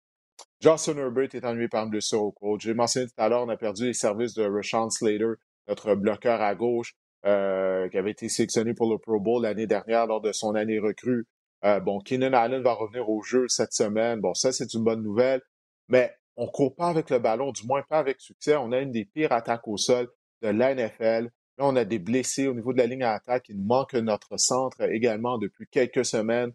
Justin 0.61 0.97
Herbert 0.97 1.29
est 1.33 1.45
ennuyé 1.45 1.67
par 1.67 1.87
blessure 1.87 2.21
au 2.23 2.31
coach. 2.31 2.61
J'ai 2.63 2.73
mentionné 2.73 3.07
tout 3.07 3.13
à 3.17 3.29
l'heure, 3.29 3.43
on 3.43 3.49
a 3.49 3.57
perdu 3.57 3.85
les 3.85 3.93
services 3.93 4.33
de 4.33 4.43
Rashawn 4.43 4.89
Slater, 4.89 5.33
notre 5.67 5.95
bloqueur 5.95 6.41
à 6.41 6.55
gauche, 6.55 6.95
euh, 7.25 7.87
qui 7.89 7.97
avait 7.97 8.11
été 8.11 8.29
sélectionné 8.29 8.73
pour 8.73 8.89
le 8.91 8.97
Pro 8.97 9.19
Bowl 9.19 9.43
l'année 9.43 9.67
dernière 9.67 10.07
lors 10.07 10.21
de 10.21 10.31
son 10.31 10.55
année 10.55 10.79
recrue. 10.79 11.27
Euh, 11.65 11.79
bon, 11.79 11.99
Keenan 11.99 12.33
Allen 12.33 12.61
va 12.61 12.73
revenir 12.73 13.09
au 13.09 13.21
jeu 13.21 13.47
cette 13.47 13.73
semaine. 13.73 14.21
Bon, 14.21 14.33
ça, 14.33 14.51
c'est 14.51 14.73
une 14.73 14.83
bonne 14.83 15.03
nouvelle. 15.03 15.41
Mais 15.89 16.13
on 16.37 16.47
court 16.47 16.75
pas 16.75 16.87
avec 16.87 17.09
le 17.09 17.19
ballon, 17.19 17.51
du 17.51 17.65
moins 17.67 17.83
pas 17.83 17.99
avec 17.99 18.21
succès. 18.21 18.55
On 18.55 18.71
a 18.71 18.79
une 18.79 18.91
des 18.91 19.05
pires 19.05 19.33
attaques 19.33 19.67
au 19.67 19.77
sol 19.77 20.07
de 20.41 20.47
l'NFL. 20.47 21.25
Là, 21.57 21.65
on 21.65 21.75
a 21.75 21.83
des 21.83 21.99
blessés 21.99 22.47
au 22.47 22.53
niveau 22.53 22.71
de 22.71 22.77
la 22.77 22.85
ligne 22.85 23.03
à 23.03 23.11
attaque. 23.11 23.49
Il 23.49 23.61
manque 23.61 23.93
notre 23.93 24.37
centre 24.37 24.81
également 24.89 25.37
depuis 25.37 25.67
quelques 25.69 26.05
semaines. 26.05 26.53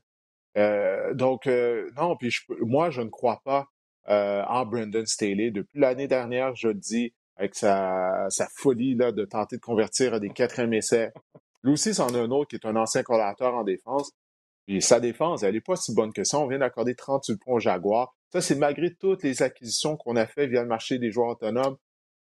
Euh, 0.56 1.14
donc, 1.14 1.46
euh, 1.46 1.90
non, 1.96 2.16
puis 2.16 2.34
moi, 2.60 2.90
je 2.90 3.00
ne 3.00 3.08
crois 3.08 3.40
pas 3.44 3.66
euh, 4.08 4.42
en 4.46 4.66
Brandon 4.66 5.04
Staley. 5.06 5.50
Depuis 5.50 5.80
l'année 5.80 6.08
dernière, 6.08 6.54
je 6.54 6.68
le 6.68 6.74
dis, 6.74 7.14
avec 7.36 7.54
sa, 7.54 8.26
sa 8.30 8.46
folie 8.54 8.94
là, 8.94 9.12
de 9.12 9.24
tenter 9.24 9.56
de 9.56 9.60
convertir 9.60 10.14
à 10.14 10.20
des 10.20 10.30
quatrièmes 10.30 10.74
essais. 10.74 11.12
Lui 11.62 11.72
aussi, 11.72 11.94
c'en 11.94 12.14
a 12.14 12.18
un 12.18 12.30
autre 12.30 12.50
qui 12.50 12.56
est 12.56 12.66
un 12.66 12.76
ancien 12.76 13.02
collateur 13.02 13.54
en 13.54 13.64
défense. 13.64 14.12
Puis 14.66 14.80
sa 14.80 15.00
défense, 15.00 15.42
elle 15.42 15.54
n'est 15.54 15.60
pas 15.60 15.76
si 15.76 15.94
bonne 15.94 16.12
que 16.12 16.24
ça. 16.24 16.38
On 16.38 16.46
vient 16.46 16.58
d'accorder 16.58 16.94
38 16.94 17.36
points 17.36 17.54
aux 17.54 17.60
Jaguars. 17.60 18.14
Ça, 18.32 18.40
c'est 18.40 18.54
malgré 18.54 18.94
toutes 18.94 19.22
les 19.22 19.42
acquisitions 19.42 19.96
qu'on 19.96 20.16
a 20.16 20.26
faites 20.26 20.50
via 20.50 20.62
le 20.62 20.68
marché 20.68 20.98
des 20.98 21.10
joueurs 21.10 21.30
autonomes. 21.30 21.76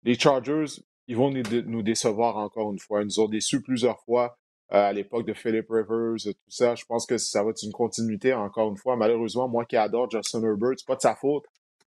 Les 0.04 0.18
Chargers, 0.18 0.82
ils 1.08 1.16
vont 1.16 1.32
nous, 1.32 1.82
décevoir 1.82 2.38
encore 2.38 2.72
une 2.72 2.80
fois. 2.80 3.02
Ils 3.02 3.06
nous 3.06 3.20
ont 3.20 3.28
déçus 3.28 3.62
plusieurs 3.62 4.00
fois 4.02 4.38
à 4.70 4.92
l'époque 4.92 5.26
de 5.26 5.34
Philip 5.34 5.66
Rivers, 5.70 6.16
tout 6.24 6.34
ça. 6.50 6.76
Je 6.76 6.86
pense 6.86 7.06
que 7.06 7.18
ça 7.18 7.44
va 7.44 7.52
être 7.52 7.64
une 7.64 7.72
continuité 7.72 8.34
encore 8.34 8.70
une 8.70 8.78
fois. 8.78 8.96
Malheureusement, 8.96 9.48
moi 9.48 9.66
qui 9.66 9.78
adore 9.78 10.10
Justin 10.12 10.44
Herbert, 10.44 10.74
c'est 10.78 10.88
pas 10.88 10.96
de 10.96 11.02
sa 11.02 11.16
faute, 11.16 11.46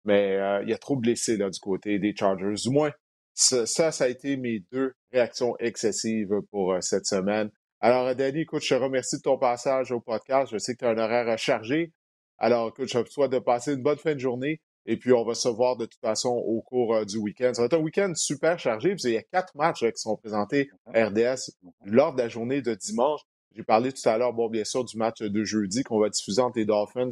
mais 0.05 0.35
euh, 0.35 0.61
il 0.63 0.69
y 0.69 0.73
a 0.73 0.77
trop 0.77 0.95
blessé 0.95 1.37
là 1.37 1.49
du 1.49 1.59
côté 1.59 1.99
des 1.99 2.15
Chargers. 2.15 2.61
Du 2.61 2.69
moins, 2.69 2.91
ça, 3.33 3.65
ça, 3.65 4.03
a 4.03 4.07
été 4.07 4.37
mes 4.37 4.59
deux 4.71 4.93
réactions 5.11 5.55
excessives 5.59 6.41
pour 6.51 6.73
euh, 6.73 6.81
cette 6.81 7.05
semaine. 7.05 7.49
Alors, 7.81 8.13
Danny, 8.13 8.41
écoute, 8.41 8.61
je 8.61 8.75
te 8.75 8.79
remercie 8.79 9.17
de 9.17 9.21
ton 9.21 9.37
passage 9.37 9.91
au 9.91 10.01
podcast. 10.01 10.51
Je 10.51 10.57
sais 10.57 10.73
que 10.73 10.79
tu 10.79 10.85
as 10.85 10.89
un 10.89 10.97
horaire 10.97 11.37
chargé. 11.37 11.93
Alors, 12.37 12.69
écoute, 12.69 12.89
je 12.89 12.99
te 12.99 13.09
souhaite 13.09 13.31
de 13.31 13.39
passer 13.39 13.73
une 13.73 13.81
bonne 13.81 13.97
fin 13.97 14.13
de 14.13 14.19
journée. 14.19 14.61
Et 14.91 14.97
puis, 14.97 15.13
on 15.13 15.23
va 15.23 15.35
se 15.35 15.47
voir 15.47 15.77
de 15.77 15.85
toute 15.85 16.01
façon 16.01 16.29
au 16.29 16.61
cours 16.61 16.95
euh, 16.95 17.05
du 17.05 17.17
week-end. 17.17 17.51
Ça 17.53 17.61
va 17.61 17.67
être 17.67 17.75
un 17.75 17.83
week-end 17.83 18.11
super 18.15 18.57
chargé, 18.57 18.95
qu'il 18.95 19.11
y 19.11 19.17
a 19.17 19.21
quatre 19.21 19.55
matchs 19.55 19.81
qui 19.81 20.01
sont 20.01 20.15
présentés 20.15 20.71
à 20.91 21.05
RDS 21.05 21.51
lors 21.85 22.15
de 22.15 22.17
la 22.17 22.27
journée 22.27 22.63
de 22.63 22.73
dimanche. 22.73 23.21
J'ai 23.55 23.61
parlé 23.61 23.93
tout 23.93 24.09
à 24.09 24.17
l'heure, 24.17 24.33
bon, 24.33 24.49
bien 24.49 24.63
sûr, 24.63 24.83
du 24.83 24.97
match 24.97 25.21
de 25.21 25.43
jeudi 25.43 25.83
qu'on 25.83 25.99
va 25.99 26.09
diffuser 26.09 26.41
entre 26.41 26.57
les 26.57 26.65
Dolphins 26.65 27.09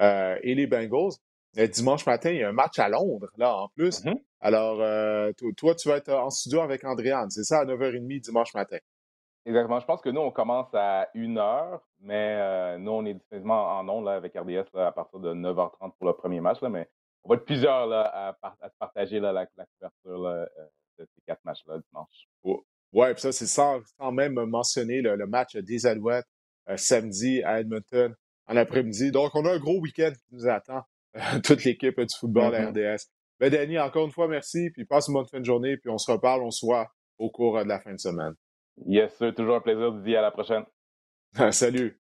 euh, 0.00 0.38
et 0.42 0.54
les 0.54 0.66
Bengals. 0.66 1.16
dimanche 1.70 2.06
matin, 2.06 2.30
il 2.30 2.38
y 2.38 2.42
a 2.42 2.48
un 2.48 2.52
match 2.52 2.78
à 2.78 2.88
Londres, 2.88 3.28
là, 3.36 3.54
en 3.54 3.68
plus. 3.68 4.02
Mm-hmm. 4.02 4.22
Alors, 4.40 4.80
euh, 4.80 5.30
toi, 5.54 5.74
tu 5.74 5.90
vas 5.90 5.98
être 5.98 6.14
en 6.14 6.30
studio 6.30 6.62
avec 6.62 6.82
Andréane, 6.84 7.28
c'est 7.28 7.44
ça, 7.44 7.58
à 7.58 7.64
9h30 7.66 8.20
dimanche 8.22 8.54
matin. 8.54 8.78
Exactement. 9.44 9.80
Je 9.80 9.86
pense 9.86 10.00
que 10.00 10.08
nous, 10.08 10.22
on 10.22 10.30
commence 10.30 10.68
à 10.72 11.08
1h, 11.14 11.78
mais 12.00 12.78
nous, 12.78 12.90
on 12.90 13.04
est 13.04 13.14
définitivement 13.14 13.78
en 13.78 13.86
ondes 13.86 14.08
avec 14.08 14.34
RDS 14.34 14.74
à 14.78 14.92
partir 14.92 15.20
de 15.20 15.34
9h30 15.34 15.92
pour 15.98 16.06
le 16.06 16.14
premier 16.14 16.40
match. 16.40 16.62
Là, 16.62 16.70
mais 16.70 16.88
on 17.28 17.34
va 17.34 17.36
être 17.36 17.44
plusieurs 17.44 17.86
là, 17.86 18.34
à, 18.40 18.70
partager 18.78 19.20
là, 19.20 19.32
la, 19.32 19.46
couverture 19.46 20.26
euh, 20.26 20.46
de 20.98 21.06
ces 21.14 21.20
quatre 21.26 21.44
matchs-là 21.44 21.78
dimanche. 21.90 22.28
Oui, 22.42 23.12
puis 23.12 23.20
ça, 23.20 23.32
c'est 23.32 23.46
sans, 23.46 23.82
même 24.12 24.32
mentionner 24.46 25.02
le, 25.02 25.26
match 25.26 25.54
des 25.56 25.84
Alouettes 25.84 26.26
euh, 26.70 26.78
samedi 26.78 27.42
à 27.42 27.60
Edmonton 27.60 28.14
en 28.46 28.56
après-midi. 28.56 29.10
Donc, 29.10 29.34
on 29.34 29.44
a 29.44 29.52
un 29.52 29.58
gros 29.58 29.78
week-end 29.78 30.12
qui 30.14 30.34
nous 30.34 30.48
attend, 30.48 30.82
toute 31.44 31.64
l'équipe 31.64 32.00
du 32.00 32.16
football 32.18 32.54
à 32.54 32.70
mm-hmm. 32.70 32.94
RDS. 32.96 33.02
Ben, 33.40 33.50
Danny, 33.50 33.78
encore 33.78 34.06
une 34.06 34.12
fois, 34.12 34.26
merci, 34.26 34.70
puis 34.70 34.86
passe 34.86 35.08
une 35.08 35.14
bonne 35.14 35.26
fin 35.26 35.38
de 35.38 35.44
journée, 35.44 35.76
puis 35.76 35.90
on 35.90 35.98
se 35.98 36.10
reparle, 36.10 36.42
on 36.42 36.50
se 36.50 36.64
voit 36.64 36.90
au 37.18 37.30
cours 37.30 37.62
de 37.62 37.68
la 37.68 37.78
fin 37.78 37.92
de 37.92 37.98
semaine. 38.00 38.32
Yes, 38.86 39.14
sir, 39.18 39.34
toujours 39.34 39.56
un 39.56 39.60
plaisir 39.60 39.92
de 39.92 40.02
dire 40.02 40.20
à 40.20 40.22
la 40.22 40.30
prochaine. 40.30 40.64
Salut. 41.52 41.97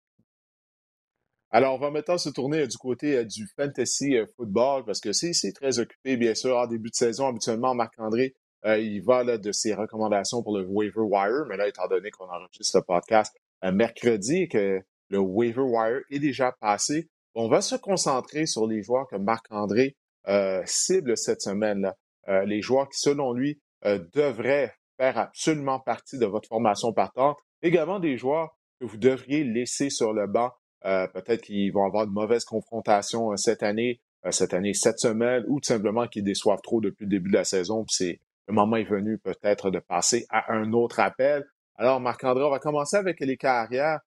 Alors, 1.57 1.73
on 1.73 1.79
va 1.79 1.91
maintenant 1.91 2.19
se 2.19 2.29
tourner 2.29 2.59
euh, 2.59 2.67
du 2.67 2.77
côté 2.77 3.17
euh, 3.17 3.25
du 3.25 3.47
fantasy 3.57 4.15
euh, 4.15 4.27
football 4.37 4.85
parce 4.85 5.01
que 5.01 5.13
c'est 5.13 5.33
très 5.55 5.79
occupé, 5.79 6.19
bien 6.19 6.35
sûr. 6.35 6.55
En 6.55 6.67
début 6.67 6.91
de 6.91 6.95
saison, 6.95 7.29
habituellement, 7.29 7.75
Marc-André, 7.75 8.35
il 8.67 9.01
va 9.01 9.25
là, 9.25 9.39
de 9.39 9.53
ses 9.53 9.73
recommandations 9.73 10.43
pour 10.43 10.55
le 10.55 10.67
waiver 10.67 11.01
wire. 11.01 11.47
Mais 11.49 11.57
là, 11.57 11.67
étant 11.67 11.89
donné 11.89 12.11
qu'on 12.11 12.27
enregistre 12.27 12.77
le 12.77 12.83
podcast 12.83 13.35
mercredi 13.63 14.43
et 14.43 14.49
que 14.49 14.83
le 15.09 15.19
waiver 15.19 15.63
wire 15.63 16.03
est 16.11 16.19
déjà 16.19 16.53
passé, 16.53 17.09
on 17.35 17.49
va 17.49 17.63
se 17.63 17.77
concentrer 17.77 18.45
sur 18.45 18.67
les 18.67 18.83
joueurs 18.83 19.07
que 19.09 19.17
Marc-André 19.17 19.97
cible 20.67 21.17
cette 21.17 21.41
semaine-là. 21.41 22.45
les 22.45 22.61
joueurs 22.61 22.89
qui, 22.89 22.99
selon 22.99 23.33
lui, 23.33 23.61
devraient 23.85 24.75
faire 24.99 25.17
absolument 25.17 25.79
partie 25.79 26.19
de 26.19 26.27
votre 26.27 26.49
formation 26.49 26.93
partante. 26.93 27.39
Également 27.63 28.01
des 28.01 28.19
joueurs 28.19 28.59
que 28.81 28.87
vous 28.87 28.99
devriez 28.99 29.45
laisser 29.45 29.91
sur 29.91 30.13
le 30.13 30.27
banc 30.27 30.51
peut-être 31.13 31.43
qu'ils 31.43 31.73
vont 31.73 31.85
avoir 31.85 32.07
de 32.07 32.13
mauvaises 32.13 32.45
confrontations 32.45 33.33
euh, 33.33 33.37
cette 33.37 33.63
année, 33.63 34.01
euh, 34.25 34.31
cette 34.31 34.55
année, 34.55 34.73
cette 34.75 35.01
semaine, 35.01 35.45
ou 35.49 35.61
tout 35.61 35.67
simplement 35.67 36.07
qu'ils 36.07 36.25
déçoivent 36.25 36.63
trop 36.63 36.81
depuis 36.81 37.05
le 37.05 37.11
début 37.11 37.31
de 37.31 37.37
la 37.37 37.45
saison. 37.45 37.85
C'est 37.89 38.21
le 38.49 38.55
moment 38.55 38.77
est 38.77 38.85
venu 38.85 39.19
peut-être 39.19 39.71
de 39.71 39.81
passer 39.81 40.27
à 40.31 40.53
un 40.53 40.73
autre 40.73 41.01
appel. 41.01 41.45
Alors, 41.75 42.01
Marc-André, 42.01 42.45
on 42.45 42.51
va 42.51 42.61
commencer 42.61 42.97
avec 42.97 43.19
les 43.21 43.37
carrières. 43.37 43.99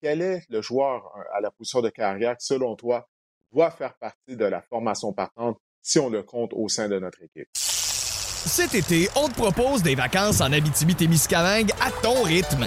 quel 0.00 0.22
est 0.22 0.40
le 0.48 0.62
joueur 0.62 1.12
à 1.34 1.42
la 1.42 1.50
position 1.50 1.82
de 1.82 1.90
carrière 1.90 2.38
qui, 2.38 2.46
selon 2.46 2.74
toi, 2.74 3.06
doit 3.52 3.70
faire 3.70 3.94
partie 3.98 4.36
de 4.36 4.46
la 4.46 4.62
formation 4.62 5.12
partante 5.12 5.58
si 5.82 5.98
on 5.98 6.08
le 6.08 6.22
compte 6.22 6.54
au 6.54 6.68
sein 6.68 6.88
de 6.88 6.98
notre 6.98 7.22
équipe? 7.22 7.48
Cet 7.52 8.74
été, 8.74 9.08
on 9.14 9.28
te 9.28 9.34
propose 9.34 9.82
des 9.82 9.94
vacances 9.94 10.40
en 10.40 10.50
Abitibi-Témiscamingue 10.50 11.72
à 11.82 11.90
ton 12.02 12.22
rythme. 12.22 12.66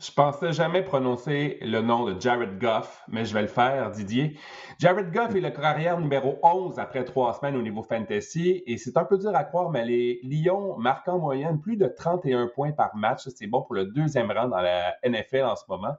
Je 0.00 0.10
pensais 0.12 0.54
jamais 0.54 0.82
prononcer 0.82 1.58
le 1.60 1.82
nom 1.82 2.06
de 2.06 2.18
Jared 2.18 2.58
Goff, 2.58 3.02
mais 3.08 3.26
je 3.26 3.34
vais 3.34 3.42
le 3.42 3.48
faire, 3.48 3.90
Didier. 3.90 4.38
Jared 4.78 5.12
Goff 5.12 5.34
est 5.34 5.40
le 5.40 5.50
carrière 5.50 6.00
numéro 6.00 6.38
11 6.42 6.78
après 6.78 7.04
trois 7.04 7.34
semaines 7.34 7.54
au 7.54 7.60
niveau 7.60 7.82
fantasy, 7.82 8.62
et 8.66 8.78
c'est 8.78 8.96
un 8.96 9.04
peu 9.04 9.18
dur 9.18 9.36
à 9.36 9.44
croire, 9.44 9.68
mais 9.68 9.84
les 9.84 10.20
Lions 10.22 10.78
marquent 10.78 11.08
en 11.08 11.18
moyenne 11.18 11.60
plus 11.60 11.76
de 11.76 11.86
31 11.86 12.46
points 12.46 12.72
par 12.72 12.96
match. 12.96 13.28
C'est 13.36 13.46
bon 13.46 13.60
pour 13.60 13.74
le 13.74 13.84
deuxième 13.84 14.30
rang 14.30 14.48
dans 14.48 14.62
la 14.62 14.96
NFL 15.04 15.42
en 15.44 15.56
ce 15.56 15.64
moment. 15.68 15.94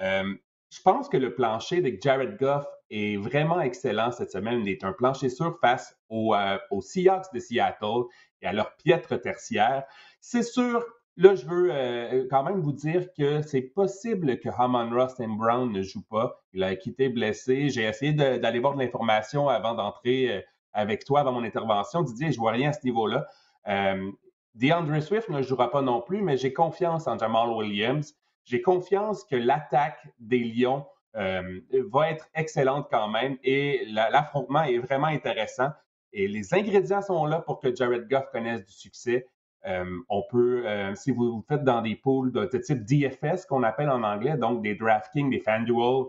Euh, 0.00 0.32
je 0.70 0.80
pense 0.82 1.08
que 1.08 1.16
le 1.16 1.34
plancher 1.34 1.80
de 1.80 1.98
Jared 2.00 2.36
Goff 2.38 2.66
est 2.90 3.16
vraiment 3.16 3.60
excellent 3.60 4.12
cette 4.12 4.30
semaine. 4.30 4.60
Il 4.60 4.68
est 4.68 4.84
un 4.84 4.92
plancher 4.92 5.28
sûr 5.28 5.58
face 5.60 5.98
aux, 6.08 6.36
euh, 6.36 6.56
aux 6.70 6.82
Seahawks 6.82 7.32
de 7.34 7.40
Seattle 7.40 8.04
et 8.42 8.46
à 8.46 8.52
leur 8.52 8.76
piètre 8.76 9.20
tertiaire. 9.20 9.82
C'est 10.20 10.44
sûr 10.44 10.84
Là, 11.20 11.34
je 11.34 11.44
veux 11.44 11.68
euh, 11.70 12.26
quand 12.30 12.42
même 12.42 12.60
vous 12.60 12.72
dire 12.72 13.12
que 13.12 13.42
c'est 13.42 13.60
possible 13.60 14.40
que 14.40 14.48
Hamon 14.56 14.88
Ross 14.88 15.16
Brown 15.18 15.70
ne 15.70 15.82
joue 15.82 16.02
pas. 16.08 16.40
Il 16.54 16.62
a 16.62 16.74
quitté 16.76 17.10
blessé. 17.10 17.68
J'ai 17.68 17.82
essayé 17.82 18.14
d'aller 18.14 18.58
voir 18.58 18.74
de 18.74 18.80
l'information 18.80 19.50
avant 19.50 19.74
d'entrer 19.74 20.32
euh, 20.32 20.40
avec 20.72 21.04
toi, 21.04 21.20
avant 21.20 21.32
mon 21.32 21.44
intervention. 21.44 22.00
Didier, 22.00 22.32
je 22.32 22.38
vois 22.38 22.52
rien 22.52 22.70
à 22.70 22.72
ce 22.72 22.82
niveau-là. 22.84 23.26
Euh, 23.68 24.10
DeAndre 24.54 25.02
Swift 25.02 25.28
ne 25.28 25.42
jouera 25.42 25.70
pas 25.70 25.82
non 25.82 26.00
plus, 26.00 26.22
mais 26.22 26.38
j'ai 26.38 26.54
confiance 26.54 27.06
en 27.06 27.18
Jamal 27.18 27.50
Williams. 27.50 28.14
J'ai 28.46 28.62
confiance 28.62 29.22
que 29.22 29.36
l'attaque 29.36 30.08
des 30.20 30.38
Lions 30.38 30.86
va 31.12 32.10
être 32.10 32.28
excellente 32.34 32.86
quand 32.90 33.08
même 33.08 33.36
et 33.42 33.84
l'affrontement 33.90 34.62
est 34.62 34.78
vraiment 34.78 35.08
intéressant. 35.08 35.68
Et 36.14 36.28
les 36.28 36.54
ingrédients 36.54 37.02
sont 37.02 37.26
là 37.26 37.40
pour 37.40 37.60
que 37.60 37.74
Jared 37.74 38.08
Goff 38.08 38.24
connaisse 38.32 38.64
du 38.64 38.72
succès. 38.72 39.26
Euh, 39.66 39.84
on 40.08 40.22
peut, 40.30 40.66
euh, 40.66 40.94
si 40.94 41.10
vous, 41.10 41.44
faites 41.46 41.64
dans 41.64 41.82
des 41.82 41.96
pools 41.96 42.32
de, 42.32 42.46
type 42.46 42.84
DFS 42.84 43.44
qu'on 43.46 43.62
appelle 43.62 43.90
en 43.90 44.02
anglais, 44.02 44.36
donc 44.36 44.62
des 44.62 44.74
DraftKings, 44.74 45.30
des 45.30 45.40
FanDuel, 45.40 46.06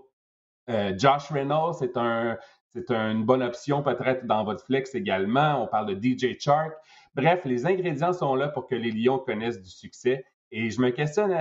euh, 0.70 0.94
Josh 0.98 1.30
Reynolds, 1.32 1.76
c'est 1.80 1.98
un, 1.98 2.38
c'est 2.70 2.90
une 2.92 3.26
bonne 3.26 3.44
option 3.44 3.84
peut-être 3.84 4.26
dans 4.26 4.44
votre 4.44 4.64
flex 4.64 4.96
également. 4.96 5.62
On 5.64 5.68
parle 5.68 5.94
de 5.94 6.02
DJ 6.02 6.40
Chark. 6.40 6.72
Bref, 7.14 7.42
les 7.44 7.66
ingrédients 7.66 8.14
sont 8.14 8.36
là 8.36 8.48
pour 8.48 8.68
que 8.68 8.76
les 8.76 8.92
Lions 8.92 9.20
connaissent 9.20 9.62
du 9.62 9.70
succès. 9.70 10.26
Et 10.52 10.70
je 10.70 10.80
me 10.82 10.90
questionne, 10.90 11.34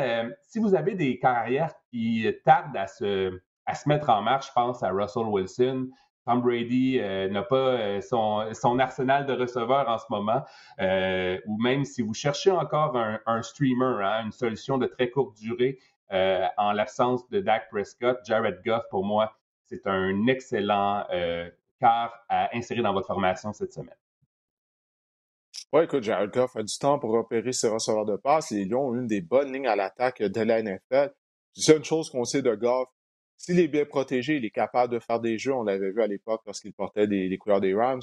si 0.43 0.59
vous 0.59 0.75
avez 0.75 0.95
des 0.95 1.19
carrières 1.19 1.73
qui 1.91 2.27
tardent 2.45 2.77
à 2.77 2.87
se, 2.87 3.41
à 3.67 3.75
se 3.75 3.89
mettre 3.89 4.09
en 4.09 4.23
marche, 4.23 4.49
je 4.49 4.53
pense 4.53 4.83
à 4.83 4.91
Russell 4.91 5.27
Wilson, 5.27 5.89
Tom 6.27 6.43
Brady 6.43 6.99
euh, 7.01 7.29
n'a 7.29 7.43
pas 7.43 7.57
euh, 7.57 8.01
son, 8.01 8.79
arsenal 8.79 9.27
de 9.27 9.33
receveurs 9.33 9.89
en 9.89 9.99
ce 9.99 10.05
moment, 10.11 10.43
euh, 10.81 11.39
ou 11.47 11.61
même 11.61 11.85
si 11.85 12.03
vous 12.03 12.15
cherchez 12.15 12.51
encore 12.51 12.97
un, 12.97 13.43
streamer, 13.43 14.05
hein, 14.05 14.25
une 14.25 14.33
solution 14.33 14.79
de 14.79 14.87
très 14.87 15.11
courte 15.11 15.37
durée 15.37 15.79
en 16.13 16.73
l'absence 16.73 17.29
de 17.31 17.41
Dak 17.41 17.71
Prescott, 17.71 18.19
Jared 18.25 18.61
Goff, 18.65 18.83
pour 18.91 19.05
moi, 19.05 19.33
c'est 19.67 19.87
un 19.87 20.27
excellent 20.27 21.07
quart 21.79 22.13
à 22.29 22.51
insérer 22.57 22.83
dans 22.83 22.93
votre 22.93 23.07
formation 23.07 23.53
cette 23.53 23.73
semaine. 23.73 23.95
Oui, 25.73 25.85
écoute, 25.85 26.03
Jared 26.03 26.33
Goff 26.33 26.57
a 26.57 26.65
du 26.65 26.79
temps 26.79 26.99
pour 26.99 27.15
opérer 27.15 27.53
ses 27.53 27.69
receveurs 27.69 28.07
de 28.07 28.17
passe 28.17 28.51
et 28.51 28.63
ils 28.63 28.75
ont 28.75 28.93
une 28.93 29.07
des 29.07 29.21
bonnes 29.21 29.53
lignes 29.53 29.69
à 29.69 29.77
l'attaque 29.77 30.21
de 30.21 30.41
la 30.41 30.61
NFL. 30.61 31.15
C'est 31.55 31.77
une 31.77 31.85
chose 31.85 32.11
qu'on 32.11 32.25
sait 32.25 32.43
de 32.43 32.57
Goff, 32.57 32.89
s'il 33.41 33.59
est 33.59 33.69
bien 33.69 33.87
protégé, 33.87 34.37
il 34.37 34.45
est 34.45 34.51
capable 34.51 34.93
de 34.93 34.99
faire 34.99 35.19
des 35.19 35.39
jeux. 35.39 35.55
On 35.55 35.63
l'avait 35.63 35.93
vu 35.93 36.03
à 36.03 36.07
l'époque 36.07 36.43
lorsqu'il 36.45 36.75
portait 36.75 37.07
les 37.07 37.39
couleurs 37.39 37.63
des 37.63 37.73
Rams. 37.73 38.03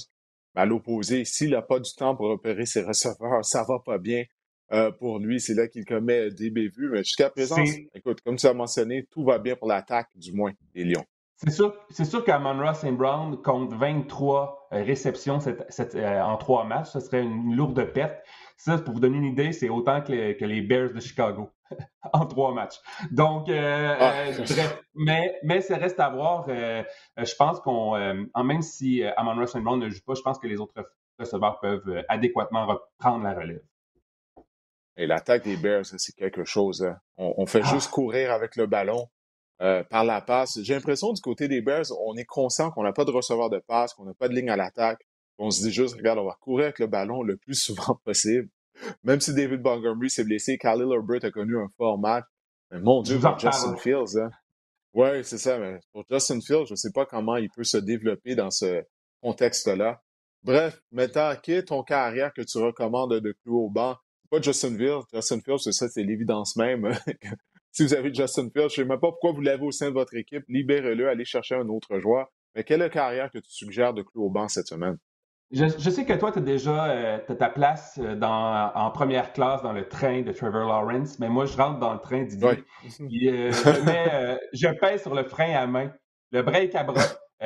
Mais 0.55 0.61
à 0.61 0.65
l'opposé, 0.65 1.25
s'il 1.25 1.51
n'a 1.51 1.61
pas 1.61 1.79
du 1.79 1.93
temps 1.93 2.15
pour 2.15 2.25
opérer 2.25 2.65
ses 2.65 2.81
receveurs, 2.81 3.45
ça 3.45 3.63
va 3.63 3.77
pas 3.77 3.99
bien 3.99 4.23
euh, 4.71 4.89
pour 4.89 5.19
lui. 5.19 5.39
C'est 5.39 5.53
là 5.53 5.67
qu'il 5.67 5.85
commet 5.85 6.31
des 6.31 6.49
bévues. 6.49 6.89
Mais 6.91 7.03
jusqu'à 7.03 7.29
présent, 7.29 7.63
écoute, 7.93 8.21
comme 8.21 8.37
tu 8.37 8.47
as 8.47 8.53
mentionné, 8.55 9.05
tout 9.11 9.23
va 9.23 9.37
bien 9.37 9.55
pour 9.55 9.67
l'attaque, 9.67 10.09
du 10.15 10.33
moins, 10.33 10.53
des 10.73 10.83
Lions. 10.83 11.05
C'est 11.35 11.51
sûr, 11.51 11.75
c'est 11.91 12.05
sûr 12.05 12.23
qu'Amon 12.25 12.73
St. 12.73 12.93
Brown 12.93 13.39
compte 13.43 13.71
23 13.73 14.69
euh, 14.73 14.83
réceptions 14.83 15.37
euh, 15.45 16.21
en 16.21 16.37
trois 16.37 16.65
matchs. 16.65 16.87
Ce 16.93 16.99
serait 16.99 17.21
une 17.21 17.55
lourde 17.55 17.93
perte. 17.93 18.25
Ça, 18.57 18.79
pour 18.79 18.95
vous 18.95 18.99
donner 18.99 19.19
une 19.19 19.25
idée, 19.25 19.51
c'est 19.51 19.69
autant 19.69 20.01
que 20.01 20.11
les, 20.11 20.61
Bears 20.63 20.93
de 20.93 20.99
Chicago 20.99 21.51
en 22.13 22.25
trois 22.25 22.53
matchs. 22.53 22.79
Donc, 23.11 23.49
euh, 23.49 23.95
ah. 23.99 24.31
bref, 24.37 24.81
mais, 24.95 25.39
mais 25.43 25.61
ça 25.61 25.77
reste 25.77 25.99
à 25.99 26.09
voir. 26.09 26.47
je 26.47 27.35
pense 27.35 27.59
qu'on, 27.61 27.97
même 28.43 28.61
si 28.61 29.03
Amon 29.03 29.45
St. 29.45 29.59
Brown 29.59 29.79
ne 29.79 29.89
joue 29.89 30.01
pas, 30.05 30.13
je 30.15 30.21
pense 30.21 30.39
que 30.39 30.47
les 30.47 30.59
autres 30.59 30.73
receveurs 31.19 31.59
peuvent 31.59 32.03
adéquatement 32.09 32.65
reprendre 32.65 33.23
la 33.23 33.33
relève. 33.33 33.63
Et 34.97 35.05
l'attaque 35.05 35.43
des 35.43 35.57
Bears, 35.57 35.85
c'est 35.85 36.15
quelque 36.15 36.43
chose. 36.43 36.83
Hein. 36.83 36.97
On, 37.17 37.45
fait 37.45 37.61
ah. 37.63 37.73
juste 37.73 37.91
courir 37.91 38.31
avec 38.31 38.55
le 38.55 38.65
ballon. 38.65 39.07
Euh, 39.59 39.83
par 39.83 40.03
la 40.03 40.21
passe. 40.21 40.59
J'ai 40.61 40.75
l'impression 40.75 41.13
du 41.13 41.21
côté 41.21 41.47
des 41.47 41.61
Bears, 41.61 41.85
on 42.05 42.15
est 42.15 42.25
conscient 42.25 42.69
qu'on 42.69 42.83
n'a 42.83 42.93
pas 42.93 43.05
de 43.05 43.11
receveur 43.11 43.49
de 43.49 43.57
passe, 43.57 43.95
qu'on 43.95 44.05
n'a 44.05 44.13
pas 44.13 44.27
de 44.27 44.35
ligne 44.35 44.51
à 44.51 44.55
l'attaque. 44.55 45.01
On 45.39 45.49
se 45.49 45.63
dit 45.63 45.71
juste, 45.71 45.95
regarde, 45.95 46.19
on 46.19 46.25
va 46.25 46.37
courir 46.39 46.65
avec 46.65 46.77
le 46.77 46.85
ballon 46.85 47.23
le 47.23 47.37
plus 47.37 47.55
souvent 47.55 47.95
possible. 48.05 48.49
Même 49.03 49.19
si 49.19 49.33
David 49.33 49.61
Montgomery 49.61 50.09
s'est 50.09 50.23
blessé, 50.23 50.57
Khalil 50.57 50.91
Herbert 50.91 51.23
a 51.23 51.31
connu 51.31 51.57
un 51.57 51.67
fort 51.77 51.97
match. 51.97 52.25
Mais 52.71 52.79
mon 52.79 53.01
Dieu, 53.01 53.19
pour 53.19 53.39
Justin 53.39 53.75
Fields, 53.77 54.17
hein. 54.17 54.29
Oui, 54.93 55.23
c'est 55.23 55.37
ça. 55.37 55.57
Mais 55.59 55.79
pour 55.93 56.03
Justin 56.09 56.41
Fields, 56.41 56.65
je 56.67 56.73
ne 56.73 56.77
sais 56.77 56.91
pas 56.91 57.05
comment 57.05 57.37
il 57.37 57.49
peut 57.49 57.63
se 57.63 57.77
développer 57.77 58.35
dans 58.35 58.51
ce 58.51 58.83
contexte-là. 59.21 60.01
Bref, 60.43 60.81
maintenant, 60.91 61.35
qui 61.41 61.53
est 61.53 61.63
ton 61.63 61.83
carrière 61.83 62.33
que 62.33 62.41
tu 62.41 62.57
recommandes 62.57 63.19
de 63.19 63.31
clouer 63.43 63.65
au 63.65 63.69
banc? 63.69 63.95
Pas 64.29 64.41
Justin 64.41 64.75
Fields. 64.77 65.03
Justin 65.13 65.39
Fields, 65.41 65.59
c'est 65.59 65.71
ça, 65.71 65.87
c'est 65.87 66.03
l'évidence 66.03 66.55
même. 66.55 66.91
si 67.71 67.83
vous 67.83 67.93
avez 67.93 68.13
Justin 68.13 68.49
Fields, 68.49 68.69
je 68.69 68.81
ne 68.81 68.85
sais 68.85 68.85
même 68.85 68.99
pas 68.99 69.11
pourquoi 69.11 69.31
vous 69.33 69.41
l'avez 69.41 69.63
au 69.63 69.71
sein 69.71 69.89
de 69.89 69.93
votre 69.93 70.15
équipe, 70.15 70.43
libérez-le, 70.47 71.09
allez 71.09 71.25
chercher 71.25 71.55
un 71.55 71.67
autre 71.69 71.99
joueur. 71.99 72.27
Mais 72.55 72.63
quelle 72.63 72.89
carrière 72.89 73.29
que 73.31 73.37
tu 73.37 73.51
suggères 73.51 73.93
de 73.93 74.01
clou 74.01 74.25
au 74.25 74.29
banc 74.29 74.47
cette 74.47 74.67
semaine? 74.67 74.97
Je, 75.51 75.89
sais 75.89 76.03
que 76.03 76.11
toi, 76.11 76.33
tu 76.33 76.39
as 76.39 76.41
déjà 76.41 76.87
euh, 76.87 77.17
ta 77.19 77.47
place 77.47 77.97
euh, 78.03 78.15
dans, 78.15 78.69
en 78.75 78.91
première 78.91 79.31
classe 79.31 79.61
dans 79.61 79.71
le 79.71 79.87
train 79.87 80.21
de 80.21 80.33
Trevor 80.33 80.67
Lawrence, 80.67 81.19
mais 81.19 81.29
moi, 81.29 81.45
je 81.45 81.55
rentre 81.55 81.79
dans 81.79 81.93
le 81.93 81.99
train 81.99 82.23
d'idée. 82.23 82.65
Euh, 82.99 83.51
je, 84.51 84.67
pèse 84.67 85.03
sur 85.03 85.15
le 85.15 85.23
frein 85.23 85.53
à 85.53 85.65
main, 85.65 85.89
le 86.31 86.41
break 86.41 86.75
à 86.75 86.83
bras 86.83 87.01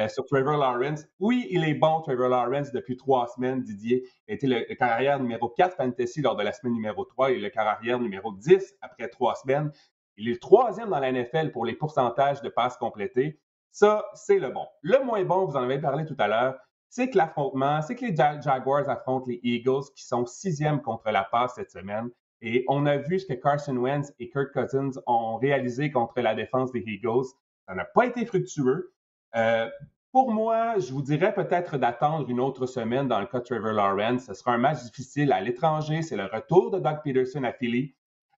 sur 0.08 0.26
Trevor 0.26 0.58
Lawrence. 0.58 1.06
Oui, 1.20 1.48
il 1.52 1.64
est 1.64 1.76
bon, 1.76 2.02
Trevor 2.02 2.30
Lawrence, 2.30 2.72
depuis 2.72 2.98
trois 2.98 3.28
semaines, 3.28 3.62
Didier. 3.62 4.04
Il 4.28 4.32
a 4.32 4.34
été 4.34 4.48
le, 4.48 4.76
carrière 4.76 5.20
numéro 5.20 5.50
4 5.50 5.78
fantasy 5.78 6.22
lors 6.22 6.36
de 6.36 6.44
la 6.44 6.54
semaine 6.54 6.74
numéro 6.74 7.06
3 7.06 7.32
et 7.32 7.38
le 7.40 7.50
carrière 7.50 8.00
numéro 8.00 8.32
10 8.32 8.78
après 8.82 9.10
trois 9.10 9.36
semaines. 9.36 9.72
Il 10.18 10.28
est 10.28 10.34
le 10.34 10.40
troisième 10.40 10.90
dans 10.90 11.00
la 11.00 11.12
NFL 11.12 11.52
pour 11.52 11.66
les 11.66 11.74
pourcentages 11.74 12.42
de 12.42 12.50
passes 12.50 12.78
complétées. 12.78 13.40
Ça, 13.72 14.06
c'est 14.16 14.40
le 14.40 14.50
bon. 14.50 14.66
Le 14.82 15.04
moins 15.04 15.24
bon, 15.24 15.46
vous 15.46 15.56
en 15.56 15.64
avez 15.64 15.80
parlé 15.80 16.06
tout 16.06 16.16
à 16.18 16.28
l'heure, 16.28 16.58
c'est 16.92 17.10
que 17.10 17.18
l'affrontement, 17.18 17.82
c'est 17.82 17.96
que 17.96 18.06
les 18.06 18.16
Jaguars 18.16 18.90
affrontent 18.90 19.26
les 19.26 19.40
Eagles 19.44 19.86
qui 19.96 20.06
sont 20.06 20.26
sixième 20.26 20.82
contre 20.82 21.10
la 21.10 21.24
passe 21.24 21.56
cette 21.56 21.72
semaine. 21.72 22.10
Et 22.42 22.66
on 22.68 22.86
a 22.86 22.98
vu 22.98 23.18
ce 23.18 23.26
que 23.26 23.34
Carson 23.34 23.78
Wentz 23.78 24.14
et 24.20 24.30
Kirk 24.30 24.52
Cousins 24.52 25.00
ont 25.08 25.38
réalisé 25.38 25.90
contre 25.90 26.20
la 26.20 26.36
défense 26.36 26.70
des 26.74 26.84
Eagles. 26.86 27.28
Ça 27.66 27.76
n'a 27.76 27.86
pas 27.86 28.06
été 28.06 28.26
fructueux. 28.26 28.94
Euh, 29.38 29.70
pour 30.12 30.34
moi, 30.34 30.80
je 30.80 30.92
vous 30.92 31.02
dirais 31.02 31.34
peut-être 31.34 31.78
d'attendre 31.78 32.30
une 32.30 32.42
autre 32.42 32.66
semaine 32.66 33.08
dans 33.08 33.22
le 33.22 33.26
cas 33.26 33.40
de 33.40 33.46
Trevor 33.46 33.72
Lawrence. 33.72 34.26
Ce 34.26 34.34
sera 34.34 34.52
un 34.52 34.58
match 34.58 34.84
difficile 34.84 35.32
à 35.32 35.40
l'étranger. 35.40 36.02
C'est 36.02 36.18
le 36.18 36.26
retour 36.26 36.72
de 36.72 36.80
Doug 36.80 36.98
Peterson 37.06 37.46
à 37.46 37.54
Philly. 37.54 37.96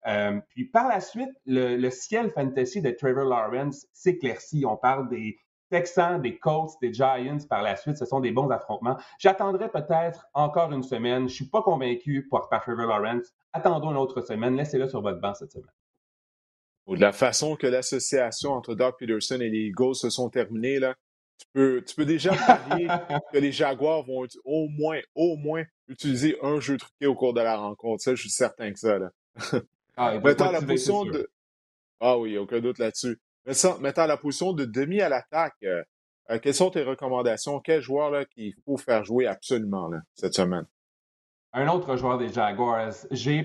Euh, 0.06 0.38
puis 0.50 0.66
par 0.66 0.88
la 0.88 1.00
suite, 1.00 1.32
le, 1.46 1.88
ciel 1.88 2.30
fantasy 2.32 2.82
de 2.82 2.90
Trevor 2.90 3.24
Lawrence 3.24 3.86
s'éclaircit. 3.94 4.66
On 4.66 4.76
parle 4.76 5.08
des 5.08 5.38
Texans, 5.72 6.20
des 6.20 6.38
Colts, 6.38 6.72
des 6.82 6.92
Giants 6.92 7.38
par 7.48 7.62
la 7.62 7.76
suite. 7.76 7.96
Ce 7.96 8.04
sont 8.04 8.20
des 8.20 8.30
bons 8.30 8.50
affrontements. 8.50 8.98
J'attendrai 9.18 9.70
peut-être 9.70 10.28
encore 10.34 10.70
une 10.70 10.82
semaine. 10.82 11.20
Je 11.20 11.22
ne 11.22 11.28
suis 11.28 11.48
pas 11.48 11.62
convaincu 11.62 12.28
par, 12.30 12.48
Trevor 12.60 12.86
Lawrence. 12.86 13.32
Attendons 13.54 13.90
une 13.90 13.96
autre 13.96 14.20
semaine. 14.20 14.54
Laissez-le 14.54 14.86
sur 14.86 15.00
votre 15.00 15.18
banc 15.18 15.32
cette 15.32 15.50
semaine. 15.50 15.72
de 16.86 17.00
la 17.00 17.12
façon 17.12 17.56
que 17.56 17.66
l'association 17.66 18.52
entre 18.52 18.74
Doug 18.74 18.94
Peterson 18.98 19.40
et 19.40 19.48
les 19.48 19.68
Eagles 19.68 19.94
se 19.94 20.10
sont 20.10 20.28
terminées, 20.28 20.78
là, 20.78 20.94
tu 21.38 21.46
peux, 21.54 21.82
tu 21.82 21.94
peux 21.94 22.04
déjà 22.04 22.34
parier 22.36 22.86
que 23.32 23.38
les 23.38 23.50
Jaguars 23.50 24.02
vont 24.02 24.26
au 24.44 24.68
moins, 24.68 25.00
au 25.14 25.36
moins 25.36 25.64
utiliser 25.88 26.36
un 26.42 26.60
jeu 26.60 26.76
truqué 26.76 27.06
au 27.06 27.14
cours 27.14 27.32
de 27.32 27.40
la 27.40 27.56
rencontre. 27.56 28.02
Ça, 28.02 28.14
je 28.14 28.20
suis 28.20 28.30
certain 28.30 28.72
que 28.72 28.78
ça. 28.78 28.98
Là. 28.98 29.10
Ah, 29.96 30.14
la 30.14 30.60
position 30.60 31.06
de. 31.06 31.30
Ah 32.00 32.18
oui, 32.18 32.36
aucun 32.36 32.60
doute 32.60 32.78
là-dessus. 32.78 33.18
Mettant 33.44 34.06
la 34.06 34.16
position 34.16 34.52
de 34.52 34.64
demi 34.64 35.00
à 35.00 35.08
l'attaque, 35.08 35.56
euh, 35.64 35.82
euh, 36.30 36.38
quelles 36.38 36.54
sont 36.54 36.70
tes 36.70 36.82
recommandations? 36.82 37.60
Quel 37.60 37.80
joueur 37.80 38.10
là, 38.10 38.24
qu'il 38.24 38.54
faut 38.64 38.76
faire 38.76 39.04
jouer 39.04 39.26
absolument 39.26 39.88
là, 39.88 40.00
cette 40.14 40.34
semaine? 40.34 40.66
Un 41.52 41.68
autre 41.68 41.96
joueur 41.96 42.16
des 42.16 42.30
Jaguars. 42.30 42.92
J'ai 43.10 43.42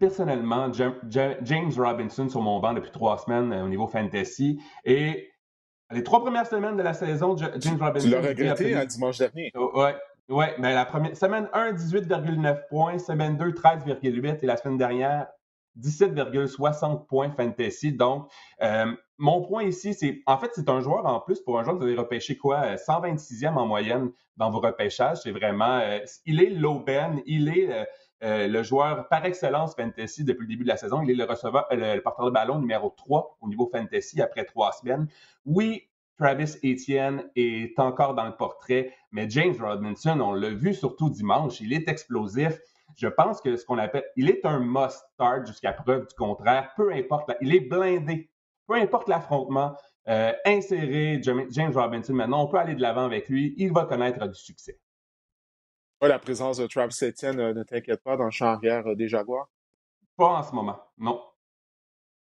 personnellement 0.00 0.72
James 0.72 1.72
Robinson 1.76 2.28
sur 2.28 2.40
mon 2.40 2.58
banc 2.58 2.72
depuis 2.72 2.90
trois 2.90 3.18
semaines 3.18 3.52
euh, 3.52 3.64
au 3.64 3.68
niveau 3.68 3.86
fantasy. 3.86 4.60
Et 4.84 5.30
les 5.92 6.02
trois 6.02 6.22
premières 6.22 6.46
semaines 6.46 6.76
de 6.76 6.82
la 6.82 6.94
saison, 6.94 7.36
James 7.36 7.78
Robinson. 7.78 8.08
Tu 8.08 8.14
l'as 8.14 8.20
regretté 8.20 8.74
un 8.74 8.84
dimanche 8.86 9.18
dernier. 9.18 9.52
Oh, 9.54 9.70
ouais, 9.74 9.94
oui, 10.28 10.46
mais 10.58 10.74
la 10.74 10.84
première 10.84 11.16
semaine 11.16 11.48
1, 11.52 11.72
18,9 11.72 12.68
points, 12.68 12.98
semaine 12.98 13.36
2, 13.36 13.52
13,8 13.52 14.38
et 14.42 14.46
la 14.46 14.56
semaine 14.56 14.78
dernière, 14.78 15.28
17,60 15.80 17.06
points 17.06 17.30
fantasy. 17.30 17.92
Donc, 17.92 18.28
euh, 18.62 18.86
mon 19.18 19.42
point 19.42 19.64
ici, 19.64 19.94
c'est 19.94 20.20
en 20.26 20.38
fait, 20.38 20.50
c'est 20.54 20.68
un 20.68 20.80
joueur 20.80 21.06
en 21.06 21.20
plus 21.20 21.40
pour 21.40 21.58
un 21.58 21.64
joueur 21.64 21.76
que 21.76 21.82
vous 21.82 21.88
avez 21.88 21.98
repêché 21.98 22.36
quoi 22.36 22.74
126e 22.76 23.56
en 23.56 23.66
moyenne 23.66 24.10
dans 24.36 24.50
vos 24.50 24.60
repêchages. 24.60 25.18
C'est 25.22 25.30
vraiment, 25.30 25.80
il 26.26 26.42
est 26.42 26.50
l'aubaine, 26.50 27.22
il 27.26 27.48
est 27.48 27.86
le 28.20 28.62
joueur 28.62 29.08
par 29.08 29.24
excellence 29.24 29.74
fantasy 29.74 30.24
depuis 30.24 30.42
le 30.42 30.48
début 30.48 30.64
de 30.64 30.68
la 30.68 30.76
saison. 30.76 31.02
Il 31.02 31.10
est 31.10 31.14
le 31.14 31.24
receveur, 31.24 31.66
le, 31.70 32.00
porteur 32.00 32.26
de 32.26 32.30
ballon 32.30 32.58
numéro 32.58 32.92
3 32.96 33.38
au 33.40 33.48
niveau 33.48 33.70
fantasy 33.72 34.20
après 34.20 34.44
trois 34.44 34.72
semaines. 34.72 35.06
Oui, 35.46 35.88
Travis 36.18 36.56
Etienne 36.62 37.24
est 37.34 37.78
encore 37.80 38.14
dans 38.14 38.26
le 38.26 38.36
portrait, 38.36 38.92
mais 39.10 39.28
James 39.30 39.56
Rodmanson, 39.58 40.20
on 40.20 40.34
l'a 40.34 40.50
vu 40.50 40.74
surtout 40.74 41.10
dimanche, 41.10 41.60
il 41.60 41.72
est 41.72 41.88
explosif. 41.88 42.60
Je 42.96 43.08
pense 43.08 43.40
que 43.40 43.56
ce 43.56 43.64
qu'on 43.64 43.78
appelle, 43.78 44.04
il 44.16 44.30
est 44.30 44.44
un 44.44 44.58
must-start 44.60 45.46
jusqu'à 45.46 45.72
preuve 45.72 46.06
du 46.06 46.14
contraire, 46.14 46.72
peu 46.76 46.92
importe, 46.92 47.30
il 47.40 47.54
est 47.54 47.60
blindé, 47.60 48.30
peu 48.66 48.74
importe 48.74 49.08
l'affrontement, 49.08 49.76
euh, 50.08 50.32
inséré 50.44 51.20
James 51.22 51.72
Robinson 51.72 52.12
maintenant, 52.12 52.44
on 52.44 52.48
peut 52.48 52.58
aller 52.58 52.74
de 52.74 52.82
l'avant 52.82 53.04
avec 53.04 53.28
lui, 53.28 53.54
il 53.56 53.72
va 53.72 53.84
connaître 53.84 54.26
du 54.26 54.38
succès. 54.38 54.80
la 56.00 56.18
présence 56.18 56.58
de 56.58 56.66
Travis 56.66 56.96
Etienne, 57.02 57.38
euh, 57.38 57.54
ne 57.54 57.62
t'inquiète 57.62 58.02
pas, 58.02 58.16
dans 58.16 58.24
le 58.24 58.30
champ 58.30 58.46
arrière 58.46 58.86
euh, 58.86 58.96
des 58.96 59.08
Jaguars? 59.08 59.48
Pas 60.16 60.26
en 60.26 60.42
ce 60.42 60.54
moment, 60.54 60.80
non. 60.98 61.22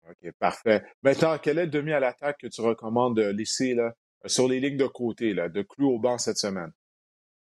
OK, 0.09 0.31
parfait. 0.39 0.83
Maintenant, 1.03 1.37
quel 1.41 1.57
est 1.57 1.65
le 1.65 1.71
demi 1.71 1.91
à 1.91 1.99
l'attaque 1.99 2.39
que 2.39 2.47
tu 2.47 2.61
recommandes 2.61 3.15
de 3.17 3.23
laisser 3.23 3.73
là, 3.73 3.93
sur 4.25 4.47
les 4.47 4.59
lignes 4.59 4.77
de 4.77 4.87
côté, 4.87 5.33
là, 5.33 5.49
de 5.49 5.61
clou 5.61 5.89
au 5.89 5.99
banc 5.99 6.17
cette 6.17 6.37
semaine? 6.37 6.71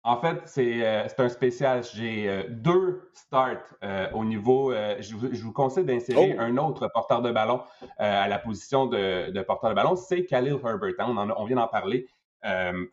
En 0.05 0.21
fait, 0.21 0.41
c'est 0.47 0.87
euh, 0.87 1.07
un 1.19 1.29
spécial. 1.29 1.83
J'ai 1.95 2.29
euh, 2.29 2.45
deux 2.49 3.11
starts 3.13 3.75
euh, 3.83 4.11
au 4.13 4.25
niveau. 4.25 4.73
Je 4.73 5.15
vous, 5.15 5.53
conseille 5.53 5.85
d'insérer 5.85 6.37
oh! 6.39 6.41
un 6.41 6.57
autre 6.57 6.89
porteur 6.89 7.21
de 7.21 7.31
ballon 7.31 7.61
à 7.99 8.29
la 8.29 8.39
position 8.39 8.87
de, 8.87 9.41
porteur 9.43 9.71
de 9.71 9.75
ballon. 9.75 9.97
C'est 9.97 10.25
Khalil 10.25 10.59
Herbert. 10.65 10.95
Hein. 10.99 11.15
On, 11.17 11.43
on, 11.43 11.45
vient 11.45 11.57
d'en 11.57 11.69
parler 11.69 12.07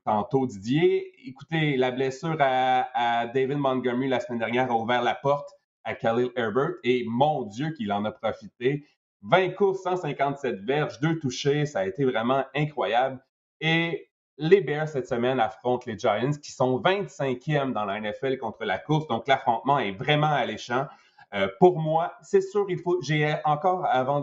tantôt, 0.03 0.47
Didier. 0.47 1.13
Écoutez, 1.27 1.77
la 1.77 1.91
blessure 1.91 2.37
à, 2.39 2.87
à, 2.93 3.27
David 3.27 3.57
Montgomery 3.59 4.07
la 4.07 4.19
semaine 4.19 4.39
dernière 4.39 4.71
a 4.71 4.75
ouvert 4.75 5.03
la 5.03 5.15
porte 5.15 5.49
à 5.83 5.93
Khalil 5.93 6.31
Herbert 6.35 6.73
et 6.83 7.05
mon 7.07 7.43
Dieu 7.43 7.69
qu'il 7.71 7.93
en 7.93 8.03
a 8.05 8.11
profité. 8.11 8.83
20 9.21 9.51
courses, 9.51 9.83
157 9.83 10.61
verges, 10.61 10.99
deux 10.99 11.17
touchés, 11.19 11.65
ça 11.65 11.79
a 11.79 11.85
été 11.85 12.03
vraiment 12.03 12.43
incroyable. 12.55 13.23
Et 13.61 14.09
les 14.37 14.61
Bears 14.61 14.87
cette 14.87 15.07
semaine 15.07 15.39
affrontent 15.39 15.83
les 15.87 15.97
Giants 15.97 16.31
qui 16.41 16.51
sont 16.51 16.79
25e 16.79 17.71
dans 17.71 17.85
la 17.85 17.99
NFL 17.99 18.37
contre 18.37 18.65
la 18.65 18.77
course. 18.77 19.07
Donc 19.07 19.27
l'affrontement 19.27 19.79
est 19.79 19.91
vraiment 19.91 20.31
alléchant. 20.31 20.87
Euh, 21.33 21.47
pour 21.59 21.79
moi, 21.79 22.13
c'est 22.21 22.41
sûr, 22.41 22.65
il 22.69 22.79
faut. 22.79 23.01
J'ai 23.01 23.35
encore 23.45 23.85
avant, 23.85 24.21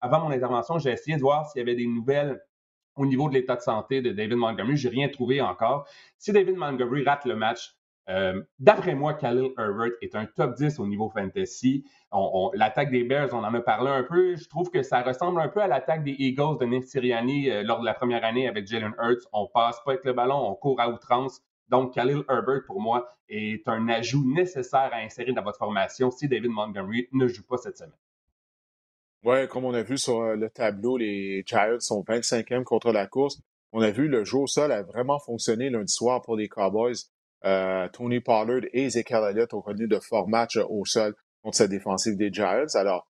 avant 0.00 0.20
mon 0.20 0.30
intervention, 0.30 0.78
j'ai 0.78 0.90
essayé 0.90 1.16
de 1.16 1.22
voir 1.22 1.48
s'il 1.50 1.60
y 1.60 1.62
avait 1.62 1.74
des 1.74 1.86
nouvelles 1.86 2.40
au 2.96 3.06
niveau 3.06 3.28
de 3.28 3.34
l'état 3.34 3.56
de 3.56 3.62
santé 3.62 4.02
de 4.02 4.12
David 4.12 4.36
Montgomery. 4.36 4.76
J'ai 4.76 4.90
rien 4.90 5.08
trouvé 5.08 5.40
encore. 5.40 5.86
Si 6.18 6.32
David 6.32 6.56
Montgomery 6.56 7.04
rate 7.04 7.24
le 7.24 7.36
match, 7.36 7.74
euh, 8.08 8.42
d'après 8.58 8.94
moi, 8.94 9.14
Khalil 9.14 9.50
Herbert 9.56 9.92
est 10.00 10.14
un 10.14 10.26
top 10.26 10.56
10 10.56 10.80
au 10.80 10.86
niveau 10.86 11.08
fantasy. 11.10 11.84
L'attaque 12.54 12.90
des 12.90 13.04
Bears, 13.04 13.28
on 13.32 13.44
en 13.44 13.54
a 13.54 13.60
parlé 13.60 13.90
un 13.90 14.02
peu. 14.02 14.36
Je 14.36 14.48
trouve 14.48 14.70
que 14.70 14.82
ça 14.82 15.02
ressemble 15.02 15.40
un 15.40 15.48
peu 15.48 15.60
à 15.60 15.68
l'attaque 15.68 16.02
des 16.02 16.16
Eagles 16.18 16.58
de 16.60 16.66
Nick 16.66 16.84
Sirianni 16.84 17.50
euh, 17.50 17.62
lors 17.62 17.80
de 17.80 17.84
la 17.84 17.94
première 17.94 18.24
année 18.24 18.48
avec 18.48 18.66
Jalen 18.66 18.94
Hurts. 18.98 19.28
On 19.32 19.46
passe 19.46 19.80
pas 19.84 19.92
avec 19.92 20.04
le 20.04 20.12
ballon, 20.12 20.48
on 20.50 20.54
court 20.54 20.80
à 20.80 20.88
outrance. 20.88 21.40
Donc, 21.68 21.94
Khalil 21.94 22.22
Herbert, 22.28 22.62
pour 22.66 22.80
moi, 22.80 23.08
est 23.28 23.66
un 23.68 23.88
ajout 23.88 24.24
nécessaire 24.26 24.90
à 24.92 24.98
insérer 24.98 25.32
dans 25.32 25.42
votre 25.42 25.58
formation 25.58 26.10
si 26.10 26.28
David 26.28 26.50
Montgomery 26.50 27.08
ne 27.12 27.28
joue 27.28 27.44
pas 27.44 27.56
cette 27.56 27.78
semaine. 27.78 27.92
Oui, 29.24 29.46
comme 29.48 29.64
on 29.64 29.72
a 29.72 29.82
vu 29.82 29.96
sur 29.96 30.20
euh, 30.20 30.34
le 30.34 30.50
tableau, 30.50 30.96
les 30.96 31.44
Giants 31.46 31.78
sont 31.78 32.02
25e 32.02 32.64
contre 32.64 32.92
la 32.92 33.06
course. 33.06 33.40
On 33.72 33.80
a 33.80 33.90
vu 33.90 34.08
le 34.08 34.24
jeu 34.24 34.38
au 34.38 34.46
sol 34.46 34.72
a 34.72 34.82
vraiment 34.82 35.18
fonctionné 35.18 35.70
lundi 35.70 35.92
soir 35.92 36.20
pour 36.20 36.36
les 36.36 36.48
Cowboys. 36.48 36.96
Euh, 37.44 37.88
Tony 37.92 38.20
Pollard 38.20 38.62
et 38.72 38.84
Ezekiel 38.84 39.24
Elliott 39.30 39.52
ont 39.54 39.62
connu 39.62 39.88
de 39.88 39.98
forts 39.98 40.28
matchs 40.28 40.58
au 40.68 40.84
sol 40.84 41.14
contre 41.42 41.56
sa 41.56 41.68
défensive 41.68 42.16
des 42.16 42.32
Giants. 42.32 42.66
Alors, 42.74 43.06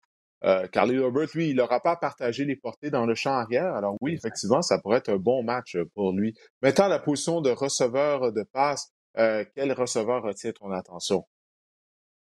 euh, 0.44 0.68
Carly 0.68 0.96
Herbert, 0.96 1.30
lui, 1.34 1.50
il 1.50 1.56
n'aura 1.56 1.80
pas 1.80 1.96
partagé 1.96 2.46
les 2.46 2.56
portées 2.56 2.92
dans 2.92 3.06
le 3.06 3.16
champ 3.16 3.34
arrière. 3.34 3.74
Alors 3.74 3.96
oui, 4.02 4.14
effectivement, 4.14 4.62
ça 4.62 4.80
pourrait 4.80 5.00
être 5.00 5.10
un 5.10 5.18
bon 5.18 5.44
match 5.44 5.78
pour 5.96 6.12
lui. 6.12 6.36
Maintenant, 6.62 6.88
la 6.88 7.00
position 7.00 7.42
de 7.42 7.50
receveur 7.50 8.32
de 8.32 8.44
passe, 8.44 8.92
euh, 9.18 9.44
quel 9.56 9.72
receveur 9.74 10.22
retient 10.24 10.52
ton 10.52 10.72
attention? 10.72 11.26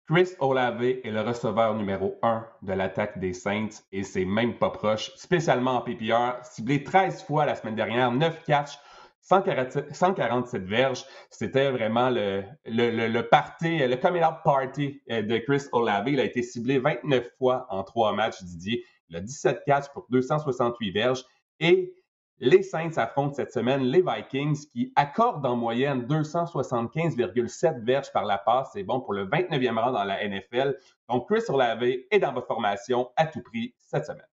Chris 0.09 0.31
Olave 0.39 0.85
est 0.85 1.11
le 1.11 1.21
receveur 1.21 1.75
numéro 1.75 2.17
un 2.23 2.47
de 2.63 2.73
l'attaque 2.73 3.19
des 3.19 3.33
Saints 3.33 3.83
et 3.91 4.05
c'est 4.05 4.25
même 4.25 4.57
pas 4.57 4.71
proche, 4.71 5.11
spécialement 5.17 5.73
en 5.73 5.83
PPR. 5.83 6.45
Ciblé 6.45 6.85
13 6.85 7.25
fois 7.25 7.45
la 7.45 7.57
semaine 7.57 7.75
dernière, 7.75 8.13
9 8.13 8.45
catchs, 8.45 8.79
147, 9.27 10.63
verges, 10.63 11.05
c'était 11.31 11.71
vraiment 11.73 12.11
le, 12.11 12.45
le, 12.65 13.09
le, 13.09 13.29
party, 13.29 13.79
le 13.79 13.97
coming 13.97 14.23
up 14.23 14.37
party 14.45 15.03
euh, 15.11 15.23
de 15.23 15.39
Chris 15.39 15.65
Olave. 15.73 16.09
Il 16.09 16.21
a 16.21 16.25
été 16.25 16.43
ciblé 16.43 16.79
29 16.79 17.29
fois 17.37 17.67
en 17.71 17.83
trois 17.83 18.13
matchs, 18.13 18.41
Didier. 18.45 18.85
Il 19.09 19.17
a 19.17 19.21
17 19.21 19.63
catchs 19.67 19.89
pour 19.93 20.07
268 20.11 20.91
verges. 20.93 21.25
Et 21.59 21.93
les 22.39 22.63
Saints 22.63 22.97
affrontent 22.99 23.35
cette 23.35 23.53
semaine 23.53 23.83
les 23.83 24.03
Vikings 24.03 24.69
qui 24.73 24.93
accordent 24.95 25.47
en 25.47 25.57
moyenne 25.57 26.03
275,7 26.07 27.83
verges 27.83 28.13
par 28.13 28.27
la 28.27 28.39
passe. 28.39 28.71
C'est 28.75 28.85
bon 28.85 29.01
pour 29.01 29.15
le 29.15 29.27
29e 29.27 29.79
rang 29.79 29.91
dans 29.91 30.05
la 30.05 30.25
NFL. 30.29 30.77
Donc, 31.09 31.29
Chris 31.29 31.43
Olave 31.49 31.83
est 31.83 32.19
dans 32.21 32.33
votre 32.33 32.47
formation 32.47 33.11
à 33.17 33.27
tout 33.27 33.43
prix 33.43 33.75
cette 33.79 34.07
semaine. 34.07 34.27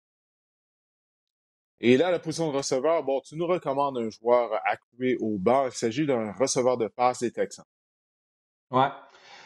Et 1.85 1.97
là, 1.97 2.13
la 2.13 2.21
position 2.21 2.53
de 2.53 2.57
receveur, 2.57 3.03
bon, 3.03 3.21
tu 3.21 3.35
nous 3.37 3.47
recommandes 3.47 3.99
un 3.99 4.09
joueur 4.09 4.53
accoué 4.65 5.17
au 5.21 5.37
banc. 5.37 5.67
Il 5.67 5.73
s'agit 5.73 6.07
d'un 6.07 6.33
receveur 6.33 6.79
de 6.79 6.87
passe 6.87 7.19
des 7.19 7.33
Texans. 7.33 7.65
Ouais. 8.71 8.89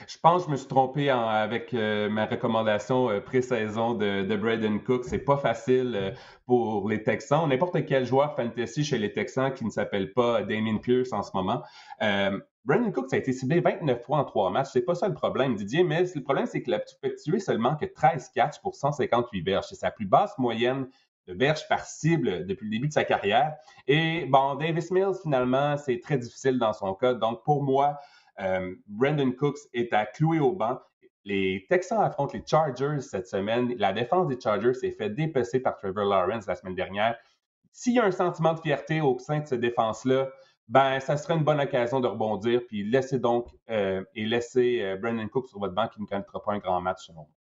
Je 0.07 0.18
pense 0.18 0.43
que 0.43 0.49
je 0.49 0.53
me 0.53 0.57
suis 0.57 0.68
trompé 0.68 1.09
avec 1.09 1.72
euh, 1.72 2.11
ma 2.11 2.26
recommandation 2.26 3.09
euh, 3.09 3.20
pré-saison 3.20 3.95
de, 3.95 4.22
de, 4.22 4.37
Braden 4.37 4.82
Cook. 4.82 5.05
C'est 5.05 5.24
pas 5.24 5.39
facile 5.39 5.95
euh, 5.97 6.11
pour 6.45 6.91
les 6.91 7.03
Texans. 7.03 7.49
N'importe 7.49 7.87
quel 7.87 8.05
joueur 8.05 8.37
fantasy 8.37 8.84
chez 8.84 8.99
les 8.99 9.11
Texans 9.12 9.55
qui 9.55 9.64
ne 9.64 9.70
s'appelle 9.70 10.12
pas 10.12 10.43
Damien 10.43 10.76
Pierce 10.76 11.14
en 11.14 11.22
ce 11.22 11.30
moment. 11.32 11.62
Brandon 12.66 12.91
Cook, 12.91 13.09
ça 13.09 13.16
a 13.16 13.18
été 13.20 13.32
ciblé 13.32 13.61
29 13.61 14.03
fois 14.03 14.18
en 14.18 14.24
trois 14.24 14.51
matchs. 14.51 14.70
C'est 14.72 14.82
pas 14.82 14.97
ça 14.97 15.09
le 15.09 15.14
problème, 15.14 15.55
Didier, 15.55 15.84
mais 15.84 16.03
le 16.14 16.22
problème, 16.22 16.47
c'est 16.47 16.62
que 16.62 16.70
tu 16.70 16.97
peux 17.01 17.14
tuer 17.14 17.39
seulement 17.39 17.76
que 17.76 17.87
13 17.87 18.30
catchs 18.34 18.61
pour 18.61 18.74
158 18.74 19.41
verges. 19.41 19.66
C'est 19.68 19.76
sa 19.76 19.91
plus 19.91 20.05
basse 20.07 20.37
moyenne 20.37 20.89
de 21.27 21.35
verge 21.35 21.66
par 21.68 21.85
cible 21.85 22.47
depuis 22.47 22.66
le 22.66 22.70
début 22.70 22.89
de 22.89 22.93
sa 22.93 23.05
carrière. 23.05 23.55
Et 23.87 24.27
bon, 24.27 24.55
Davis 24.55 24.91
Mills, 24.91 25.14
finalement, 25.22 25.77
c'est 25.77 26.01
très 26.01 26.18
difficile 26.18 26.59
dans 26.59 26.72
son 26.72 26.95
cas. 26.95 27.14
Donc, 27.14 27.45
pour 27.45 27.62
moi, 27.62 27.99
euh, 28.41 28.74
Brandon 28.87 29.33
Cooks 29.33 29.59
est 29.72 29.93
à 29.93 30.07
clouer 30.07 30.39
au 30.39 30.53
banc. 30.53 30.79
Les 31.24 31.66
Texans 31.68 32.01
affrontent 32.01 32.35
les 32.35 32.45
Chargers 32.47 33.01
cette 33.01 33.27
semaine. 33.27 33.74
La 33.79 33.93
défense 33.93 34.29
des 34.29 34.39
Chargers 34.41 34.74
s'est 34.74 34.93
fait 34.93 35.11
dépecer 35.11 35.61
par 35.61 35.77
Trevor 35.77 36.05
Lawrence 36.05 36.47
la 36.47 36.55
semaine 36.55 36.77
dernière. 36.77 37.16
S'il 37.72 37.95
y 37.95 37.99
a 37.99 38.05
un 38.05 38.12
sentiment 38.12 38.55
de 38.55 38.61
fierté 38.61 39.01
au 39.01 39.18
sein 39.18 39.41
de 39.41 39.47
cette 39.47 39.61
défense-là, 39.61 40.29
ben, 40.68 41.01
ça 41.01 41.16
serait 41.16 41.35
une 41.35 41.45
bonne 41.45 41.61
occasion 41.61 42.01
de 42.01 42.07
rebondir. 42.07 42.61
Puis 42.68 42.85
laissez 42.85 43.18
donc 43.18 43.49
euh, 43.70 44.05
et 44.14 44.24
laissez 44.24 44.83
euh, 44.83 44.97
Brandon 44.97 45.27
Cooks 45.29 45.49
sur 45.49 45.59
votre 45.59 45.74
banc 45.74 45.89
qui 45.89 46.01
ne 46.01 46.07
connaîtra 46.07 46.43
pas 46.43 46.53
un 46.53 46.59
grand 46.59 46.81
match 46.81 47.07
selon 47.07 47.22
moi. 47.22 47.36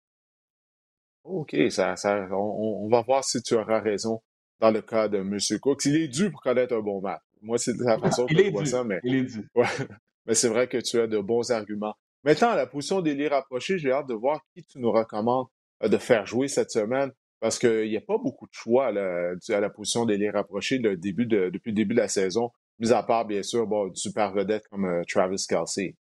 OK, 1.25 1.57
ça, 1.71 1.97
ça, 1.97 2.29
on, 2.33 2.89
va 2.89 3.03
voir 3.03 3.25
si 3.25 3.43
tu 3.43 3.55
auras 3.55 3.81
raison 3.81 4.21
dans 4.61 4.71
le 4.71 4.83
cas 4.83 5.09
de 5.09 5.19
M. 5.19 5.39
Cook. 5.61 5.85
Il 5.85 5.97
est 5.97 6.09
dû 6.09 6.31
pour 6.31 6.43
connaître 6.43 6.75
un 6.75 6.81
bon 6.81 7.01
match. 7.01 7.21
Moi, 7.41 7.59
c'est 7.59 7.77
la 7.79 7.99
façon 7.99 8.27
que 8.27 8.37
je 8.37 8.51
vois 8.51 8.67
ça, 8.67 8.85
mais. 8.85 9.01
Il 9.05 9.15
est 9.15 9.25
dû. 9.25 9.49
mais 10.27 10.35
c'est 10.35 10.49
vrai 10.49 10.69
que 10.69 10.79
tu 10.79 10.99
as 11.01 11.07
de 11.07 11.19
bons 11.19 11.51
arguments. 11.51 11.95
Maintenant, 12.25 12.51
à 12.51 12.57
la 12.57 12.67
position 12.67 13.01
des 13.01 13.29
rapprochés, 13.29 13.79
j'ai 13.79 13.91
hâte 13.91 14.09
de 14.09 14.15
voir 14.15 14.41
qui 14.55 14.65
tu 14.65 14.79
nous 14.79 14.93
recommandes 14.93 15.47
euh, 15.83 15.89
de 15.89 15.99
faire 15.99 16.27
jouer 16.27 16.49
cette 16.49 16.71
semaine. 16.71 17.11
Parce 17.41 17.59
qu'il 17.59 17.89
n'y 17.89 17.97
a 17.97 18.01
pas 18.01 18.19
beaucoup 18.19 18.47
de 18.47 18.53
choix 18.53 18.93
là, 18.93 19.33
à 19.49 19.61
la 19.61 19.69
position 19.69 20.07
des 20.07 20.31
rapprochés 20.31 20.79
le 20.79 20.97
début 20.97 21.27
de, 21.27 21.51
depuis 21.51 21.71
le 21.71 21.75
début 21.75 21.95
de 21.95 22.01
la 22.01 22.07
saison, 22.07 22.53
mis 22.79 22.93
à 22.93 23.03
part, 23.03 23.27
bien 23.27 23.43
sûr, 23.43 23.67
bon, 23.67 23.89
une 23.89 23.97
super 23.97 24.33
vedette 24.33 24.69
comme 24.69 24.85
euh, 24.85 25.03
Travis 25.09 25.45
Kelsey. 25.49 25.97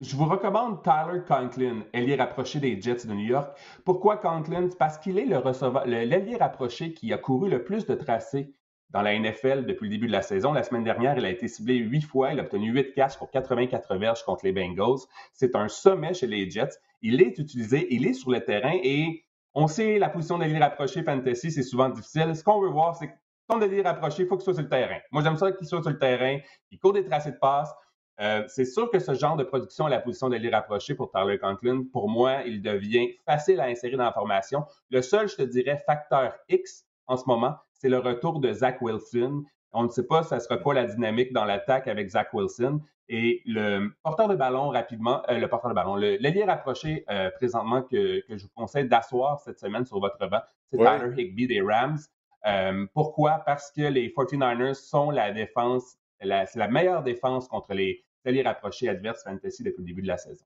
Je 0.00 0.14
vous 0.14 0.26
recommande 0.26 0.84
Tyler 0.84 1.22
Conklin, 1.26 1.82
ailier 1.92 2.14
rapproché 2.14 2.60
des 2.60 2.80
Jets 2.80 3.04
de 3.04 3.12
New 3.12 3.26
York. 3.26 3.58
Pourquoi 3.84 4.16
Conklin? 4.16 4.68
Parce 4.78 4.96
qu'il 4.96 5.18
est 5.18 5.24
le 5.24 6.04
l'ailier 6.04 6.36
rapproché 6.36 6.92
qui 6.92 7.12
a 7.12 7.18
couru 7.18 7.50
le 7.50 7.64
plus 7.64 7.84
de 7.84 7.96
tracés 7.96 8.54
dans 8.90 9.02
la 9.02 9.18
NFL 9.18 9.66
depuis 9.66 9.86
le 9.86 9.96
début 9.96 10.06
de 10.06 10.12
la 10.12 10.22
saison. 10.22 10.52
La 10.52 10.62
semaine 10.62 10.84
dernière, 10.84 11.18
il 11.18 11.24
a 11.24 11.30
été 11.30 11.48
ciblé 11.48 11.74
huit 11.78 12.02
fois. 12.02 12.32
Il 12.32 12.38
a 12.38 12.44
obtenu 12.44 12.70
huit 12.70 12.94
catches 12.94 13.18
pour 13.18 13.28
84 13.32 13.96
verges 13.96 14.22
contre 14.22 14.44
les 14.44 14.52
Bengals. 14.52 15.00
C'est 15.32 15.56
un 15.56 15.66
sommet 15.66 16.14
chez 16.14 16.28
les 16.28 16.48
Jets. 16.48 16.78
Il 17.02 17.20
est 17.20 17.36
utilisé, 17.36 17.92
il 17.92 18.06
est 18.06 18.14
sur 18.14 18.30
le 18.30 18.44
terrain 18.44 18.78
et 18.80 19.24
on 19.52 19.66
sait 19.66 19.98
la 19.98 20.10
position 20.10 20.38
d'ailier 20.38 20.58
rapproché 20.58 21.02
fantasy, 21.02 21.50
c'est 21.50 21.64
souvent 21.64 21.88
difficile. 21.88 22.36
Ce 22.36 22.44
qu'on 22.44 22.60
veut 22.60 22.70
voir, 22.70 22.94
c'est 22.94 23.08
que 23.08 23.14
ton 23.48 23.60
ailier 23.60 23.82
rapproché, 23.82 24.22
il 24.22 24.28
faut 24.28 24.36
qu'il 24.36 24.44
soit 24.44 24.54
sur 24.54 24.62
le 24.62 24.68
terrain. 24.68 24.98
Moi, 25.10 25.24
j'aime 25.24 25.36
ça 25.36 25.50
qu'il 25.50 25.66
soit 25.66 25.82
sur 25.82 25.90
le 25.90 25.98
terrain, 25.98 26.38
qu'il 26.68 26.78
court 26.78 26.92
des 26.92 27.04
tracés 27.04 27.32
de 27.32 27.38
passe. 27.38 27.74
Euh, 28.20 28.42
c'est 28.48 28.64
sûr 28.64 28.90
que 28.90 28.98
ce 28.98 29.14
genre 29.14 29.36
de 29.36 29.44
production 29.44 29.86
la 29.86 30.00
position 30.00 30.28
de 30.28 30.36
l'y 30.36 30.50
rapprocher 30.50 30.94
pour 30.94 31.10
Tyler 31.10 31.38
Conklin, 31.38 31.84
pour 31.92 32.08
moi, 32.08 32.42
il 32.46 32.62
devient 32.62 33.10
facile 33.24 33.60
à 33.60 33.64
insérer 33.64 33.96
dans 33.96 34.04
la 34.04 34.12
formation. 34.12 34.64
Le 34.90 35.02
seul, 35.02 35.28
je 35.28 35.36
te 35.36 35.42
dirais, 35.42 35.80
facteur 35.86 36.34
X 36.48 36.84
en 37.06 37.16
ce 37.16 37.24
moment, 37.26 37.56
c'est 37.72 37.88
le 37.88 37.98
retour 37.98 38.40
de 38.40 38.52
Zach 38.52 38.82
Wilson. 38.82 39.44
On 39.72 39.84
ne 39.84 39.88
sait 39.88 40.06
pas, 40.06 40.22
ça 40.22 40.40
sera 40.40 40.56
quoi 40.56 40.74
la 40.74 40.84
dynamique 40.84 41.32
dans 41.32 41.44
l'attaque 41.44 41.86
avec 41.86 42.08
Zach 42.08 42.32
Wilson. 42.32 42.80
Et 43.08 43.42
le 43.46 43.90
porteur 44.02 44.28
de 44.28 44.34
ballon, 44.34 44.68
rapidement, 44.68 45.22
euh, 45.30 45.38
le 45.38 45.48
porteur 45.48 45.70
de 45.70 45.74
ballon, 45.74 45.96
l'allié 45.96 46.44
rapproché 46.44 47.04
euh, 47.10 47.30
présentement 47.30 47.82
que, 47.82 48.22
je 48.28 48.42
vous 48.42 48.50
conseille 48.54 48.86
d'asseoir 48.86 49.40
cette 49.40 49.58
semaine 49.58 49.86
sur 49.86 49.98
votre 49.98 50.18
banc, 50.28 50.40
c'est 50.66 50.76
Tyler 50.76 51.14
Higby 51.16 51.46
des 51.46 51.62
Rams. 51.62 51.98
Euh, 52.46 52.86
pourquoi? 52.92 53.42
Parce 53.46 53.70
que 53.72 53.82
les 53.82 54.10
49ers 54.10 54.74
sont 54.74 55.10
la 55.10 55.30
défense, 55.32 55.96
c'est 56.20 56.56
la 56.56 56.68
meilleure 56.68 57.02
défense 57.02 57.48
contre 57.48 57.72
les 57.72 58.04
alliés 58.28 58.42
rapprochés 58.42 58.88
adverses 58.88 59.24
fantasy 59.24 59.62
depuis 59.62 59.80
le 59.80 59.86
début 59.86 60.02
de 60.02 60.08
la 60.08 60.18
saison. 60.18 60.44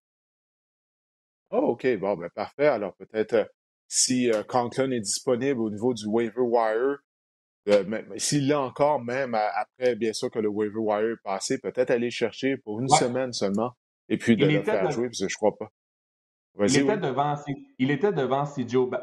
Oh, 1.50 1.72
OK. 1.72 1.86
Bon, 1.98 2.16
ben 2.16 2.30
parfait. 2.30 2.66
Alors 2.66 2.94
peut-être 2.94 3.50
si 3.86 4.30
Conklin 4.48 4.90
est 4.90 5.00
disponible 5.00 5.60
au 5.60 5.70
niveau 5.70 5.92
du 5.92 6.06
waiver 6.06 6.40
wire, 6.40 6.98
euh, 7.68 8.02
s'il 8.16 8.48
l'a 8.48 8.60
encore, 8.60 9.00
même 9.02 9.34
après, 9.34 9.94
bien 9.94 10.12
sûr, 10.12 10.30
que 10.30 10.38
le 10.38 10.48
waiver 10.48 10.78
wire 10.78 11.12
est 11.12 11.22
passé, 11.22 11.58
peut-être 11.58 11.90
aller 11.90 12.10
chercher 12.10 12.56
pour 12.56 12.80
une 12.80 12.88
semaine 12.88 13.32
seulement 13.32 13.72
et 14.08 14.18
puis 14.18 14.36
de 14.36 14.46
le 14.46 14.62
faire 14.62 14.90
jouer, 14.90 15.08
parce 15.08 15.20
que 15.20 15.28
je 15.28 15.36
crois 15.36 15.56
pas. 15.56 15.70
Il 16.58 16.76
était, 16.76 16.98
devant, 16.98 17.34
il 17.78 17.90
était 17.90 18.12
devant 18.12 18.44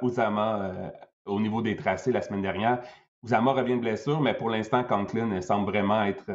Uzama 0.03 0.71
euh, 0.71 0.89
au 1.25 1.39
niveau 1.39 1.61
des 1.61 1.75
tracés 1.75 2.11
la 2.11 2.21
semaine 2.21 2.41
dernière. 2.41 2.83
Uzama 3.23 3.53
revient 3.53 3.75
de 3.75 3.81
blessure, 3.81 4.21
mais 4.21 4.33
pour 4.33 4.49
l'instant, 4.49 4.83
Conklin 4.83 5.41
semble 5.41 5.71
vraiment 5.71 6.03
être 6.03 6.29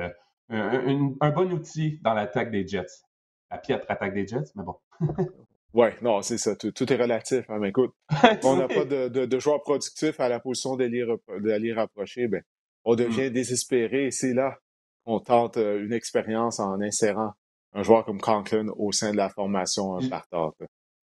euh, 0.52 0.88
un, 0.88 1.14
un, 1.20 1.30
bon 1.30 1.52
outil 1.52 1.98
dans 2.02 2.14
l'attaque 2.14 2.50
des 2.50 2.66
Jets. 2.66 3.02
La 3.50 3.58
piètre 3.58 3.86
attaque 3.88 4.14
des 4.14 4.26
Jets, 4.26 4.52
mais 4.54 4.64
bon. 4.64 4.76
Oui, 5.74 5.88
non, 6.02 6.22
c'est 6.22 6.38
ça. 6.38 6.54
Tout, 6.54 6.92
est 6.92 6.96
relatif. 6.96 7.50
Hein, 7.50 7.58
mais 7.60 7.70
écoute, 7.70 7.92
on 8.44 8.56
n'a 8.56 8.68
pas 8.68 8.84
de, 8.84 9.08
de, 9.08 9.26
de, 9.26 9.38
joueur 9.40 9.60
productif 9.60 10.20
à 10.20 10.28
la 10.28 10.38
position 10.38 10.76
d'aller 10.76 11.72
rapprocher, 11.72 12.28
ben, 12.28 12.44
on 12.84 12.92
mm. 12.92 12.96
devient 12.96 13.30
désespéré. 13.32 14.06
Et 14.06 14.10
c'est 14.12 14.34
là 14.34 14.56
qu'on 15.04 15.18
tente 15.18 15.56
euh, 15.56 15.84
une 15.84 15.92
expérience 15.92 16.60
en 16.60 16.80
insérant 16.80 17.32
un 17.74 17.82
joueur 17.82 18.04
comme 18.04 18.20
Conklin 18.20 18.68
au 18.76 18.92
sein 18.92 19.10
de 19.10 19.16
la 19.16 19.28
formation 19.28 19.98
partante. 20.08 20.54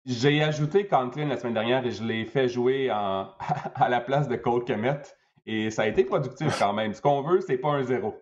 J'ai 0.05 0.43
ajouté 0.43 0.87
Conklin 0.87 1.27
la 1.27 1.39
semaine 1.39 1.55
dernière 1.55 1.87
et 1.87 1.91
je 1.91 2.05
l'ai 2.05 2.27
fait 2.27 2.49
jouer 2.49 2.91
en, 2.91 3.31
à 3.75 3.89
la 3.89 4.01
place 4.01 4.29
de 4.29 4.37
Cole 4.37 4.65
Kemet. 4.65 5.01
Et 5.47 5.71
ça 5.71 5.83
a 5.83 5.87
été 5.87 6.05
productif 6.05 6.59
quand 6.59 6.75
même. 6.75 6.93
Ce 6.93 7.01
qu'on 7.01 7.23
veut, 7.23 7.41
c'est 7.41 7.57
pas 7.57 7.71
un 7.71 7.83
zéro. 7.83 8.15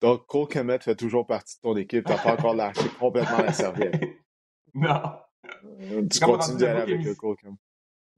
Donc, 0.00 0.26
Cole 0.26 0.48
Kemet 0.48 0.78
fait 0.80 0.94
toujours 0.94 1.26
partie 1.26 1.56
de 1.56 1.62
ton 1.62 1.76
équipe. 1.76 2.04
Tu 2.04 2.12
n'as 2.12 2.18
pas 2.18 2.34
encore 2.34 2.54
lâché 2.54 2.88
complètement 2.98 3.38
la 3.38 3.52
serviette. 3.52 4.02
Non. 4.74 5.00
Euh, 5.80 6.06
tu 6.06 6.20
continues 6.20 6.58
d'aller 6.58 6.92
avec 6.92 7.02
le 7.02 7.14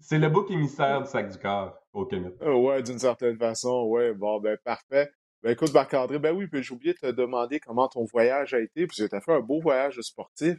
C'est 0.01 0.19
le 0.19 0.29
bouc 0.29 0.51
émissaire 0.51 1.03
du 1.03 1.09
sac 1.09 1.31
du 1.31 1.39
corps, 1.39 1.79
au 1.93 2.05
Kemet. 2.05 2.33
Euh, 2.43 2.53
ouais, 2.53 2.83
d'une 2.83 2.99
certaine 2.99 3.39
façon. 3.39 3.85
Ouais, 3.85 4.13
bon, 4.13 4.41
ben, 4.41 4.59
parfait. 4.65 5.09
Ben, 5.43 5.53
écoute, 5.53 5.73
Marc-André, 5.73 6.19
ben 6.19 6.35
oui, 6.35 6.49
puis 6.49 6.65
j'ai 6.65 6.75
oublié 6.75 6.95
de 6.95 6.99
te 6.99 7.13
demander 7.13 7.61
comment 7.61 7.87
ton 7.87 8.05
voyage 8.07 8.55
a 8.55 8.59
été, 8.59 8.89
puis 8.89 8.97
tu 8.97 9.15
as 9.15 9.21
fait 9.21 9.33
un 9.33 9.41
beau 9.41 9.61
voyage 9.61 10.01
sportif 10.01 10.57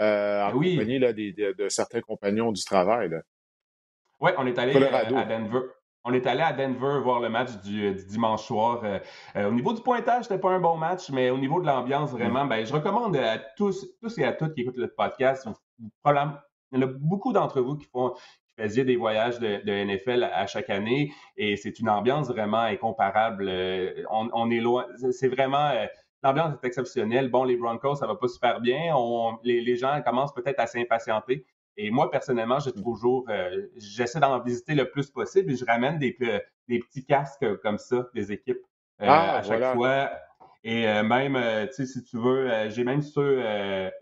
euh, 0.00 0.44
en 0.44 0.52
compagnie 0.52 0.98
là, 0.98 1.12
de, 1.12 1.68
certains 1.68 2.00
compagnons 2.00 2.50
du 2.50 2.64
travail. 2.64 3.10
Oui, 4.20 4.30
on 4.38 4.46
est 4.46 4.58
allé 4.58 4.74
à 4.82 5.24
Denver. 5.26 5.60
On 6.06 6.12
est 6.12 6.26
allé 6.26 6.42
à 6.42 6.52
Denver 6.52 7.00
voir 7.02 7.20
le 7.20 7.30
match 7.30 7.52
du, 7.62 7.86
euh, 7.86 7.94
dimanche 7.94 8.44
soir. 8.44 8.82
Euh, 8.84 8.98
euh, 9.36 9.48
au 9.48 9.52
niveau 9.52 9.72
du 9.72 9.80
pointage, 9.80 10.24
c'était 10.24 10.38
pas 10.38 10.50
un 10.50 10.60
bon 10.60 10.76
match, 10.76 11.10
mais 11.10 11.30
au 11.30 11.38
niveau 11.38 11.62
de 11.62 11.66
l'ambiance, 11.66 12.12
mm. 12.12 12.16
vraiment, 12.16 12.44
ben, 12.44 12.64
je 12.64 12.72
recommande 12.74 13.16
à 13.16 13.38
tous, 13.38 13.86
tous 14.02 14.18
et 14.18 14.24
à 14.24 14.32
toutes 14.32 14.54
qui 14.54 14.60
écoutent 14.60 14.76
le 14.76 14.88
podcast. 14.88 15.48
Il 15.78 16.10
y 16.72 16.78
en 16.78 16.82
a 16.82 16.86
beaucoup 16.86 17.32
d'entre 17.32 17.62
vous 17.62 17.76
qui 17.76 17.86
font 17.86 18.10
qui 18.10 18.62
faisaient 18.62 18.84
des 18.84 18.96
voyages 18.96 19.38
de, 19.38 19.84
NFL 19.84 20.24
à, 20.24 20.46
chaque 20.46 20.68
année 20.68 21.12
et 21.36 21.56
c'est 21.56 21.80
une 21.80 21.88
ambiance 21.88 22.28
vraiment 22.28 22.60
incomparable. 22.60 23.50
On, 24.10 24.50
est 24.50 24.60
loin. 24.60 24.86
C'est 25.10 25.28
vraiment. 25.28 25.72
L'ambiance 26.22 26.54
est 26.62 26.66
exceptionnelle. 26.66 27.30
Bon, 27.30 27.44
les 27.44 27.56
Broncos, 27.56 27.96
ça 27.96 28.06
va 28.06 28.14
pas 28.14 28.28
super 28.28 28.60
bien. 28.60 28.94
les, 29.42 29.60
les 29.60 29.76
gens 29.76 30.00
commencent 30.02 30.34
peut-être 30.34 30.60
à 30.60 30.66
s'impatienter. 30.66 31.46
Et 31.76 31.90
moi, 31.90 32.10
personnellement, 32.10 32.60
j'ai 32.60 32.70
mmh. 32.70 32.82
toujours, 32.82 33.24
euh, 33.28 33.66
j'essaie 33.76 34.20
d'en 34.20 34.38
visiter 34.40 34.74
le 34.74 34.90
plus 34.90 35.10
possible 35.10 35.52
et 35.52 35.56
je 35.56 35.64
ramène 35.64 35.98
des, 35.98 36.16
des 36.68 36.78
petits 36.78 37.04
casques 37.04 37.46
comme 37.62 37.78
ça 37.78 38.08
des 38.14 38.32
équipes 38.32 38.62
euh, 39.02 39.06
ah, 39.08 39.36
à 39.38 39.42
chaque 39.42 39.74
fois. 39.74 40.10
Et 40.62 40.88
euh, 40.88 41.02
même, 41.02 41.38
tu 41.68 41.74
sais, 41.74 41.86
si 41.86 42.02
tu 42.04 42.16
veux, 42.16 42.70
j'ai 42.70 42.84
même 42.84 43.02
ceux 43.02 43.42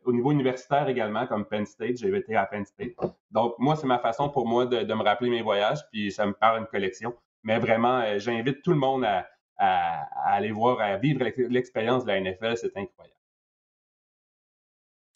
au 0.04 0.12
niveau 0.12 0.30
universitaire 0.30 0.88
également, 0.88 1.26
comme 1.26 1.44
Penn 1.44 1.66
State. 1.66 1.96
J'ai 1.96 2.14
été 2.16 2.36
à 2.36 2.46
Penn 2.46 2.64
State. 2.64 2.92
Donc, 3.30 3.54
moi, 3.58 3.74
c'est 3.74 3.86
ma 3.86 3.98
façon 3.98 4.28
pour 4.28 4.46
moi 4.46 4.66
de, 4.66 4.94
me 4.94 5.02
rappeler 5.02 5.30
mes 5.30 5.42
voyages, 5.42 5.80
puis 5.90 6.12
ça 6.12 6.24
me 6.24 6.32
part 6.32 6.56
une 6.56 6.66
collection. 6.66 7.14
Mais 7.42 7.58
vraiment, 7.58 8.04
j'invite 8.18 8.62
tout 8.62 8.70
le 8.70 8.76
monde 8.76 9.04
à, 9.04 9.26
à 9.56 10.34
aller 10.34 10.52
voir, 10.52 10.80
à 10.80 10.96
vivre 10.98 11.24
l'expérience 11.48 12.04
de 12.04 12.12
la 12.12 12.20
NFL. 12.20 12.56
C'est 12.56 12.76
incroyable. 12.76 13.16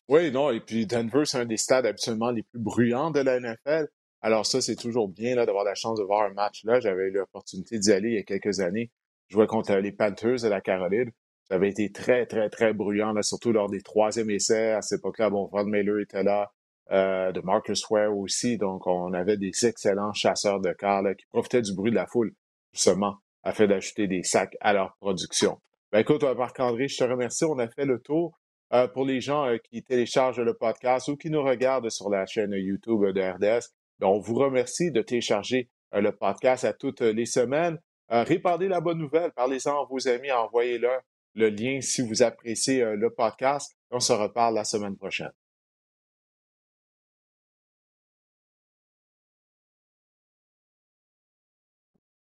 Oui, 0.08 0.30
non, 0.30 0.50
et 0.50 0.60
puis 0.60 0.86
Denver, 0.86 1.24
c'est 1.24 1.38
un 1.38 1.46
des 1.46 1.56
stades 1.56 1.86
absolument 1.86 2.30
les 2.30 2.44
plus 2.44 2.60
bruyants 2.60 3.10
de 3.10 3.20
la 3.20 3.40
NFL. 3.40 3.88
Alors 4.22 4.46
ça, 4.46 4.60
c'est 4.60 4.76
toujours 4.76 5.08
bien 5.08 5.34
là, 5.34 5.46
d'avoir 5.46 5.64
la 5.64 5.74
chance 5.74 5.98
de 5.98 6.04
voir 6.04 6.22
un 6.22 6.32
match 6.32 6.64
là. 6.64 6.80
J'avais 6.80 7.08
eu 7.08 7.10
l'opportunité 7.10 7.78
d'y 7.78 7.92
aller 7.92 8.10
il 8.10 8.14
y 8.14 8.18
a 8.18 8.22
quelques 8.22 8.60
années. 8.60 8.90
Je 9.28 9.34
jouais 9.34 9.46
contre 9.46 9.74
les 9.74 9.92
Panthers 9.92 10.42
de 10.42 10.48
la 10.48 10.60
Caroline. 10.60 11.10
Ça 11.48 11.56
avait 11.56 11.68
été 11.68 11.90
très, 11.92 12.26
très, 12.26 12.48
très 12.48 12.72
bruyant, 12.72 13.12
là, 13.12 13.22
surtout 13.22 13.52
lors 13.52 13.68
des 13.68 13.82
troisième 13.82 14.30
essais. 14.30 14.72
À 14.72 14.82
cette 14.82 15.00
époque-là, 15.00 15.30
bon, 15.30 15.48
Von 15.52 15.64
Miller 15.64 16.00
était 16.00 16.22
là, 16.24 16.52
euh, 16.92 17.32
de 17.32 17.40
Marcus 17.40 17.88
Ware 17.90 18.16
aussi. 18.16 18.58
Donc, 18.58 18.86
on 18.86 19.12
avait 19.12 19.36
des 19.36 19.52
excellents 19.64 20.12
chasseurs 20.12 20.60
de 20.60 20.72
cars 20.72 21.02
là, 21.02 21.14
qui 21.14 21.26
profitaient 21.26 21.62
du 21.62 21.74
bruit 21.74 21.90
de 21.90 21.96
la 21.96 22.06
foule, 22.06 22.32
justement, 22.72 23.16
afin 23.42 23.66
d'ajouter 23.66 24.06
des 24.06 24.22
sacs 24.22 24.56
à 24.60 24.72
leur 24.72 24.96
production. 25.00 25.60
Ben, 25.92 26.00
écoute, 26.00 26.24
Marc-André, 26.24 26.88
je 26.88 26.96
te 26.96 27.04
remercie. 27.04 27.44
On 27.44 27.58
a 27.58 27.68
fait 27.68 27.84
le 27.86 28.00
tour. 28.00 28.38
Euh, 28.72 28.88
pour 28.88 29.04
les 29.04 29.20
gens 29.20 29.46
euh, 29.46 29.58
qui 29.58 29.82
téléchargent 29.82 30.40
le 30.40 30.54
podcast 30.54 31.08
ou 31.08 31.16
qui 31.16 31.30
nous 31.30 31.42
regardent 31.42 31.88
sur 31.88 32.10
la 32.10 32.26
chaîne 32.26 32.52
YouTube 32.52 33.04
de 33.04 33.20
RDS, 33.20 33.68
ben, 34.00 34.08
on 34.08 34.18
vous 34.18 34.34
remercie 34.34 34.90
de 34.90 35.02
télécharger 35.02 35.70
euh, 35.94 36.00
le 36.00 36.12
podcast 36.12 36.64
à 36.64 36.72
toutes 36.72 37.00
les 37.00 37.26
semaines. 37.26 37.78
répandez 38.08 38.68
la 38.68 38.80
bonne 38.80 38.98
nouvelle, 38.98 39.32
parlez-en 39.32 39.82
à 39.82 39.86
vos 39.88 40.08
amis, 40.08 40.30
envoyez-leur 40.32 41.00
le 41.34 41.48
lien 41.50 41.80
si 41.80 42.02
vous 42.02 42.22
appréciez 42.22 42.84
le 42.96 43.10
podcast. 43.10 43.76
On 43.90 44.00
se 44.00 44.12
reparle 44.12 44.54
la 44.54 44.64
semaine 44.64 44.96
prochaine. 44.96 45.32